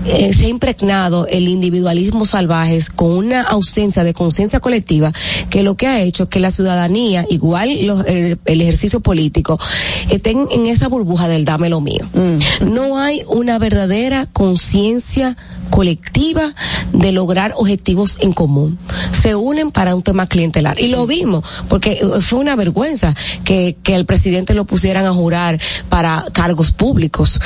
eh, 0.06 0.32
se 0.32 0.46
ha 0.46 0.48
impregnado 0.48 1.26
el 1.28 1.48
individualismo 1.48 2.24
salvaje 2.24 2.78
con 2.94 3.10
una 3.12 3.42
ausencia 3.42 4.04
de 4.04 4.12
conciencia 4.14 4.60
colectiva 4.60 5.12
que 5.50 5.62
lo 5.62 5.76
que 5.76 5.86
ha 5.86 6.00
hecho 6.00 6.24
es 6.24 6.28
que 6.28 6.40
la 6.40 6.50
ciudadanía, 6.50 7.24
igual 7.30 7.86
los- 7.86 8.06
el, 8.06 8.38
el 8.44 8.60
ejercicio 8.60 9.00
político, 9.00 9.58
estén 10.10 10.46
en 10.50 10.66
esa 10.66 10.88
burbuja 10.88 11.28
del 11.28 11.44
dame 11.44 11.68
lo 11.68 11.80
mío. 11.80 12.08
No 12.60 12.98
hay 12.98 13.22
una 13.28 13.58
verdadera 13.58 14.26
conciencia 14.26 15.36
colectiva 15.70 16.54
de 16.92 17.12
lograr 17.12 17.52
objetivos 17.56 18.18
en 18.20 18.32
común. 18.32 18.78
Se 19.10 19.34
unen 19.34 19.70
para 19.70 19.94
un 19.94 20.02
tema 20.02 20.26
clientelar. 20.26 20.80
Y 20.80 20.88
lo 20.88 21.06
vimos, 21.06 21.44
porque 21.68 21.92
eh, 21.92 22.20
fue 22.20 22.38
una 22.38 22.56
vergüenza 22.56 23.14
que, 23.44 23.76
que 23.82 23.94
el 23.94 24.04
presidente 24.06 24.54
lo 24.54 24.64
pusieran 24.64 25.04
a 25.04 25.12
jurar 25.12 25.60
para 25.88 26.24
cargos 26.32 26.72
públicos. 26.88 27.38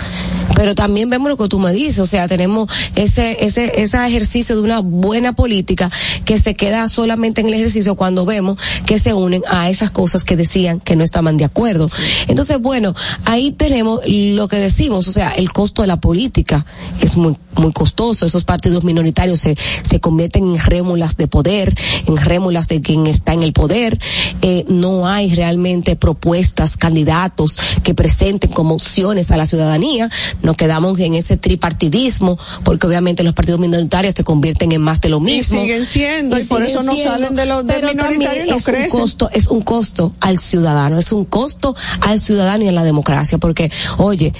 Pero 0.55 0.76
también 0.76 1.11
vemos 1.11 1.28
lo 1.28 1.36
que 1.36 1.49
tú 1.49 1.59
me 1.59 1.72
dices, 1.72 1.99
o 1.99 2.07
sea, 2.07 2.28
tenemos 2.28 2.70
ese, 2.95 3.45
ese, 3.45 3.82
ese 3.82 4.07
ejercicio 4.07 4.55
de 4.55 4.62
una 4.62 4.78
buena 4.78 5.32
política 5.32 5.90
que 6.24 6.38
se 6.38 6.55
queda 6.55 6.86
solamente 6.86 7.40
en 7.40 7.49
el 7.49 7.55
ejercicio 7.55 7.97
cuando 7.97 8.24
vemos 8.24 8.57
que 8.86 9.01
se 9.01 9.14
unen 9.14 9.43
a 9.49 9.68
esas 9.68 9.90
cosas 9.90 10.22
que 10.22 10.36
decían 10.36 10.78
que 10.78 10.95
no 10.95 11.03
estaban 11.03 11.36
de 11.38 11.45
acuerdo. 11.45 11.86
Entonces, 12.28 12.61
bueno, 12.61 12.95
ahí 13.24 13.51
tenemos 13.51 14.01
lo 14.07 14.47
que 14.47 14.59
decimos, 14.59 15.09
o 15.09 15.12
sea, 15.12 15.30
el 15.30 15.51
costo 15.53 15.82
de 15.82 15.88
la 15.88 16.01
política 16.01 16.64
es 17.01 17.16
muy 17.16 17.36
muy 17.57 17.72
costoso, 17.72 18.26
esos 18.26 18.45
partidos 18.45 18.84
minoritarios 18.84 19.40
se, 19.40 19.57
se 19.57 20.01
convierten 20.01 20.45
en 20.45 20.59
rémulas 20.59 21.16
de 21.16 21.28
poder, 21.28 21.74
en 22.07 22.16
rémulas 22.16 22.68
de 22.68 22.80
quien 22.80 23.07
está 23.07 23.34
en 23.34 23.43
el 23.43 23.53
poder, 23.53 23.99
eh, 24.40 24.64
no 24.68 25.07
hay 25.07 25.34
realmente 25.34 25.97
propuestas, 25.97 26.76
candidatos 26.76 27.59
que 27.82 27.95
presenten 27.95 28.51
como 28.51 28.74
opciones 28.74 29.30
a 29.33 29.37
la 29.37 29.47
ciudadanía, 29.47 30.11
nos 30.43 30.57
quedamos 30.57 30.99
en 30.99 31.14
ese 31.14 31.37
tripartidismo, 31.37 32.39
porque 32.64 32.87
obviamente 32.87 33.22
los 33.22 33.35
partidos 33.35 33.61
minoritarios 33.61 34.14
se 34.14 34.24
convierten 34.24 34.72
en 34.72 34.80
más 34.80 35.01
de 35.01 35.09
lo 35.09 35.18
Y 35.18 35.20
mismo. 35.20 35.61
siguen 35.61 35.85
siendo, 35.85 36.39
y, 36.39 36.45
por 36.45 36.62
eso 36.62 36.83
no 36.83 36.95
siendo, 36.95 37.12
salen 37.12 37.35
de 37.35 37.47
los 37.47 37.66
de 37.66 37.83
minoritarios 37.83 38.47
y 38.47 38.51
no 38.51 38.57
es 38.57 38.64
crecen. 38.64 38.93
Un 38.93 39.01
costo, 39.01 39.30
es 39.33 39.49
un 39.49 39.62
costo 39.62 40.12
al 40.20 40.39
ciudadano, 40.39 40.99
es 40.99 41.12
un 41.12 41.24
costo 41.24 41.74
al 42.01 42.20
ciudadano 42.20 42.64
y 42.64 42.68
a 42.68 42.72
la 42.72 42.85
democracia, 42.85 43.39
porque, 43.39 43.70
oye, 43.99 44.33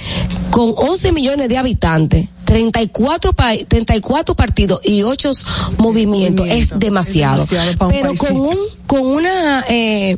con 0.51 0.73
11 0.75 1.11
millones 1.11 1.49
de 1.49 1.57
habitantes, 1.57 2.29
34, 2.53 3.33
pa- 3.33 3.57
34 3.67 4.35
partidos 4.35 4.79
y 4.83 5.01
8 5.01 5.31
movimientos. 5.77 6.47
Es 6.47 6.77
demasiado. 6.77 7.37
demasiado 7.37 7.77
para 7.77 7.87
un 7.87 7.93
Pero 7.93 8.13
con 8.15 8.39
un 8.39 8.57
con 8.85 9.01
una 9.07 9.65
eh, 9.69 10.17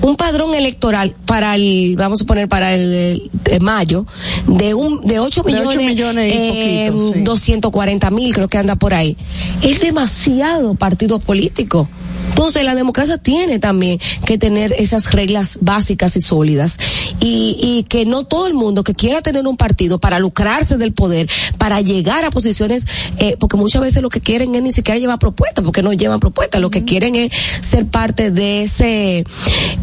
un 0.00 0.16
padrón 0.16 0.54
electoral 0.54 1.14
para 1.26 1.54
el 1.56 1.96
vamos 1.98 2.22
a 2.22 2.24
poner 2.24 2.48
para 2.48 2.74
el, 2.74 3.30
mayo 3.60 4.06
de 4.46 4.72
un 4.74 5.02
de 5.02 5.18
8 5.18 5.42
De 5.42 5.52
millones, 5.52 5.68
ocho 5.68 5.80
millones 5.82 6.32
y 6.34 6.36
eh, 6.38 6.88
poquito, 6.92 7.12
sí. 7.14 7.20
240 7.22 8.10
mil 8.10 8.34
creo 8.34 8.48
que 8.48 8.58
anda 8.58 8.76
por 8.76 8.94
ahí. 8.94 9.16
Es 9.62 9.80
demasiado 9.80 10.74
partido 10.76 11.18
político 11.18 11.88
entonces 12.36 12.64
la 12.64 12.74
democracia 12.74 13.16
tiene 13.16 13.58
también 13.58 13.98
que 14.26 14.36
tener 14.36 14.74
esas 14.76 15.12
reglas 15.12 15.56
básicas 15.62 16.16
y 16.16 16.20
sólidas 16.20 16.76
y, 17.18 17.56
y 17.58 17.84
que 17.84 18.04
no 18.04 18.24
todo 18.24 18.46
el 18.46 18.52
mundo 18.52 18.84
que 18.84 18.92
quiera 18.92 19.22
tener 19.22 19.46
un 19.46 19.56
partido 19.56 19.98
para 19.98 20.18
lucrarse 20.18 20.76
del 20.76 20.92
poder, 20.92 21.30
para 21.56 21.80
llegar 21.80 22.26
a 22.26 22.30
posiciones, 22.30 22.84
eh, 23.16 23.38
porque 23.40 23.56
muchas 23.56 23.80
veces 23.80 24.02
lo 24.02 24.10
que 24.10 24.20
quieren 24.20 24.54
es 24.54 24.62
ni 24.62 24.70
siquiera 24.70 25.00
llevar 25.00 25.18
propuestas, 25.18 25.64
porque 25.64 25.82
no 25.82 25.94
llevan 25.94 26.20
propuestas, 26.20 26.60
lo 26.60 26.68
que 26.68 26.84
quieren 26.84 27.14
es 27.14 27.32
ser 27.62 27.86
parte 27.86 28.30
de 28.30 28.64
ese 28.64 29.24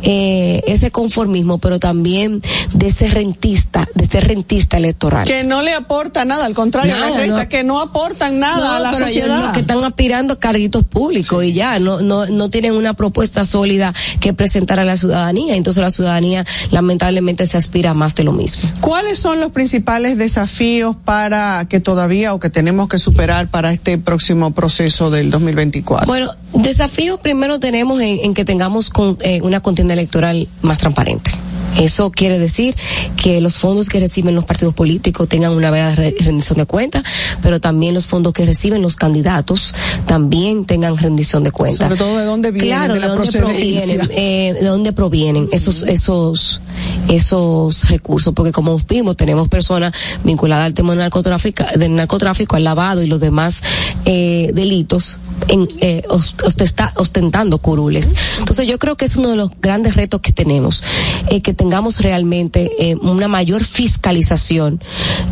eh, 0.04 0.62
ese 0.68 0.92
conformismo, 0.92 1.58
pero 1.58 1.80
también 1.80 2.40
de 2.74 2.88
ese 2.88 3.08
rentista, 3.08 3.88
de 3.96 4.06
ese 4.06 4.20
rentista 4.20 4.78
electoral. 4.78 5.26
Que 5.26 5.44
no 5.44 5.64
le 5.64 5.74
aporta 5.74 6.24
nada, 6.24 6.46
al 6.46 6.54
contrario, 6.54 6.94
Nada, 6.96 7.26
no. 7.26 7.50
que 7.50 7.64
no 7.64 7.80
aportan 7.82 8.38
nada 8.38 8.58
No, 8.68 8.74
a 8.76 8.80
la 8.80 8.92
pero 8.92 9.06
ellos 9.08 9.24
sociedad. 9.24 9.48
lo 9.48 9.54
que 9.54 9.62
están 9.62 9.84
aspirando 9.84 10.34
a 10.36 10.40
carguitos 10.40 10.84
públicos 10.84 11.44
y 11.44 11.54
ya, 11.54 11.80
no, 11.80 12.02
no, 12.02 12.26
no 12.28 12.43
tienen 12.50 12.74
una 12.74 12.94
propuesta 12.94 13.46
sólida 13.46 13.94
que 14.20 14.34
presentar 14.34 14.80
a 14.80 14.86
la 14.86 14.98
ciudadanía. 14.98 15.56
Entonces 15.56 15.82
la 15.82 15.92
ciudadanía 15.92 16.46
lamentablemente 16.72 17.48
se 17.48 17.58
aspira 17.58 17.92
a 17.92 17.94
más 17.94 18.16
de 18.16 18.24
lo 18.24 18.32
mismo. 18.34 18.70
¿Cuáles 18.82 19.20
son 19.20 19.40
los 19.40 19.52
principales 19.52 20.18
desafíos 20.18 20.96
para 21.04 21.66
que 21.70 21.80
todavía 21.80 22.34
o 22.34 22.40
que 22.40 22.50
tenemos 22.50 22.90
que 22.90 22.98
superar 23.00 23.48
para 23.48 23.72
este 23.74 23.98
próximo 23.98 24.52
proceso 24.52 25.10
del 25.10 25.32
2024? 25.32 26.08
Bueno, 26.08 26.32
desafíos 26.54 27.20
primero 27.20 27.60
tenemos 27.60 28.02
en, 28.02 28.20
en 28.24 28.34
que 28.34 28.46
tengamos 28.46 28.90
con- 28.90 29.18
eh, 29.22 29.42
una 29.42 29.60
contienda 29.62 29.94
electoral 29.94 30.48
más 30.62 30.78
transparente. 30.78 31.32
Eso 31.80 32.12
quiere 32.12 32.40
decir 32.40 32.76
que 33.18 33.42
los 33.42 33.58
fondos 33.58 33.90
que 33.90 34.00
reciben 34.00 34.36
los 34.36 34.46
partidos 34.46 34.74
políticos 34.74 35.28
tengan 35.28 35.52
una 35.54 35.70
verdadera 35.72 35.96
re- 35.96 36.16
rendición 36.20 36.58
de 36.60 36.66
cuentas, 36.66 37.04
pero 37.42 37.60
también 37.60 37.94
los 37.94 38.08
fondos 38.08 38.34
que 38.34 38.46
reciben 38.46 38.82
los 38.82 38.96
candidatos 38.96 39.74
también 40.06 40.66
tengan 40.66 40.98
rendición 40.98 41.44
de 41.44 41.52
cuentas. 41.52 41.88
Sobre 41.88 41.98
todo 41.98 42.18
de 42.18 42.26
dónde 42.26 42.52
vienen, 42.52 42.70
Claro, 42.70 42.94
de 42.94 43.00
de, 43.00 43.08
la 43.08 43.14
dónde 43.14 43.32
provienen, 43.40 44.10
eh, 44.12 44.56
de 44.60 44.66
dónde 44.68 44.94
provienen 44.94 45.50
esos, 45.52 45.84
esos, 45.84 46.62
esos 47.10 47.90
recursos, 47.90 48.34
porque 48.34 48.52
como 48.52 48.78
vimos, 48.88 49.18
tenemos 49.18 49.48
personas 49.48 49.94
vinculadas 50.24 50.66
al 50.68 50.74
tema 50.74 50.92
del 50.94 51.00
narcotráfico, 51.00 51.64
del 51.78 51.96
narcotráfico, 51.96 52.56
al 52.56 52.64
lavado 52.64 53.02
y 53.04 53.08
los 53.08 53.20
demás 53.20 53.62
eh, 54.06 54.52
delitos 54.54 55.18
en, 55.48 55.68
eh, 55.80 56.04
os- 56.10 56.36
ostesta- 56.44 56.94
ostentando 56.96 57.58
curules. 57.58 58.14
Entonces 58.40 58.68
yo 58.68 58.80
creo 58.80 58.96
que 58.96 59.06
es 59.06 59.16
uno 59.18 59.30
de 59.30 59.36
los 59.36 59.52
grandes 59.62 59.96
retos 59.96 60.22
que 60.22 60.32
tenemos, 60.32 60.84
eh, 61.30 61.42
que 61.42 61.54
tengamos 61.64 62.02
realmente 62.02 62.72
eh, 62.78 62.98
una 63.02 63.30
mayor 63.30 63.64
fiscalización 63.64 64.82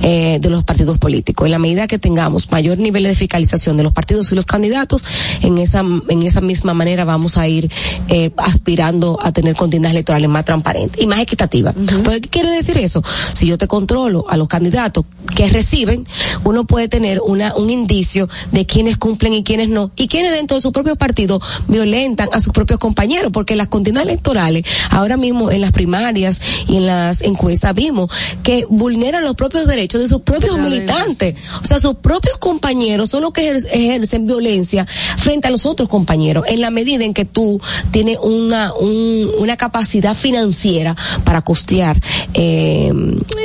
eh, 0.02 0.40
de 0.40 0.50
los 0.50 0.64
partidos 0.64 0.98
políticos. 0.98 1.46
En 1.46 1.52
la 1.52 1.60
medida 1.60 1.88
que 1.88 2.00
tengamos 2.00 2.50
mayor 2.52 2.80
nivel 2.80 3.04
de 3.04 3.14
fiscalización 3.16 3.76
de 3.76 3.84
los 3.84 3.92
partidos 3.92 4.32
y 4.32 4.36
los 4.36 4.46
candidatos, 4.46 5.04
en 5.42 5.58
esa, 5.58 5.82
en 5.82 6.24
esa 6.24 6.40
misma 6.40 6.74
manera 6.74 7.04
vamos 7.04 7.38
a 7.38 7.50
ir 7.50 7.70
eh, 8.08 8.32
aspirando 8.38 9.20
a 9.22 9.34
tener 9.34 9.58
contiendas 9.58 9.92
electorales 9.92 10.30
más 10.30 10.46
transparentes 10.46 11.04
y 11.04 11.06
más 11.06 11.20
equitativas. 11.20 11.76
¿Pero 11.86 12.22
¿Qué 12.22 12.30
quiere 12.30 12.52
decir 12.52 12.78
eso? 12.78 13.04
Si 13.34 13.46
yo 13.48 13.58
te 13.58 13.68
controlo 13.68 14.24
a 14.30 14.38
los 14.38 14.48
candidatos 14.48 15.04
que 15.36 15.50
reciben, 15.50 16.06
uno 16.46 16.66
puede 16.66 16.88
tener 16.88 17.20
una, 17.20 17.54
un 17.56 17.70
indicio 17.70 18.30
de 18.54 18.66
quiénes 18.66 18.96
cumplen 18.98 19.34
y 19.34 19.44
quiénes 19.44 19.68
no, 19.68 19.92
y 19.98 20.08
quienes 20.08 20.32
dentro 20.32 20.56
de 20.56 20.62
su 20.62 20.72
propio 20.72 20.96
partido 20.96 21.42
violentan 21.68 22.30
a 22.32 22.40
sus 22.40 22.54
propios 22.54 22.80
compañeros, 22.80 23.34
porque 23.34 23.58
las 23.58 23.68
contiendas 23.68 24.06
electorales, 24.06 24.64
ahora 24.92 25.18
mismo 25.18 25.52
en 25.52 25.60
las 25.60 25.72
primarias 25.72 26.11
y 26.68 26.78
en 26.78 26.86
las 26.88 27.22
encuestas 27.22 27.74
vimos 27.76 28.10
que 28.44 28.66
vulneran 28.70 29.24
los 29.24 29.36
propios 29.36 29.68
derechos 29.68 30.02
de 30.02 30.08
sus 30.08 30.22
propios 30.22 30.58
militantes. 30.58 31.36
O 31.62 31.66
sea, 31.66 31.80
sus 31.80 31.96
propios 31.96 32.38
compañeros 32.38 33.10
son 33.10 33.22
los 33.24 33.32
que 33.34 33.54
ejer- 33.54 33.68
ejercen 33.72 34.26
violencia 34.28 34.86
frente 35.18 35.48
a 35.48 35.52
los 35.52 35.66
otros 35.66 35.90
compañeros, 35.90 36.46
en 36.48 36.62
la 36.62 36.72
medida 36.72 37.04
en 37.04 37.14
que 37.14 37.26
tú 37.26 37.60
tienes 37.92 38.18
una, 38.22 38.74
un- 38.74 39.30
una 39.40 39.58
capacidad 39.58 40.16
financiera 40.16 40.96
para 41.24 41.42
costear, 41.42 42.02
eh, 42.34 42.92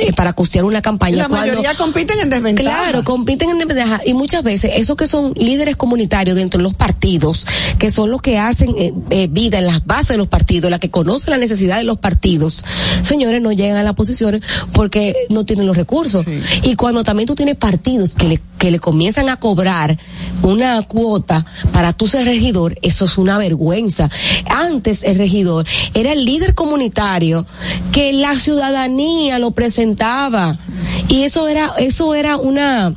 eh, 0.01 0.13
para 0.13 0.33
costear 0.33 0.65
una 0.65 0.81
campaña. 0.81 1.17
la 1.17 1.27
cuando- 1.29 1.47
mayoría 1.47 1.75
compiten 1.75 2.19
en 2.19 2.29
desventaja. 2.29 2.69
Claro, 2.83 3.03
compiten 3.03 3.49
en 3.49 3.57
desventaja 3.59 4.01
y 4.05 4.13
muchas 4.13 4.43
veces 4.43 4.71
esos 4.75 4.95
que 4.97 5.07
son 5.07 5.33
líderes 5.35 5.75
comunitarios 5.75 6.35
dentro 6.35 6.57
de 6.57 6.63
los 6.63 6.73
partidos, 6.73 7.45
que 7.79 7.91
son 7.91 8.11
los 8.11 8.21
que 8.21 8.37
hacen 8.37 8.73
eh, 8.77 8.93
eh, 9.09 9.27
vida 9.29 9.59
en 9.59 9.65
las 9.67 9.85
bases 9.85 10.09
de 10.09 10.17
los 10.17 10.27
partidos, 10.27 10.69
la 10.71 10.79
que 10.79 10.89
conocen 10.89 11.31
la 11.31 11.37
necesidad 11.37 11.77
de 11.77 11.83
los 11.83 11.97
partidos, 11.99 12.56
señores, 13.01 13.41
no 13.41 13.51
llegan 13.51 13.77
a 13.77 13.83
las 13.83 13.93
posiciones 13.93 14.41
porque 14.73 15.15
no 15.29 15.45
tienen 15.45 15.65
los 15.67 15.77
recursos. 15.77 16.25
Y 16.63 16.75
cuando 16.75 17.03
también 17.03 17.27
tú 17.27 17.35
tienes 17.35 17.55
partidos 17.55 18.15
que 18.15 18.27
le, 18.27 18.41
que 18.57 18.71
le 18.71 18.79
comienzan 18.79 19.29
a 19.29 19.37
cobrar 19.37 19.97
una 20.41 20.81
cuota 20.83 21.45
para 21.71 21.93
tú 21.93 22.07
ser 22.07 22.25
regidor, 22.25 22.77
eso 22.81 23.05
es 23.05 23.17
una 23.17 23.37
vergüenza. 23.37 24.09
Antes 24.49 25.03
el 25.03 25.17
regidor 25.17 25.65
era 25.93 26.13
el 26.13 26.25
líder 26.25 26.53
comunitario 26.53 27.45
que 27.91 28.13
la 28.13 28.35
ciudadanía 28.35 29.39
lo 29.39 29.51
presentaba 29.51 30.57
y 31.07 31.23
eso 31.23 31.47
era 31.47 31.73
eso 31.77 32.15
era 32.15 32.37
una 32.37 32.95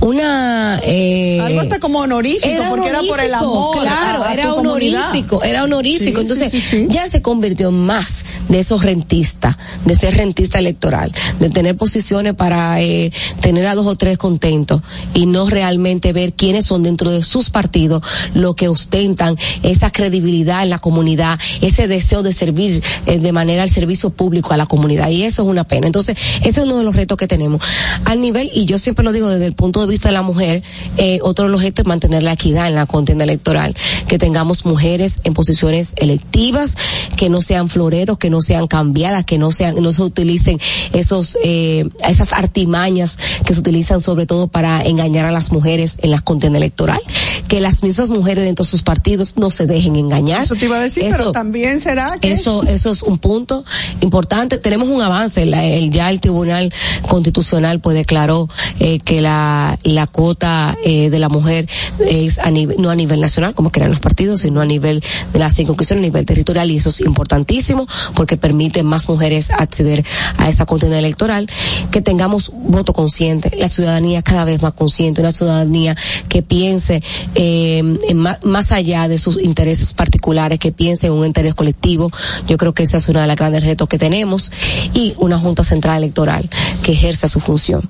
una 0.00 0.80
eh, 0.84 1.40
Algo 1.40 1.60
hasta 1.60 1.78
como 1.80 2.00
honorífico, 2.00 2.46
porque 2.68 2.88
era 2.88 3.00
por 3.02 3.20
el 3.20 3.34
amor. 3.34 3.78
claro 3.80 4.22
a- 4.22 4.28
a 4.30 4.32
era 4.34 4.54
honorífico 4.54 5.42
era 5.42 5.64
honorífico 5.64 6.20
entonces 6.20 6.50
sí, 6.50 6.60
sí, 6.60 6.78
sí. 6.78 6.86
ya 6.90 7.08
se 7.08 7.22
convirtió 7.22 7.68
en 7.68 7.74
más 7.86 8.24
de 8.48 8.58
esos 8.58 8.82
rentistas 8.82 9.56
de 9.84 9.94
ser 9.94 10.14
rentista 10.16 10.58
electoral 10.58 11.12
de 11.40 11.50
tener 11.50 11.76
posiciones 11.76 12.34
para 12.34 12.80
eh, 12.80 13.12
tener 13.40 13.66
a 13.66 13.74
dos 13.74 13.86
o 13.86 13.96
tres 13.96 14.18
contentos 14.18 14.82
y 15.14 15.26
no 15.26 15.48
realmente 15.48 16.12
ver 16.12 16.32
quiénes 16.34 16.66
son 16.66 16.82
dentro 16.82 17.10
de 17.10 17.22
sus 17.22 17.50
partidos 17.50 18.02
lo 18.34 18.54
que 18.56 18.68
ostentan 18.68 19.36
esa 19.62 19.90
credibilidad 19.90 20.62
en 20.62 20.70
la 20.70 20.78
comunidad 20.78 21.38
ese 21.60 21.88
deseo 21.88 22.22
de 22.22 22.32
servir 22.32 22.82
eh, 23.06 23.18
de 23.18 23.32
manera 23.32 23.62
al 23.62 23.70
servicio 23.70 24.10
público 24.10 24.52
a 24.52 24.56
la 24.56 24.66
comunidad 24.66 25.08
y 25.10 25.22
eso 25.22 25.42
es 25.42 25.48
una 25.48 25.64
pena 25.64 25.86
entonces 25.86 26.16
ese 26.40 26.48
es 26.48 26.58
uno 26.66 26.78
de 26.78 26.84
los 26.84 26.94
retos 26.96 27.16
que 27.18 27.26
tenemos 27.26 27.62
al 28.04 28.20
nivel 28.20 28.50
y 28.54 28.64
yo 28.66 28.78
siempre 28.78 29.04
lo 29.04 29.12
digo 29.12 29.28
desde 29.28 29.46
el 29.46 29.54
punto 29.54 29.80
de 29.80 29.83
vista 29.86 30.08
de 30.08 30.14
la 30.14 30.22
mujer 30.22 30.62
eh, 30.96 31.18
otro 31.22 31.46
de 31.46 31.50
los 31.50 31.62
es 31.62 31.72
mantener 31.84 32.22
la 32.22 32.32
equidad 32.32 32.68
en 32.68 32.74
la 32.74 32.86
contienda 32.86 33.24
electoral 33.24 33.74
que 34.08 34.18
tengamos 34.18 34.64
mujeres 34.64 35.20
en 35.24 35.34
posiciones 35.34 35.92
electivas, 35.96 36.76
que 37.16 37.28
no 37.28 37.40
sean 37.42 37.68
floreros, 37.68 38.18
que 38.18 38.30
no 38.30 38.40
sean 38.40 38.66
cambiadas, 38.66 39.24
que 39.24 39.38
no 39.38 39.50
sean, 39.50 39.74
no 39.82 39.92
se 39.92 40.02
utilicen 40.02 40.58
esos, 40.92 41.36
eh, 41.42 41.88
esas 42.08 42.32
artimañas 42.32 43.18
que 43.44 43.54
se 43.54 43.60
utilizan 43.60 44.00
sobre 44.00 44.26
todo 44.26 44.48
para 44.48 44.82
engañar 44.82 45.24
a 45.26 45.30
las 45.30 45.52
mujeres 45.52 45.96
en 46.02 46.10
la 46.10 46.20
contienda 46.20 46.58
electoral, 46.58 47.00
que 47.48 47.60
las 47.60 47.82
mismas 47.82 48.08
mujeres 48.08 48.44
dentro 48.44 48.64
de 48.64 48.70
sus 48.70 48.82
partidos 48.82 49.36
no 49.36 49.50
se 49.50 49.66
dejen 49.66 49.96
engañar. 49.96 50.44
Eso 50.44 50.54
te 50.54 50.66
iba 50.66 50.76
a 50.76 50.80
decir, 50.80 51.06
pero 51.10 51.32
también 51.32 51.80
será 51.80 52.06
que 52.20 52.32
eso, 52.32 52.62
eso 52.64 52.90
es 52.90 53.02
un 53.02 53.18
punto 53.18 53.64
importante. 54.00 54.58
Tenemos 54.58 54.88
un 54.88 55.00
avance, 55.02 55.44
la- 55.46 55.64
el, 55.64 55.90
ya 55.90 56.10
el 56.10 56.20
Tribunal 56.20 56.72
Constitucional 57.08 57.80
pues 57.80 57.96
declaró 57.96 58.48
eh, 58.80 58.98
que 59.00 59.20
la, 59.20 59.73
la 59.82 60.06
cuota 60.06 60.76
eh, 60.84 61.10
de 61.10 61.18
la 61.18 61.28
mujer 61.28 61.68
es 62.00 62.38
a 62.38 62.50
nivel, 62.50 62.76
no 62.80 62.90
a 62.90 62.94
nivel 62.94 63.20
nacional 63.20 63.54
como 63.54 63.70
querían 63.70 63.90
los 63.90 64.00
partidos, 64.00 64.40
sino 64.40 64.60
a 64.60 64.66
nivel 64.66 65.02
de 65.32 65.38
la 65.38 65.50
circunscripción, 65.50 65.98
a 65.98 66.02
nivel 66.02 66.24
territorial 66.24 66.70
y 66.70 66.76
eso 66.76 66.88
es 66.88 67.00
importantísimo 67.00 67.86
porque 68.14 68.36
permite 68.36 68.82
más 68.82 69.08
mujeres 69.08 69.50
acceder 69.50 70.04
a 70.38 70.48
esa 70.48 70.66
contienda 70.66 70.98
electoral, 70.98 71.48
que 71.90 72.00
tengamos 72.00 72.52
voto 72.54 72.92
consciente, 72.92 73.50
la 73.58 73.68
ciudadanía 73.68 74.22
cada 74.22 74.44
vez 74.44 74.62
más 74.62 74.74
consciente, 74.74 75.20
una 75.20 75.32
ciudadanía 75.32 75.96
que 76.28 76.42
piense 76.42 77.02
eh, 77.34 77.82
en 78.08 78.16
ma- 78.16 78.38
más, 78.42 78.72
allá 78.72 79.08
de 79.08 79.18
sus 79.18 79.40
intereses 79.42 79.92
particulares, 79.94 80.58
que 80.58 80.72
piense 80.72 81.06
en 81.06 81.12
un 81.12 81.24
interés 81.24 81.54
colectivo. 81.54 82.10
Yo 82.48 82.56
creo 82.56 82.74
que 82.74 82.82
ese 82.84 82.96
es 82.96 83.08
uno 83.08 83.20
de 83.20 83.26
los 83.26 83.36
grandes 83.36 83.62
retos 83.62 83.88
que 83.88 83.98
tenemos 83.98 84.50
y 84.92 85.14
una 85.18 85.38
Junta 85.38 85.64
Central 85.64 85.98
Electoral 85.98 86.48
que 86.82 86.92
ejerza 86.92 87.28
su 87.28 87.40
función, 87.40 87.88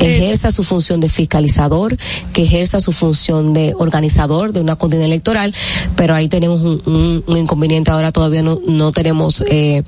ejerza 0.00 0.50
su 0.50 0.64
función 0.64 1.00
de 1.00 1.08
fiscalizador, 1.26 1.96
que 2.32 2.44
ejerza 2.44 2.80
su 2.80 2.92
función 2.92 3.52
de 3.52 3.74
organizador 3.76 4.52
de 4.52 4.60
una 4.60 4.76
contienda 4.76 5.06
electoral, 5.06 5.52
pero 5.96 6.14
ahí 6.14 6.28
tenemos 6.28 6.60
un, 6.62 6.80
un- 6.86 7.24
un 7.26 7.36
inconveniente 7.36 7.90
ahora 7.90 8.12
todavía 8.12 8.42
no, 8.42 8.60
no 8.66 8.92
tenemos 8.92 9.42
eh, 9.50 9.82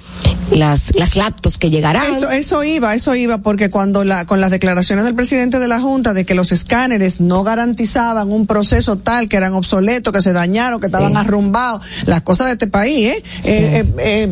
las 0.50 0.94
las 0.96 1.14
laptops 1.16 1.58
que 1.58 1.70
llegarán. 1.70 2.10
Eso, 2.12 2.30
eso 2.30 2.64
iba, 2.64 2.94
eso 2.94 3.14
iba, 3.14 3.38
porque 3.38 3.70
cuando 3.70 4.04
la, 4.04 4.24
con 4.26 4.40
las 4.40 4.50
declaraciones 4.50 5.04
del 5.04 5.14
presidente 5.14 5.58
de 5.60 5.68
la 5.68 5.80
Junta 5.80 6.12
de 6.12 6.24
que 6.24 6.34
los 6.34 6.50
escáneres 6.52 7.20
no 7.20 7.44
garantizaban 7.44 8.30
un 8.32 8.46
proceso 8.46 8.96
tal, 8.98 9.28
que 9.28 9.36
eran 9.36 9.54
obsoletos, 9.54 10.12
que 10.12 10.20
se 10.22 10.32
dañaron, 10.32 10.80
que 10.80 10.86
estaban 10.86 11.16
arrumbados, 11.16 11.82
las 12.06 12.22
cosas 12.22 12.46
de 12.48 12.52
este 12.54 12.66
país, 12.66 13.08
¿eh? 13.10 13.22
Eh, 13.44 13.84
eh, 13.84 13.84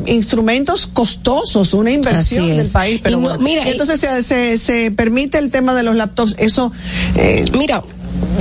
eh, 0.06 0.12
instrumentos 0.12 0.86
costosos, 0.86 1.72
una 1.74 1.90
inversión 1.92 2.48
del 2.48 2.66
país, 2.68 3.00
pero 3.02 3.16
no- 3.18 3.28
bueno. 3.28 3.42
mira, 3.42 3.68
entonces 3.68 4.00
se, 4.00 4.22
se, 4.22 4.58
se 4.58 4.90
permite 4.90 5.38
el 5.38 5.50
tema 5.50 5.74
de 5.74 5.82
los 5.82 5.94
laptops, 5.94 6.34
eso, 6.38 6.72
eh, 7.16 7.44
mira, 7.56 7.82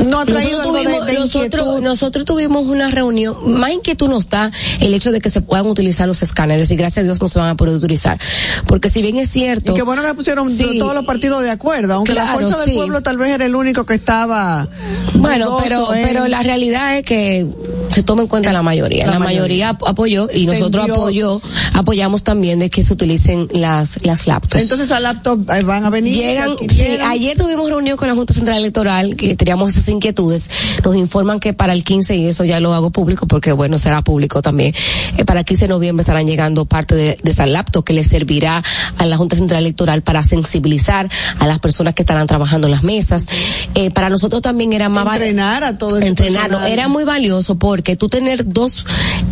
no 0.10 0.20
ha 0.20 0.26
traído 0.26 0.60
nosotros 0.60 0.66
algo 0.66 0.74
de- 0.74 0.84
tuvimos, 0.84 1.76
de 1.76 1.82
nosotros, 1.82 2.26
tuvimos 2.26 2.66
una 2.68 2.90
reunión, 2.92 3.36
más 3.60 3.72
inquietud 3.72 4.08
nos 4.10 4.30
da 4.30 4.52
el 4.80 4.94
hecho 4.94 5.12
de 5.12 5.20
que 5.22 5.30
se 5.30 5.42
puedan 5.42 5.66
utilizar 5.68 6.08
los 6.08 6.22
escáneres 6.22 6.70
y 6.72 6.76
gracias 6.76 7.04
a 7.04 7.06
Dios 7.06 7.22
no 7.22 7.28
se 7.28 7.40
van 7.40 7.50
a 7.50 7.56
poder 7.56 7.76
utilizar. 7.76 8.20
Porque 8.68 8.90
si 8.90 9.02
bien 9.02 9.18
es 9.18 9.30
cierto. 9.30 9.72
Y 9.72 9.76
qué 9.76 9.82
bueno 9.82 10.02
que 10.04 10.14
pusieron 10.14 10.50
Sí. 10.50 10.78
todos 10.80 10.94
los 10.94 11.06
partidos 11.06 11.44
de 11.44 11.50
acuerdo, 11.52 11.94
aunque 11.96 12.14
la 12.14 12.28
fuerza 12.28 12.58
del 12.60 12.70
sí. 12.70 12.76
pueblo 12.76 13.02
tal 13.02 13.18
vez 13.18 13.34
era 13.34 13.46
el 13.46 13.56
único 13.56 13.86
que 13.86 13.94
estaba. 13.96 14.68
Bueno, 15.16 15.46
dudoso 15.50 15.64
pero, 15.64 15.88
pero 16.08 16.28
la 16.28 16.42
realidad 16.44 16.98
es 16.98 17.04
que 17.06 17.48
se 17.92 18.04
toma 18.04 18.22
en 18.24 18.28
cuenta 18.28 18.52
la 18.54 18.62
mayoría. 18.64 19.06
la 19.06 19.14
La, 19.14 19.20
mayoría. 19.20 19.70
ap- 19.70 19.84
apoyó 19.88 20.28
y 20.34 20.46
nosotros 20.46 20.90
apoyó, 20.90 21.42
apoyamos 21.74 22.24
también 22.24 22.60
de 22.60 22.70
que 22.70 22.84
se 22.84 22.94
utilicen 22.94 23.48
las, 23.54 24.04
las 24.04 24.28
laptops. 24.28 24.62
Entonces 24.62 24.92
a 24.92 25.00
laptop 25.00 25.50
eh, 25.52 25.64
van 25.64 25.86
a 25.86 25.90
venir. 25.90 26.14
Llegan, 26.16 26.56
sí, 26.70 26.98
ayer 27.04 27.38
tuvimos 27.38 27.70
reunión 27.70 27.98
con 27.98 28.08
la 28.08 28.16
Junta 28.16 28.34
Central 28.34 28.58
Electoral 28.58 29.16
que 29.16 29.36
teníamos 29.36 29.65
esas 29.68 29.88
inquietudes. 29.90 30.50
Nos 30.84 30.96
informan 30.96 31.40
que 31.40 31.54
para 31.54 31.74
el 31.74 31.84
15, 31.84 32.16
y 32.16 32.26
eso 32.28 32.44
ya 32.46 32.60
lo 32.60 32.74
hago 32.74 32.92
público 32.92 33.28
porque 33.28 33.52
bueno, 33.52 33.78
será 33.78 34.02
público 34.02 34.42
también, 34.42 34.74
eh, 35.18 35.26
para 35.26 35.42
el 35.42 35.46
15 35.46 35.66
de 35.66 35.70
noviembre 35.70 36.02
estarán 36.02 36.26
llegando 36.28 36.66
parte 36.66 36.96
de, 36.96 37.18
de 37.22 37.32
esa 37.32 37.46
laptop 37.46 37.84
que 37.84 37.94
le 37.94 38.04
servirá 38.04 38.62
a 38.98 39.06
la 39.06 39.18
Junta 39.18 39.36
Central 39.36 39.62
Electoral 39.62 40.02
para 40.02 40.24
sensibilizar 40.24 41.10
a 41.40 41.48
las 41.48 41.60
personas 41.60 41.94
que 41.94 42.04
estarán 42.04 42.28
trabajando 42.28 42.68
en 42.68 42.72
las 42.72 42.84
mesas. 42.84 43.28
Eh, 43.76 43.92
para 43.92 44.10
nosotros 44.10 44.42
también 44.42 44.74
era 44.74 44.90
más 44.90 45.06
val- 45.06 45.16
entrenar 45.22 45.64
a 45.64 45.78
todo 45.78 46.00
entrenarlo. 46.00 46.58
personal. 46.58 46.72
Era 46.72 46.88
muy 46.88 47.04
valioso 47.04 47.58
porque 47.58 47.96
tú 47.96 48.10
tener 48.10 48.46
dos 48.52 48.86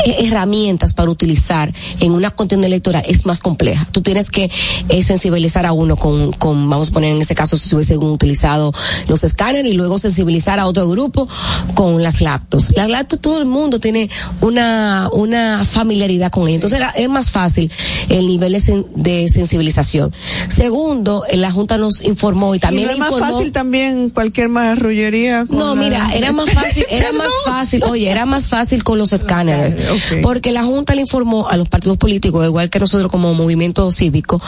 eh, 0.05 0.15
herramientas 0.25 0.93
para 0.93 1.09
utilizar 1.11 1.71
en 1.99 2.11
una 2.11 2.31
contienda 2.31 2.67
electoral 2.67 3.03
es 3.07 3.25
más 3.25 3.39
compleja. 3.39 3.87
Tú 3.91 4.01
tienes 4.01 4.29
que 4.29 4.49
eh, 4.89 5.03
sensibilizar 5.03 5.65
a 5.65 5.73
uno 5.73 5.95
con, 5.95 6.31
con, 6.33 6.69
vamos 6.69 6.89
a 6.89 6.93
poner 6.93 7.15
en 7.15 7.21
ese 7.21 7.35
caso 7.35 7.57
si 7.57 7.69
se 7.69 7.75
hubiesen 7.75 7.97
utilizado 8.03 8.73
los 9.07 9.23
escáneres 9.23 9.71
y 9.71 9.75
luego 9.75 9.99
sensibilizar 9.99 10.22
a 10.59 10.65
otro 10.65 10.89
grupo 10.89 11.27
con 11.73 12.01
las 12.01 12.21
laptops. 12.21 12.75
Las 12.75 12.89
laptops 12.89 13.21
todo 13.21 13.39
el 13.39 13.45
mundo 13.45 13.79
tiene 13.79 14.09
una, 14.41 15.09
una 15.11 15.65
familiaridad 15.65 16.31
con 16.31 16.43
ellas. 16.43 16.55
Entonces 16.55 16.77
era, 16.79 16.89
es 16.91 17.09
más 17.09 17.31
fácil 17.31 17.71
el 18.09 18.27
nivel 18.27 18.53
de, 18.53 18.59
sen- 18.59 18.85
de 18.95 19.27
sensibilización. 19.29 20.11
Segundo, 20.47 21.23
eh, 21.27 21.37
la 21.37 21.51
Junta 21.51 21.77
nos 21.77 22.01
informó 22.03 22.55
y 22.55 22.59
también 22.59 22.83
y 22.83 22.85
no 22.87 22.93
es 22.93 22.99
más 23.11 23.19
fácil 23.19 23.51
también 23.51 24.09
cualquier 24.09 24.49
marrullería. 24.49 25.45
no, 25.49 25.75
la- 25.75 25.81
mira, 25.81 26.09
era 26.13 26.31
más 26.31 26.49
fácil, 26.51 26.85
era 26.89 27.11
más 27.13 27.29
fácil, 27.45 27.83
oye, 27.83 28.09
era 28.09 28.25
más 28.25 28.47
fácil 28.47 28.83
con 28.83 28.97
los 28.97 29.13
escáneres, 29.13 29.75
porque 30.21 30.51
la 30.51 30.63
Junta 30.63 30.95
le 30.95 31.01
informó 31.01 31.47
a 31.49 31.57
los 31.57 31.67
partidos 31.69 31.97
políticos, 31.97 32.45
igual 32.45 32.69
que 32.69 32.79
nosotros 32.79 33.11
como 33.11 33.33
movimiento 33.33 33.91
cívico, 33.91 34.41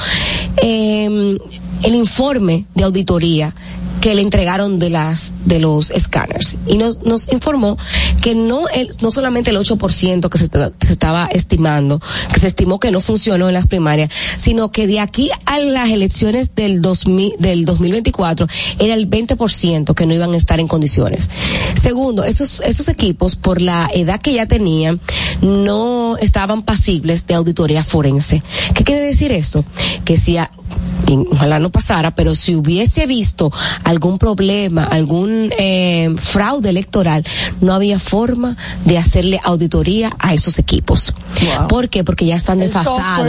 eh, 0.57 1.37
el 1.83 1.95
informe 1.95 2.65
de 2.75 2.83
auditoría 2.83 3.53
que 4.05 4.13
le 4.13 4.21
entregaron 4.21 4.77
de 4.77 4.91
las 4.91 5.33
de 5.45 5.57
los 5.57 5.89
escáneres 5.89 6.57
y 6.67 6.77
nos, 6.77 7.01
nos 7.01 7.27
informó 7.33 7.75
que 8.21 8.35
no 8.35 8.67
el, 8.69 8.87
no 9.01 9.09
solamente 9.09 9.49
el 9.49 9.57
8% 9.57 10.29
que 10.29 10.37
se, 10.37 10.47
ta- 10.47 10.71
se 10.79 10.91
estaba 10.93 11.25
estimando, 11.25 11.99
que 12.31 12.39
se 12.39 12.45
estimó 12.45 12.79
que 12.79 12.91
no 12.91 13.01
funcionó 13.01 13.47
en 13.47 13.55
las 13.55 13.65
primarias, 13.65 14.11
sino 14.37 14.71
que 14.71 14.85
de 14.85 14.99
aquí 14.99 15.31
a 15.47 15.57
las 15.57 15.89
elecciones 15.89 16.53
del 16.53 16.83
2000, 16.83 17.33
del 17.39 17.65
2024 17.65 18.45
era 18.77 18.93
el 18.93 19.09
20% 19.09 19.95
que 19.95 20.05
no 20.05 20.13
iban 20.13 20.35
a 20.35 20.37
estar 20.37 20.59
en 20.59 20.67
condiciones. 20.67 21.27
Segundo, 21.81 22.23
esos 22.25 22.61
esos 22.61 22.87
equipos 22.89 23.35
por 23.35 23.59
la 23.59 23.89
edad 23.91 24.21
que 24.21 24.35
ya 24.35 24.45
tenían 24.45 25.01
no 25.41 26.15
estaban 26.17 26.61
pasibles 26.61 27.25
de 27.25 27.33
auditoría 27.33 27.83
forense. 27.83 28.43
¿Qué 28.75 28.83
quiere 28.83 29.01
decir 29.01 29.31
eso? 29.31 29.65
Que 30.03 30.15
si 30.15 30.37
a- 30.37 30.51
y 31.07 31.17
ojalá 31.31 31.59
no 31.59 31.71
pasara, 31.71 32.15
pero 32.15 32.35
si 32.35 32.55
hubiese 32.55 33.05
visto 33.07 33.51
algún 33.83 34.17
problema, 34.17 34.83
algún 34.83 35.51
eh, 35.57 36.13
fraude 36.17 36.69
electoral, 36.69 37.23
no 37.61 37.73
había 37.73 37.99
forma 37.99 38.55
de 38.85 38.97
hacerle 38.97 39.39
auditoría 39.43 40.11
a 40.19 40.33
esos 40.33 40.59
equipos. 40.59 41.13
¿Por 41.69 41.89
qué? 41.89 42.03
Porque 42.03 42.25
ya 42.25 42.35
están 42.35 42.59
desfasados. 42.59 43.25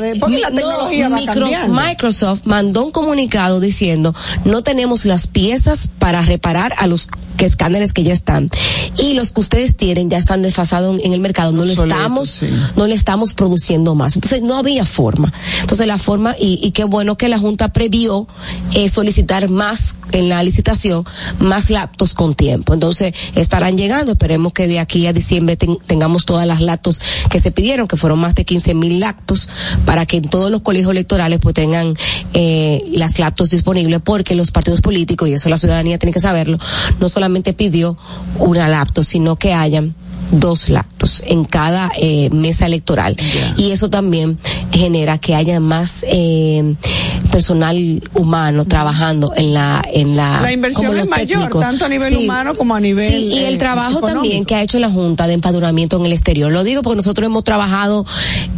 de- 0.00 0.16
porque 0.16 0.38
la 0.38 0.50
No, 0.50 0.66
va 1.10 1.16
Micro-. 1.18 1.46
Microsoft 1.68 2.40
mandó 2.44 2.84
un 2.84 2.90
comunicado 2.92 3.60
diciendo 3.60 4.14
no 4.44 4.62
tenemos 4.62 5.04
las 5.04 5.26
piezas 5.26 5.88
para 5.98 6.22
reparar 6.22 6.74
a 6.78 6.86
los 6.86 7.08
que 7.36 7.44
escáneres 7.44 7.92
que 7.92 8.02
ya 8.02 8.12
están 8.12 8.50
y 8.96 9.14
los 9.14 9.30
que 9.30 9.40
ustedes 9.40 9.76
tienen 9.76 10.10
ya 10.10 10.16
están 10.18 10.42
desfasados 10.42 10.98
en, 10.98 11.06
en 11.06 11.12
el 11.12 11.20
mercado 11.20 11.52
no 11.52 11.64
le 11.64 11.72
Obsoletos, 11.72 11.98
estamos 12.00 12.28
sí. 12.30 12.46
no 12.76 12.86
le 12.88 12.94
estamos 12.96 13.34
produciendo 13.34 13.94
más 13.94 14.16
entonces 14.16 14.42
no 14.42 14.56
había 14.56 14.84
forma 14.84 15.32
entonces 15.60 15.86
la 15.86 15.98
forma 15.98 16.34
y, 16.38 16.58
y 16.62 16.72
qué 16.72 16.82
bueno 16.84 17.16
que 17.18 17.28
la 17.28 17.38
junta 17.38 17.68
previó 17.72 18.26
eh, 18.74 18.88
solicitar 18.88 19.50
más 19.50 19.96
en 20.12 20.28
la 20.30 20.42
licitación 20.42 21.04
más 21.40 21.68
laptops 21.70 22.14
con 22.14 22.34
tiempo. 22.34 22.72
Entonces 22.72 23.14
estarán 23.34 23.76
llegando. 23.76 24.12
Esperemos 24.12 24.52
que 24.54 24.66
de 24.66 24.78
aquí 24.78 25.06
a 25.06 25.12
diciembre 25.12 25.56
ten- 25.56 25.78
tengamos 25.86 26.24
todas 26.24 26.46
las 26.46 26.60
laptops 26.62 27.00
que 27.28 27.40
se 27.40 27.50
pidieron 27.50 27.86
que 27.88 27.96
fueron 27.96 28.18
más 28.20 28.34
de 28.34 28.44
15 28.46 28.74
mil 28.74 29.00
laptops 29.00 29.48
para 29.84 30.06
que 30.06 30.16
en 30.16 30.30
todos 30.30 30.50
los 30.50 30.62
colegios 30.62 30.92
electorales 30.92 31.40
pues 31.42 31.54
tengan 31.54 31.92
eh, 32.32 32.82
las 32.92 33.18
laptops 33.18 33.50
disponibles 33.50 34.00
porque 34.02 34.34
los 34.34 34.50
partidos 34.50 34.80
políticos 34.80 35.28
y 35.28 35.32
eso 35.34 35.48
la 35.48 35.58
ciudadanía 35.58 35.98
tiene 35.98 36.12
que 36.12 36.20
saberlo 36.20 36.58
no 37.00 37.08
solamente 37.08 37.52
pidió 37.52 37.98
una 38.38 38.68
laptop 38.68 39.04
sino 39.04 39.36
que 39.36 39.52
hayan 39.52 39.94
dos 40.30 40.68
laptops 40.68 41.22
en 41.26 41.44
cada 41.44 41.90
eh, 41.98 42.28
mesa 42.30 42.66
electoral. 42.66 43.16
Y 43.56 43.70
eso 43.70 43.88
también 43.88 44.38
genera 44.70 45.16
que 45.16 45.34
haya 45.34 45.58
más 45.58 46.04
eh, 46.06 46.74
personal 47.30 48.02
humano 48.14 48.64
trabajando 48.64 49.32
en 49.36 49.54
la 49.54 49.82
en 49.92 50.16
la 50.16 50.40
La 50.40 50.52
inversión 50.52 50.96
es 50.98 51.06
mayor, 51.08 51.26
técnicos. 51.40 51.60
tanto 51.60 51.84
a 51.84 51.88
nivel 51.88 52.12
Sí. 52.12 52.24
humano 52.24 52.56
como 52.56 52.74
a 52.74 52.80
nivel. 52.80 53.08
Sí, 53.12 53.24
y 53.26 53.38
el 53.44 53.54
eh, 53.54 53.58
trabajo 53.58 53.98
económico. 53.98 54.22
también 54.22 54.44
que 54.44 54.54
ha 54.54 54.62
hecho 54.62 54.78
la 54.78 54.90
Junta 54.90 55.26
de 55.26 55.34
Empadronamiento 55.34 55.96
en 55.98 56.06
el 56.06 56.12
exterior. 56.12 56.50
Lo 56.52 56.64
digo 56.64 56.82
porque 56.82 56.96
nosotros 56.96 57.26
hemos 57.26 57.44
trabajado 57.44 58.04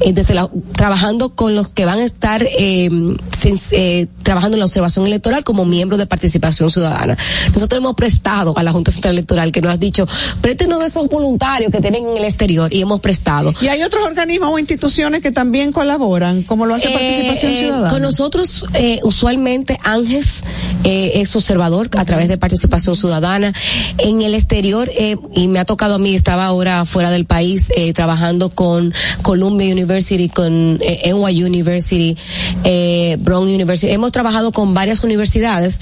eh, 0.00 0.12
desde 0.12 0.34
la, 0.34 0.48
trabajando 0.76 1.34
con 1.34 1.54
los 1.54 1.68
que 1.68 1.84
van 1.84 1.98
a 1.98 2.04
estar 2.04 2.42
eh, 2.58 2.88
sen- 2.90 3.60
eh, 3.72 4.06
trabajando 4.22 4.56
en 4.56 4.60
la 4.60 4.66
observación 4.66 5.06
electoral 5.06 5.44
como 5.44 5.64
miembros 5.64 5.98
de 5.98 6.06
participación 6.06 6.70
ciudadana. 6.70 7.16
Nosotros 7.52 7.78
hemos 7.78 7.94
prestado 7.94 8.54
a 8.56 8.62
la 8.62 8.72
Junta 8.72 8.90
Central 8.92 9.14
Electoral 9.14 9.52
que 9.52 9.60
nos 9.60 9.74
ha 9.74 9.76
dicho, 9.76 10.06
préstenos 10.40 10.80
de 10.80 10.86
esos 10.86 11.08
voluntarios 11.08 11.70
que 11.72 11.80
tienen 11.80 12.06
en 12.06 12.16
el 12.16 12.24
exterior 12.24 12.72
y 12.72 12.80
hemos 12.80 13.00
prestado. 13.00 13.52
Y 13.60 13.68
hay 13.68 13.82
otros 13.82 14.04
organismos 14.06 14.50
o 14.52 14.58
instituciones 14.58 15.22
que 15.22 15.32
también 15.32 15.72
colaboran, 15.72 16.42
como 16.42 16.66
lo 16.66 16.74
hace 16.74 16.88
Participación 16.90 17.54
Ciudadana. 17.54 17.88
Con 17.90 18.02
nosotros 18.02 18.39
eh, 18.74 19.00
usualmente 19.02 19.78
Ángeles 19.84 20.42
eh, 20.84 21.12
es 21.16 21.34
observador 21.36 21.90
a 21.96 22.04
través 22.04 22.28
de 22.28 22.38
participación 22.38 22.94
ciudadana. 22.94 23.52
En 23.98 24.22
el 24.22 24.34
exterior, 24.34 24.90
eh, 24.96 25.16
y 25.34 25.48
me 25.48 25.58
ha 25.58 25.64
tocado 25.64 25.94
a 25.94 25.98
mí, 25.98 26.14
estaba 26.14 26.46
ahora 26.46 26.84
fuera 26.84 27.10
del 27.10 27.24
país 27.26 27.70
eh, 27.76 27.92
trabajando 27.92 28.50
con 28.50 28.92
Columbia 29.22 29.72
University, 29.72 30.28
con 30.28 30.78
eh, 30.82 31.12
NYU 31.12 31.46
University, 31.46 32.16
eh, 32.64 33.16
Brown 33.20 33.44
University. 33.48 33.92
Hemos 33.92 34.12
trabajado 34.12 34.52
con 34.52 34.74
varias 34.74 35.02
universidades, 35.04 35.78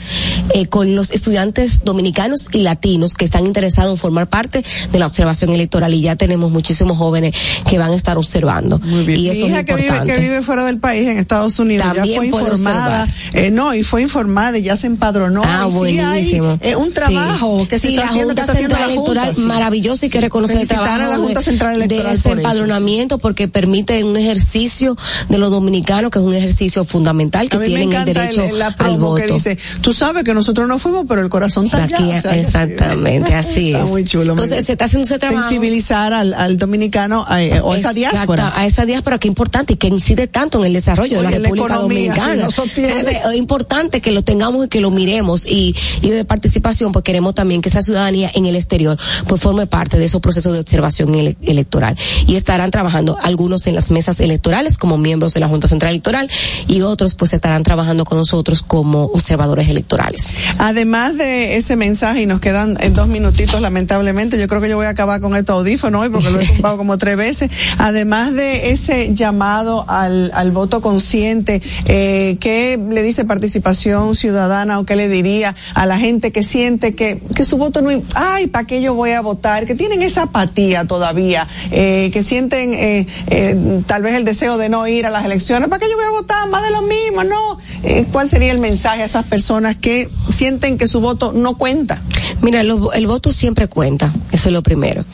eh, 0.55 0.67
con 0.67 0.95
los 0.95 1.11
estudiantes 1.11 1.85
dominicanos 1.85 2.49
y 2.53 2.63
latinos 2.63 3.15
que 3.15 3.25
están 3.25 3.47
interesados 3.47 3.93
en 3.93 3.97
formar 3.99 4.29
parte 4.29 4.65
de 4.93 4.99
la 4.99 5.07
observación 5.07 5.53
electoral 5.53 5.95
y 5.95 6.01
ya 6.01 6.17
tenemos 6.17 6.51
muchísimos 6.51 6.97
jóvenes 6.97 7.35
que 7.69 7.79
van 7.79 7.93
a 7.93 7.95
estar 7.95 8.19
observando. 8.19 8.81
Y 9.07 9.29
eso 9.29 9.45
Mi 9.45 9.51
hija 9.51 9.61
es 9.61 9.65
que 9.65 9.75
vive, 9.75 9.87
importante. 9.87 10.15
que 10.15 10.21
vive 10.21 10.43
fuera 10.43 10.65
del 10.65 10.79
país, 10.79 11.07
en 11.07 11.19
Estados 11.19 11.59
Unidos, 11.59 11.87
ya 11.87 11.95
También 11.95 12.21
fue 12.21 12.31
puede 12.31 12.48
informada, 12.57 13.09
eh, 13.35 13.51
no, 13.51 13.75
y 13.75 13.83
fue 13.83 14.03
informada 14.03 14.59
y 14.59 14.63
ya 14.63 14.77
se 14.77 14.87
empadronó. 14.87 15.43
Ah, 15.45 15.67
y 15.69 15.71
sí 15.73 15.99
hay 15.99 16.05
buenísimo. 16.07 16.59
eh, 16.63 16.77
un 16.77 16.89
Sí. 16.89 16.93
trabajo 16.95 17.67
que 17.69 17.79
se 17.79 17.89
Sí, 17.89 17.95
está 17.95 18.05
la 18.05 18.11
haciendo, 18.11 18.35
que 18.35 18.41
Junta 18.41 18.43
está 18.43 18.53
haciendo 18.53 18.75
la 18.77 18.81
Central 18.87 18.99
Junta. 19.07 19.23
Electoral 19.23 19.47
maravilloso 19.49 20.07
y 20.07 20.11
que 20.11 20.21
reconocer 20.21 20.61
el 20.61 20.69
trabajo 20.69 20.95
a 21.03 21.07
la 21.07 21.17
Junta 21.17 21.41
de- 21.41 21.45
Central 21.45 21.75
Electoral 21.77 22.07
de 22.13 22.15
ese 22.19 22.29
por 22.29 22.39
eso, 22.39 22.49
empadronamiento 22.49 23.19
porque 23.19 23.49
permite 23.49 24.05
un 24.05 24.17
ejercicio 24.17 24.97
de 25.29 25.39
los 25.39 25.51
dominicanos 25.51 26.11
que 26.11 26.19
es 26.19 26.25
un 26.25 26.35
ejercicio 26.35 26.85
fundamental 26.85 27.49
que 27.49 27.57
A 27.57 27.61
mí 27.61 27.69
me 27.69 27.75
tienen 27.77 27.93
el 27.93 28.05
derecho 28.05 28.43
el- 28.45 28.59
la 28.59 28.69
al 28.79 28.97
voto. 28.99 29.17
que 29.27 29.33
dice, 29.33 29.59
tú 29.81 29.93
sabes 29.93 30.25
que 30.25 30.35
nosotros 30.35 30.67
no 30.69 30.79
fuimos, 30.79 31.05
pero 31.09 31.21
el 31.21 31.29
corazón 31.29 31.67
está. 31.67 31.85
Aquí, 31.85 31.95
O 31.95 32.21
sea, 32.21 32.23
que 32.23 32.29
sí. 32.31 32.39
exactamente, 32.41 33.35
así 33.35 33.69
Está 33.73 33.85
es. 33.85 33.91
muy 33.91 34.05
chulo. 34.05 34.33
Entonces 34.33 34.67
se 34.67 34.73
está 34.73 34.85
haciendo 34.87 35.07
ese 35.07 35.19
trabajo. 35.19 35.43
Sensibilizar 35.43 36.13
al, 36.13 36.35
al 36.35 36.59
dominicano 36.59 37.25
eh, 37.37 37.61
o 37.63 37.73
a 37.73 37.77
esa 37.77 37.93
diáspora. 37.93 38.53
a 38.55 38.67
esa 38.67 38.85
diáspora 38.85 39.19
que 39.19 39.29
es 39.29 39.31
importante 39.31 39.75
y 39.75 39.77
que 39.77 39.87
incide 39.89 40.27
tanto 40.27 40.59
en 40.59 40.67
el 40.67 40.73
desarrollo 40.73 41.21
de 41.21 41.27
Oye, 41.27 41.31
la 41.31 41.39
la 41.39 41.45
República 41.45 41.67
economía, 41.75 42.13
Dominicana. 42.15 42.38
Sostiene. 42.51 42.91
Entonces, 42.93 43.19
es 43.25 43.35
importante 43.37 44.01
que 44.01 44.13
lo 44.13 44.23
tengamos 44.23 44.67
y 44.67 44.69
que 44.69 44.81
lo 44.81 44.91
miremos 44.91 45.47
y, 45.47 45.75
y 46.03 46.11
de 46.11 46.25
participación, 46.25 46.93
pues 46.93 47.05
queremos 47.05 47.35
también 47.35 47.61
que 47.63 47.69
esa 47.69 47.83
ciudadanía 47.83 48.31
en 48.35 48.47
el 48.47 48.57
exterior 48.57 48.99
pues 49.27 49.41
forme 49.41 49.67
parte 49.67 49.99
de 49.99 50.05
esos 50.05 50.21
procesos 50.21 50.53
de 50.53 50.61
observación 50.61 51.15
ele- 51.15 51.37
electoral. 51.43 51.97
Y 52.27 52.37
estarán 52.37 52.71
trabajando 52.71 53.17
algunos 53.21 53.67
en 53.67 53.75
las 53.75 53.91
mesas 53.91 54.21
electorales 54.21 54.79
como 54.79 54.99
miembros 54.99 55.35
de 55.35 55.41
la 55.41 55.49
Junta 55.49 55.69
Central 55.69 55.91
Electoral 55.93 56.31
y 56.67 56.83
otros 56.83 57.15
pues 57.15 57.33
estarán 57.33 57.63
trabajando 57.63 58.05
con 58.05 58.19
nosotros 58.19 58.63
como 58.63 59.05
observadores 59.05 59.69
electorales. 59.69 60.33
Además 60.59 61.17
de 61.17 61.57
ese 61.57 61.77
mensaje, 61.77 62.23
y 62.23 62.27
nos 62.27 62.41
quedan 62.41 62.77
eh, 62.81 62.91
dos 62.91 63.09
minutitos 63.09 63.61
lamentablemente, 63.61 64.39
yo 64.39 64.47
creo 64.49 64.61
que 64.61 64.69
yo 64.69 64.77
voy 64.77 64.87
a 64.87 64.91
acabar 64.91 65.21
con 65.21 65.35
este 65.37 65.53
audífono 65.53 66.01
hoy 66.01 66.09
porque 66.09 66.31
lo 66.31 66.41
he 66.41 66.47
tumbado 66.47 66.77
como 66.77 66.99
tres 66.99 67.17
veces. 67.17 67.51
Además 67.79 68.35
de 68.35 68.71
ese 68.71 69.15
llamado 69.15 69.85
al, 69.89 70.31
al 70.35 70.51
voto 70.51 70.81
consciente, 70.81 71.63
eh, 71.87 72.28
¿qué 72.37 72.79
le 72.91 73.03
dice 73.03 73.25
participación 73.25 74.15
ciudadana 74.15 74.79
o 74.79 74.85
qué 74.85 74.95
le 74.97 75.09
diría 75.09 75.57
a 75.75 75.87
la 75.87 75.99
gente 75.99 76.33
que 76.33 76.43
siente 76.43 76.95
que, 76.95 77.21
que 77.35 77.45
su 77.45 77.57
voto 77.57 77.81
no, 77.81 77.91
ay, 78.15 78.49
¿para 78.49 78.67
qué 78.67 78.83
yo 78.83 78.95
voy 78.95 79.13
a 79.13 79.21
votar? 79.21 79.65
Que 79.67 79.75
tienen 79.75 80.03
esa 80.03 80.25
apatía 80.25 80.85
todavía, 80.85 81.49
eh, 81.71 82.11
que 82.13 82.23
sienten 82.23 82.75
eh, 82.75 83.07
eh, 83.29 83.81
tal 83.87 84.03
vez 84.03 84.15
el 84.15 84.25
deseo 84.25 84.59
de 84.59 84.69
no 84.69 84.87
ir 84.87 85.07
a 85.07 85.11
las 85.11 85.25
elecciones, 85.25 85.69
¿para 85.69 85.81
qué 85.81 85.87
yo 85.91 85.97
voy 85.97 86.07
a 86.07 86.11
votar? 86.11 86.49
Más 86.51 86.63
de 86.63 86.71
lo 86.71 86.83
mismo, 86.83 87.25
¿no? 87.25 87.59
Eh, 87.83 88.05
¿Cuál 88.13 88.29
sería 88.29 88.53
el 88.53 88.59
mensaje 88.59 89.03
a 89.03 89.05
esas 89.07 89.25
personas 89.25 89.77
que 89.77 90.11
sienten 90.29 90.77
que 90.77 90.87
su 90.87 91.01
voto 91.01 91.33
no 91.33 91.57
cuenta? 91.57 92.03
Mira, 92.43 92.63
lo- 92.63 92.93
el 92.93 93.07
voto 93.07 93.33
siempre 93.33 93.69
cuenta, 93.69 94.13
eso 94.33 94.49
es 94.49 94.53
lo 94.53 94.63
primero. 94.63 95.05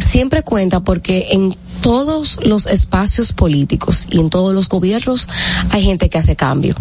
Siempre 0.00 0.42
cuenta 0.42 0.80
porque 0.80 1.26
en 1.32 1.54
todos 1.82 2.38
los 2.44 2.66
espacios 2.66 3.32
políticos 3.32 4.06
y 4.10 4.20
en 4.20 4.30
todos 4.30 4.54
los 4.54 4.68
gobiernos 4.68 5.28
hay 5.70 5.82
gente 5.82 6.08
que 6.08 6.18
hace 6.18 6.36
cambio. 6.36 6.74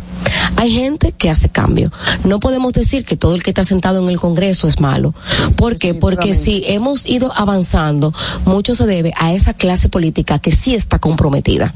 Hay 0.56 0.72
gente 0.72 1.12
que 1.12 1.30
hace 1.30 1.50
cambio. 1.50 1.92
No 2.24 2.40
podemos 2.40 2.74
decir 2.74 3.04
que 3.04 3.18
todo 3.18 3.34
el 3.34 3.42
que 3.42 3.50
está 3.50 3.64
sentado 3.64 4.00
en 4.00 4.10
el 4.10 4.20
Congreso 4.20 4.68
es 4.68 4.80
malo. 4.80 5.14
¿Por 5.56 5.78
qué? 5.78 5.96
Porque 5.96 6.36
si 6.36 6.64
hemos 6.68 7.08
ido 7.08 7.34
avanzando, 7.36 8.14
mucho 8.46 8.76
se 8.76 8.86
debe 8.86 9.12
a 9.18 9.34
esa 9.34 9.54
clase 9.54 9.90
política 9.90 10.40
que 10.40 10.52
sí 10.52 10.76
está 10.76 11.00
comprometida. 11.00 11.74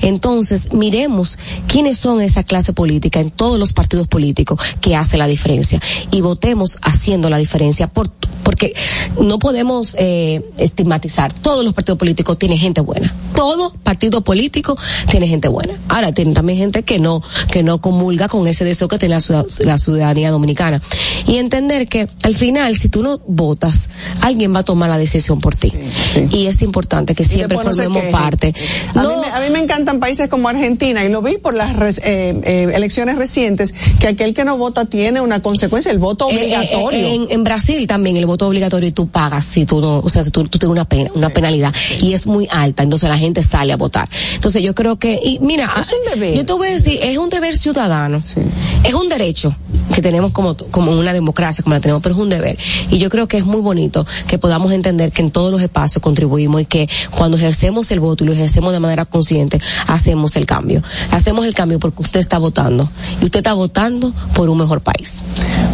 Entonces, 0.00 0.72
miremos 0.72 1.38
quiénes 1.66 1.98
son 1.98 2.20
esa 2.20 2.44
clase 2.44 2.72
política 2.72 3.18
en 3.18 3.30
todos 3.30 3.58
los 3.58 3.72
partidos 3.72 4.06
políticos 4.06 4.60
que 4.80 4.94
hace 4.94 5.18
la 5.18 5.26
diferencia 5.26 5.80
y 6.12 6.20
votemos 6.20 6.78
haciendo 6.82 7.28
la 7.30 7.38
diferencia 7.38 7.88
por, 7.88 8.10
porque 8.58 8.74
no 9.22 9.38
podemos 9.38 9.94
eh, 9.98 10.42
estigmatizar. 10.58 11.32
Todos 11.32 11.64
los 11.64 11.72
partidos 11.74 11.98
políticos 11.98 12.38
tienen 12.38 12.58
gente 12.58 12.80
buena. 12.80 13.14
Todo 13.36 13.72
partido 13.84 14.22
político 14.22 14.76
tiene 15.08 15.28
gente 15.28 15.46
buena. 15.48 15.78
Ahora 15.88 16.10
tienen 16.12 16.34
también 16.34 16.58
gente 16.58 16.82
que 16.82 16.98
no 16.98 17.22
que 17.52 17.62
no 17.62 17.80
comulga 17.80 18.26
con 18.28 18.46
ese 18.48 18.64
deseo 18.64 18.88
que 18.88 18.98
tiene 18.98 19.14
la, 19.14 19.20
ciudad- 19.20 19.46
la 19.60 19.78
ciudadanía 19.78 20.30
dominicana 20.32 20.82
y 21.26 21.36
entender 21.36 21.86
que 21.88 22.08
al 22.22 22.34
final 22.34 22.76
si 22.76 22.88
tú 22.88 23.02
no 23.04 23.18
votas 23.28 23.90
alguien 24.22 24.52
va 24.54 24.60
a 24.60 24.64
tomar 24.64 24.90
la 24.90 24.98
decisión 24.98 25.40
por 25.40 25.54
ti 25.54 25.72
y 26.32 26.46
es 26.46 26.60
importante 26.62 27.14
que 27.14 27.22
siempre 27.24 27.56
no 27.58 27.62
formemos 27.64 28.02
parte. 28.06 28.52
A, 28.94 29.02
mí, 29.02 29.08
me- 29.20 29.30
a 29.30 29.40
mí 29.40 29.50
me 29.52 29.60
encantan 29.60 30.00
países 30.00 30.28
como 30.28 30.48
Argentina 30.48 31.04
y 31.04 31.10
lo 31.10 31.22
vi 31.22 31.38
por 31.38 31.54
las 31.54 31.76
res- 31.76 31.98
eh, 32.04 32.40
eh, 32.42 32.68
elecciones 32.74 33.16
recientes 33.16 33.72
que 34.00 34.08
aquel 34.08 34.34
que 34.34 34.44
no 34.44 34.56
vota 34.58 34.84
tiene 34.86 35.20
una 35.20 35.40
consecuencia, 35.42 35.92
el 35.92 35.98
voto 35.98 36.28
Eh, 36.30 36.34
obligatorio. 36.36 37.06
en, 37.06 37.26
en 37.30 37.44
Brasil 37.44 37.86
también 37.86 38.16
el 38.16 38.26
voto 38.26 38.47
obligatorio 38.48 38.88
y 38.88 38.92
tú 38.92 39.08
pagas 39.08 39.44
si 39.44 39.66
tú 39.66 39.80
no, 39.80 40.00
o 40.00 40.08
sea, 40.08 40.24
si 40.24 40.30
tú, 40.30 40.44
tú 40.44 40.58
tienes 40.58 40.72
una 40.72 40.88
pena, 40.88 41.10
una 41.14 41.30
penalidad 41.30 41.74
y 42.00 42.12
es 42.12 42.26
muy 42.26 42.48
alta, 42.50 42.82
entonces 42.82 43.08
la 43.08 43.18
gente 43.18 43.42
sale 43.42 43.72
a 43.72 43.76
votar. 43.76 44.08
Entonces 44.34 44.62
yo 44.62 44.74
creo 44.74 44.98
que, 44.98 45.18
y 45.22 45.38
mira, 45.40 45.70
yo 46.34 46.44
te 46.44 46.52
voy 46.52 46.68
a 46.68 46.72
decir, 46.72 46.98
es 47.02 47.18
un 47.18 47.30
deber 47.30 47.56
ciudadano, 47.56 48.18
es 48.84 48.94
un 48.94 49.08
derecho 49.08 49.54
que 49.94 50.02
tenemos 50.02 50.32
como, 50.32 50.56
como 50.56 50.92
una 50.92 51.12
democracia, 51.12 51.62
como 51.62 51.74
la 51.74 51.80
tenemos, 51.80 52.02
pero 52.02 52.14
es 52.14 52.20
un 52.20 52.28
deber. 52.28 52.56
Y 52.90 52.98
yo 52.98 53.10
creo 53.10 53.26
que 53.28 53.36
es 53.36 53.44
muy 53.44 53.60
bonito 53.60 54.06
que 54.26 54.38
podamos 54.38 54.72
entender 54.72 55.12
que 55.12 55.22
en 55.22 55.30
todos 55.30 55.50
los 55.50 55.62
espacios 55.62 56.02
contribuimos 56.02 56.60
y 56.60 56.64
que 56.64 56.88
cuando 57.16 57.36
ejercemos 57.36 57.90
el 57.90 58.00
voto 58.00 58.24
y 58.24 58.26
lo 58.26 58.32
ejercemos 58.32 58.72
de 58.72 58.80
manera 58.80 59.04
consciente, 59.04 59.60
hacemos 59.86 60.36
el 60.36 60.46
cambio. 60.46 60.82
Hacemos 61.10 61.44
el 61.46 61.54
cambio 61.54 61.78
porque 61.78 62.02
usted 62.02 62.20
está 62.20 62.38
votando 62.38 62.88
y 63.20 63.24
usted 63.24 63.38
está 63.38 63.54
votando 63.54 64.12
por 64.34 64.48
un 64.48 64.58
mejor 64.58 64.80
país. 64.80 65.24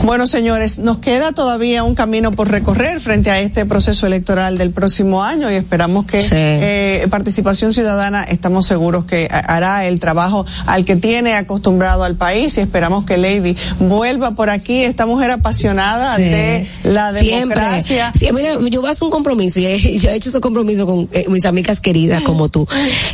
Bueno, 0.04 0.26
señores, 0.26 0.78
nos 0.78 0.98
queda 0.98 1.32
todavía 1.32 1.82
un 1.82 1.94
camino 1.94 2.30
por 2.30 2.50
recorrer 2.50 2.63
frente 2.72 3.30
a 3.30 3.40
este 3.40 3.66
proceso 3.66 4.06
electoral 4.06 4.56
del 4.56 4.70
próximo 4.70 5.22
año 5.22 5.50
y 5.50 5.54
esperamos 5.54 6.06
que 6.06 6.24
eh, 6.32 7.06
Participación 7.10 7.72
Ciudadana, 7.72 8.24
estamos 8.24 8.66
seguros 8.66 9.04
que 9.04 9.28
ha- 9.30 9.38
hará 9.38 9.84
el 9.86 10.00
trabajo 10.00 10.46
al 10.66 10.84
que 10.84 10.96
tiene 10.96 11.34
acostumbrado 11.34 12.04
al 12.04 12.14
país 12.16 12.56
y 12.56 12.60
esperamos 12.62 13.04
que 13.04 13.16
Lady 13.18 13.56
vuelva 13.80 14.32
por 14.32 14.48
aquí, 14.50 14.82
esta 14.82 15.04
mujer 15.06 15.30
apasionada 15.30 16.16
de 16.16 16.66
la 16.84 17.12
Siempre. 17.16 17.60
democracia. 17.60 18.12
Sí, 18.18 18.28
mira, 18.32 18.54
yo 18.70 18.80
voy 18.80 18.88
a 18.88 18.92
hacer 18.92 19.04
un 19.04 19.10
compromiso. 19.10 19.60
Y 19.60 19.66
he, 19.66 19.98
yo 19.98 20.10
he 20.10 20.14
hecho 20.16 20.30
ese 20.30 20.40
compromiso 20.40 20.86
con 20.86 21.08
eh, 21.12 21.26
mis 21.28 21.44
amigas 21.44 21.80
queridas 21.80 22.22
como 22.22 22.48
tú, 22.48 22.66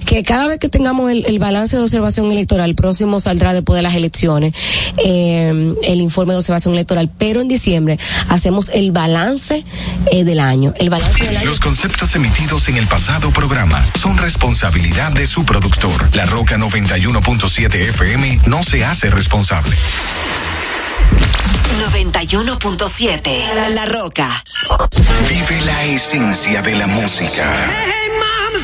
que 0.07 0.23
cada 0.23 0.47
vez 0.47 0.59
que 0.59 0.69
tengamos 0.69 1.11
el, 1.11 1.25
el 1.27 1.39
balance 1.39 1.77
de 1.77 1.83
observación 1.83 2.31
electoral, 2.31 2.75
próximo 2.75 3.19
saldrá 3.21 3.53
después 3.53 3.77
de 3.77 3.83
las 3.83 3.95
elecciones, 3.95 4.55
eh, 5.05 5.75
el 5.83 6.01
informe 6.01 6.35
de 6.35 6.39
observación 6.39 6.75
electoral, 6.75 7.11
pero 7.19 7.41
en 7.41 7.49
diciembre 7.49 7.99
hacemos 8.29 8.69
el 8.73 8.93
balance 8.93 9.40
eh, 9.51 10.25
del 10.25 10.41
año, 10.41 10.75
el 10.77 10.91
balance 10.91 11.25
del 11.25 11.39
año. 11.39 11.47
Los 11.47 11.61
conceptos 11.61 12.15
emitidos 12.15 12.69
en 12.69 12.77
el 12.77 12.87
pasado 12.87 13.31
programa 13.31 13.85
son 13.99 14.17
responsabilidad 14.19 15.13
de 15.13 15.27
su 15.27 15.45
productor. 15.45 16.15
La 16.15 16.27
Roca 16.27 16.57
91.7 16.57 17.75
FM 17.75 18.41
no 18.47 18.63
se 18.63 18.85
hace 18.85 19.11
responsable. 19.11 19.77
91.7 21.91 23.55
La, 23.55 23.71
La 23.71 23.87
Roca. 23.87 24.29
Vive 25.29 25.61
la 25.63 25.85
esencia 25.85 26.61
de 26.63 26.75
la 26.75 26.87
música. 26.87 27.71
Hey, 27.73 28.11
mama 28.19 28.59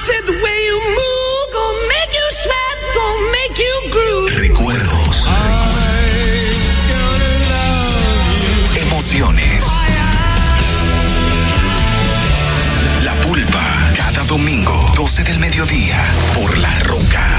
del 15.24 15.38
mediodía. 15.38 15.96
Por 16.34 16.58
La 16.58 16.78
Roca 16.80 17.25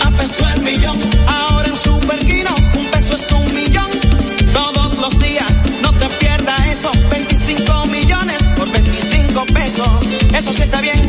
A 0.00 0.10
peso 0.12 0.48
el 0.54 0.62
millón. 0.62 0.98
Ahora 1.26 1.68
en 1.68 1.74
Superquino, 1.74 2.54
un 2.78 2.86
peso 2.86 3.14
es 3.14 3.32
un 3.32 3.54
millón. 3.54 3.90
Todos 4.52 4.98
los 4.98 5.18
días, 5.18 5.52
no 5.82 5.92
te 5.94 6.08
pierdas 6.16 6.66
eso. 6.68 6.92
25 7.10 7.86
millones 7.86 8.38
por 8.56 8.70
25 8.70 9.46
pesos. 9.46 10.06
Eso 10.34 10.52
sí 10.52 10.62
está 10.62 10.80
bien. 10.80 11.08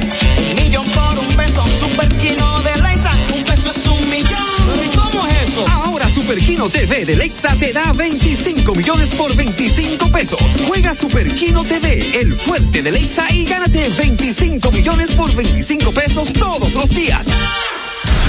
Un 0.49 0.63
millón 0.63 0.85
por 0.91 1.19
un 1.19 1.35
peso. 1.35 1.63
Superquino 1.79 2.61
de 2.61 2.81
Leisa, 2.81 3.11
un 3.35 3.43
peso 3.43 3.69
es 3.71 3.87
un 3.87 4.09
millón. 4.09 4.83
¿Y 4.83 4.95
cómo 4.95 5.27
es 5.27 5.49
eso? 5.49 5.65
Ahora 5.67 6.07
Super 6.09 6.37
Kino 6.39 6.69
TV 6.69 7.05
de 7.05 7.15
Lexa 7.15 7.55
te 7.57 7.73
da 7.73 7.91
25 7.93 8.73
millones 8.75 9.09
por 9.09 9.35
25 9.35 10.11
pesos. 10.11 10.39
Juega 10.67 10.93
Super 10.93 11.33
Kino 11.33 11.63
TV, 11.63 12.21
el 12.21 12.35
fuerte 12.35 12.81
de 12.81 12.91
Lexa 12.91 13.31
y 13.33 13.45
gánate 13.45 13.89
25 13.89 14.71
millones 14.71 15.11
por 15.11 15.33
25 15.33 15.91
pesos 15.91 16.33
todos 16.33 16.73
los 16.73 16.89
días. 16.89 17.25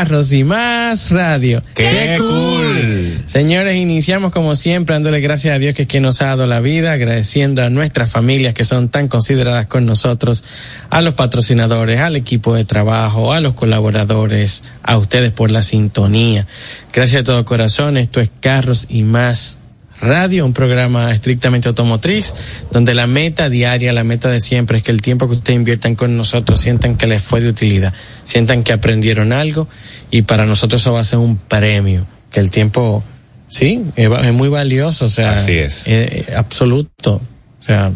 Carros 0.00 0.32
y 0.32 0.44
Más 0.44 1.10
Radio. 1.10 1.60
¡Qué, 1.74 2.16
cool! 2.18 3.22
Señores, 3.26 3.76
iniciamos 3.76 4.32
como 4.32 4.56
siempre 4.56 4.94
dándole 4.94 5.20
gracias 5.20 5.54
a 5.54 5.58
Dios 5.58 5.74
que, 5.74 5.82
es 5.82 5.88
quien 5.88 6.04
nos 6.04 6.22
ha 6.22 6.28
dado 6.28 6.46
la 6.46 6.60
vida, 6.60 6.92
agradeciendo 6.92 7.62
a 7.62 7.68
nuestras 7.68 8.08
familias 8.08 8.54
que 8.54 8.64
son 8.64 8.88
tan 8.88 9.08
consideradas 9.08 9.66
con 9.66 9.84
nosotros, 9.84 10.42
a 10.88 11.02
los 11.02 11.12
patrocinadores, 11.12 12.00
al 12.00 12.16
equipo 12.16 12.54
de 12.54 12.64
trabajo, 12.64 13.34
a 13.34 13.40
los 13.40 13.52
colaboradores, 13.52 14.64
a 14.82 14.96
ustedes 14.96 15.32
por 15.32 15.50
la 15.50 15.60
sintonía. 15.60 16.46
Gracias 16.94 17.20
de 17.20 17.26
todo 17.26 17.44
corazón. 17.44 17.98
Esto 17.98 18.22
es 18.22 18.30
Carros 18.40 18.86
y 18.88 19.02
Más 19.02 19.58
Radio, 20.00 20.46
un 20.46 20.52
programa 20.52 21.12
estrictamente 21.12 21.68
automotriz, 21.68 22.34
donde 22.70 22.94
la 22.94 23.06
meta 23.06 23.48
diaria, 23.48 23.92
la 23.92 24.04
meta 24.04 24.30
de 24.30 24.40
siempre 24.40 24.78
es 24.78 24.84
que 24.84 24.92
el 24.92 25.02
tiempo 25.02 25.26
que 25.26 25.34
ustedes 25.34 25.56
inviertan 25.56 25.94
con 25.94 26.16
nosotros 26.16 26.60
sientan 26.60 26.96
que 26.96 27.06
les 27.06 27.22
fue 27.22 27.40
de 27.40 27.48
utilidad, 27.48 27.92
sientan 28.24 28.62
que 28.62 28.72
aprendieron 28.72 29.32
algo 29.32 29.68
y 30.10 30.22
para 30.22 30.46
nosotros 30.46 30.80
eso 30.80 30.92
va 30.92 31.00
a 31.00 31.04
ser 31.04 31.18
un 31.18 31.36
premio, 31.36 32.06
que 32.30 32.40
el 32.40 32.50
tiempo, 32.50 33.04
sí, 33.48 33.82
es, 33.96 34.32
muy 34.32 34.48
valioso, 34.48 35.04
o 35.04 35.08
sea, 35.08 35.32
Así 35.32 35.52
es. 35.52 35.86
eh, 35.86 36.26
eh, 36.28 36.34
absoluto. 36.34 37.20
O 37.60 37.62
sea, 37.62 37.92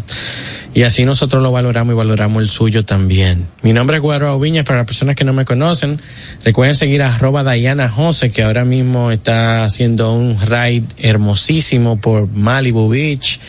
y 0.74 0.82
así 0.82 1.06
nosotros 1.06 1.42
lo 1.42 1.50
valoramos 1.50 1.94
y 1.94 1.96
valoramos 1.96 2.42
el 2.42 2.50
suyo 2.50 2.84
también. 2.84 3.46
Mi 3.62 3.72
nombre 3.72 3.96
es 3.96 4.02
Guaro 4.02 4.38
Viñas, 4.38 4.64
para 4.64 4.80
las 4.80 4.86
personas 4.86 5.16
que 5.16 5.24
no 5.24 5.32
me 5.32 5.46
conocen, 5.46 6.00
recuerden 6.44 6.74
seguir 6.74 7.02
a 7.02 7.14
arroba 7.14 7.50
Diana 7.50 7.88
Jose, 7.88 8.30
que 8.30 8.42
ahora 8.42 8.66
mismo 8.66 9.10
está 9.10 9.64
haciendo 9.64 10.12
un 10.12 10.38
ride 10.38 10.84
hermosísimo 10.98 11.96
por 11.96 12.28
Malibu 12.28 12.90
Beach 12.90 13.40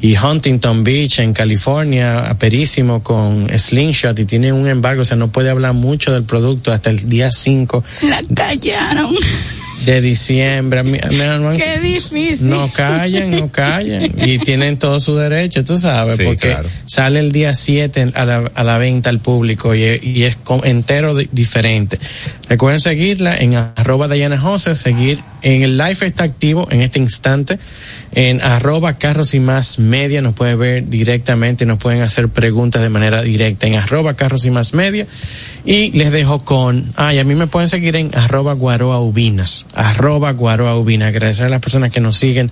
y 0.00 0.16
Huntington 0.16 0.82
Beach 0.82 1.18
en 1.18 1.34
California, 1.34 2.20
aperísimo 2.20 3.02
con 3.02 3.48
Slingshot 3.54 4.18
y 4.18 4.24
tiene 4.24 4.52
un 4.52 4.66
embargo, 4.66 5.02
o 5.02 5.04
sea, 5.04 5.18
no 5.18 5.28
puede 5.28 5.50
hablar 5.50 5.74
mucho 5.74 6.10
del 6.12 6.24
producto 6.24 6.72
hasta 6.72 6.88
el 6.88 7.06
día 7.06 7.30
5 7.30 7.84
La 8.02 8.22
callaron. 8.34 9.14
De 9.84 10.00
diciembre. 10.00 10.82
Mi- 10.82 10.92
mi 11.10 11.20
hermano, 11.20 11.56
Qué 11.56 11.78
difícil. 11.80 12.48
no 12.48 12.68
callan, 12.72 13.30
no 13.30 13.50
callan. 13.50 14.10
Y 14.16 14.38
tienen 14.38 14.78
todo 14.78 15.00
su 15.00 15.16
derecho, 15.16 15.64
tú 15.64 15.78
sabes, 15.78 16.16
Sí, 16.16 16.24
porque 16.24 16.48
claro. 16.48 16.68
sale 16.86 17.18
el 17.20 17.32
día 17.32 17.54
7 17.54 18.12
a 18.14 18.24
la, 18.24 18.50
a 18.54 18.64
la 18.64 18.78
venta 18.78 19.10
al 19.10 19.20
público 19.20 19.74
y, 19.74 19.82
y 20.02 20.24
es 20.24 20.38
entero 20.64 21.14
di- 21.14 21.28
diferente. 21.32 21.98
Recuerden 22.48 22.80
seguirla 22.80 23.36
en 23.36 23.54
arroba 23.54 24.08
Diana 24.08 24.38
Jose, 24.38 24.74
seguir 24.74 25.20
en 25.42 25.62
el 25.62 25.78
live 25.78 25.98
está 26.06 26.24
activo 26.24 26.66
en 26.70 26.82
este 26.82 26.98
instante 26.98 27.58
en 28.12 28.40
arroba 28.42 28.94
carros 28.94 29.34
y 29.34 29.40
más 29.40 29.78
media. 29.78 30.20
Nos 30.20 30.34
puede 30.34 30.56
ver 30.56 30.88
directamente 30.88 31.66
nos 31.66 31.78
pueden 31.78 32.02
hacer 32.02 32.28
preguntas 32.28 32.82
de 32.82 32.88
manera 32.88 33.22
directa 33.22 33.66
en 33.66 33.74
arroba 33.74 34.14
carros 34.14 34.44
y 34.44 34.50
más 34.50 34.74
media. 34.74 35.06
Y 35.64 35.90
les 35.92 36.10
dejo 36.10 36.40
con 36.40 36.92
ay 36.96 37.18
a 37.18 37.24
mí 37.24 37.34
me 37.34 37.46
pueden 37.46 37.68
seguir 37.68 37.96
en 37.96 38.10
arroba 38.14 38.54
guaroa 38.54 39.00
ubinas 39.00 39.66
arroba 39.74 40.32
guaroa 40.32 40.76
ubinas. 40.76 41.08
Agradecer 41.08 41.46
a 41.46 41.50
las 41.50 41.60
personas 41.60 41.90
que 41.92 42.00
nos 42.00 42.16
siguen 42.16 42.50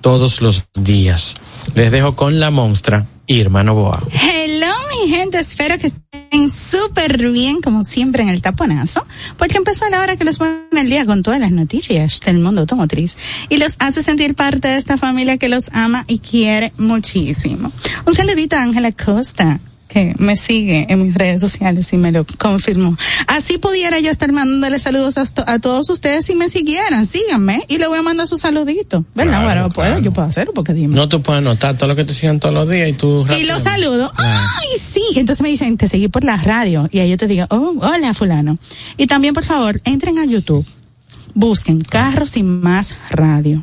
todos 0.00 0.40
los 0.40 0.64
días. 0.74 1.36
Les 1.74 1.90
dejo 1.90 2.16
con 2.16 2.40
la 2.40 2.50
monstra 2.50 3.06
Irma 3.26 3.62
Novoa. 3.62 4.02
Hello, 4.10 4.72
mi 5.02 5.10
gente. 5.10 5.38
Espero 5.38 5.78
que 5.78 5.88
estén 5.88 6.52
súper 6.52 7.30
bien, 7.30 7.60
como 7.60 7.84
siempre, 7.84 8.22
en 8.22 8.28
el 8.28 8.42
taponazo, 8.42 9.06
porque 9.36 9.58
empezó 9.58 9.88
la 9.88 10.00
hora 10.00 10.16
que 10.16 10.24
los 10.24 10.38
pone 10.38 10.58
el 10.72 10.90
día 10.90 11.06
con 11.06 11.22
todas 11.22 11.40
las 11.40 11.52
noticias 11.52 12.20
del 12.20 12.38
mundo 12.38 12.62
automotriz 12.62 13.16
y 13.48 13.58
los 13.58 13.76
hace 13.78 14.02
sentir 14.02 14.34
parte 14.34 14.68
de 14.68 14.78
esta 14.78 14.96
familia 14.96 15.38
que 15.38 15.48
los 15.48 15.70
ama 15.72 16.04
y 16.06 16.18
quiere 16.18 16.72
muchísimo. 16.78 17.72
Un 18.06 18.14
saludito 18.14 18.56
a 18.56 18.62
Ángela 18.62 18.92
Costa 18.92 19.60
que 19.88 20.14
me 20.18 20.36
sigue 20.36 20.86
en 20.90 21.02
mis 21.02 21.14
redes 21.14 21.40
sociales 21.40 21.92
y 21.92 21.96
me 21.96 22.12
lo 22.12 22.26
confirmó. 22.36 22.96
Así 23.26 23.56
pudiera 23.58 23.98
yo 24.00 24.10
estar 24.10 24.30
mandándole 24.32 24.78
saludos 24.78 25.16
a, 25.16 25.24
to- 25.24 25.44
a 25.46 25.58
todos 25.58 25.88
ustedes 25.90 26.26
si 26.26 26.34
me 26.34 26.50
siguieran. 26.50 27.06
Síganme 27.06 27.64
y 27.68 27.78
le 27.78 27.88
voy 27.88 27.98
a 27.98 28.02
mandar 28.02 28.28
su 28.28 28.36
saludito. 28.36 29.04
¿Verdad? 29.14 29.40
Claro, 29.42 29.44
bueno, 29.46 29.68
puedo, 29.70 29.98
yo 30.00 30.12
puedo 30.12 30.28
hacerlo 30.28 30.52
porque 30.54 30.74
dime. 30.74 30.94
no 30.94 31.08
tú 31.08 31.22
puedes 31.22 31.38
anotar 31.38 31.76
todo 31.78 31.88
lo 31.88 31.96
que 31.96 32.04
te 32.04 32.12
sigan 32.12 32.38
todos 32.38 32.54
los 32.54 32.68
días 32.68 32.88
y 32.88 32.92
tú 32.92 33.22
Y 33.22 33.28
rápido- 33.28 33.54
los 33.54 33.62
saludo. 33.62 34.12
Ay, 34.16 34.68
sí. 34.92 35.02
Entonces 35.16 35.42
me 35.42 35.48
dicen, 35.48 35.76
te 35.78 35.88
seguí 35.88 36.08
por 36.08 36.22
la 36.22 36.36
radio. 36.36 36.88
Y 36.92 36.98
ahí 37.00 37.08
yo 37.10 37.16
te 37.16 37.26
digo, 37.26 37.46
oh, 37.50 37.74
hola, 37.80 38.12
fulano. 38.12 38.58
Y 38.98 39.06
también, 39.06 39.32
por 39.32 39.44
favor, 39.44 39.80
entren 39.84 40.18
a 40.18 40.26
YouTube. 40.26 40.66
Busquen 41.34 41.80
Carros 41.80 42.36
y 42.36 42.42
Más 42.42 42.94
Radio. 43.10 43.62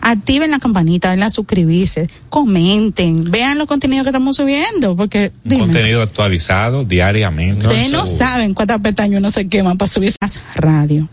Activen 0.00 0.50
la 0.50 0.58
campanita, 0.58 1.10
denle 1.10 1.26
a 1.26 1.30
suscribirse, 1.30 2.08
comenten, 2.28 3.30
vean 3.30 3.58
los 3.58 3.66
contenidos 3.66 4.04
que 4.04 4.10
estamos 4.10 4.36
subiendo, 4.36 4.96
porque 4.96 5.32
dime, 5.44 5.62
Contenido 5.62 6.02
actualizado 6.02 6.84
diariamente. 6.84 7.66
ustedes 7.66 7.90
no 7.92 8.06
saben 8.06 8.54
cuántas 8.54 8.80
pestañas 8.80 9.20
uno 9.20 9.30
se 9.30 9.48
queman 9.48 9.78
para 9.78 9.90
subir 9.90 10.14
más 10.20 10.40
radio. 10.54 11.08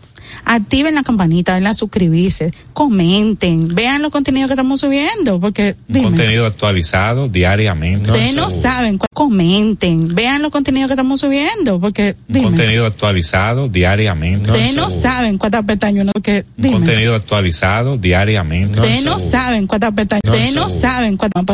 Activen 0.45 0.95
la 0.95 1.03
campanita, 1.03 1.55
denle 1.55 1.69
a 1.69 1.73
suscribirse, 1.73 2.53
comenten, 2.73 3.73
vean 3.73 4.01
los 4.01 4.11
contenidos 4.11 4.47
que 4.49 4.53
estamos 4.53 4.79
subiendo, 4.79 5.39
porque 5.39 5.75
dime, 5.87 6.05
Contenido 6.05 6.45
actualizado 6.45 7.27
diariamente. 7.29 8.11
Ustedes 8.11 8.35
no 8.35 8.49
saben, 8.49 8.99
comenten, 9.13 10.13
vean 10.13 10.41
los 10.41 10.51
contenidos 10.51 10.87
que 10.89 10.93
estamos 10.93 11.19
subiendo, 11.19 11.79
porque 11.79 12.15
dime, 12.27 12.45
Contenido 12.45 12.85
actualizado 12.85 13.69
diariamente. 13.69 14.51
ustedes 14.51 14.75
no 14.75 14.89
saben 14.89 15.37
cuántas 15.37 15.63
pestañas 15.63 16.07
porque 16.13 16.45
dime, 16.57 16.75
Contenido 16.75 17.15
actualizado 17.15 17.97
diariamente. 17.97 18.79
ustedes 18.79 19.03
no 19.05 19.19
saben 19.19 19.67
cuántas 19.67 19.93
pestañas, 19.93 20.21
ustedes 20.25 20.55
no 20.55 20.69
saben 20.69 21.17
cuántas 21.17 21.45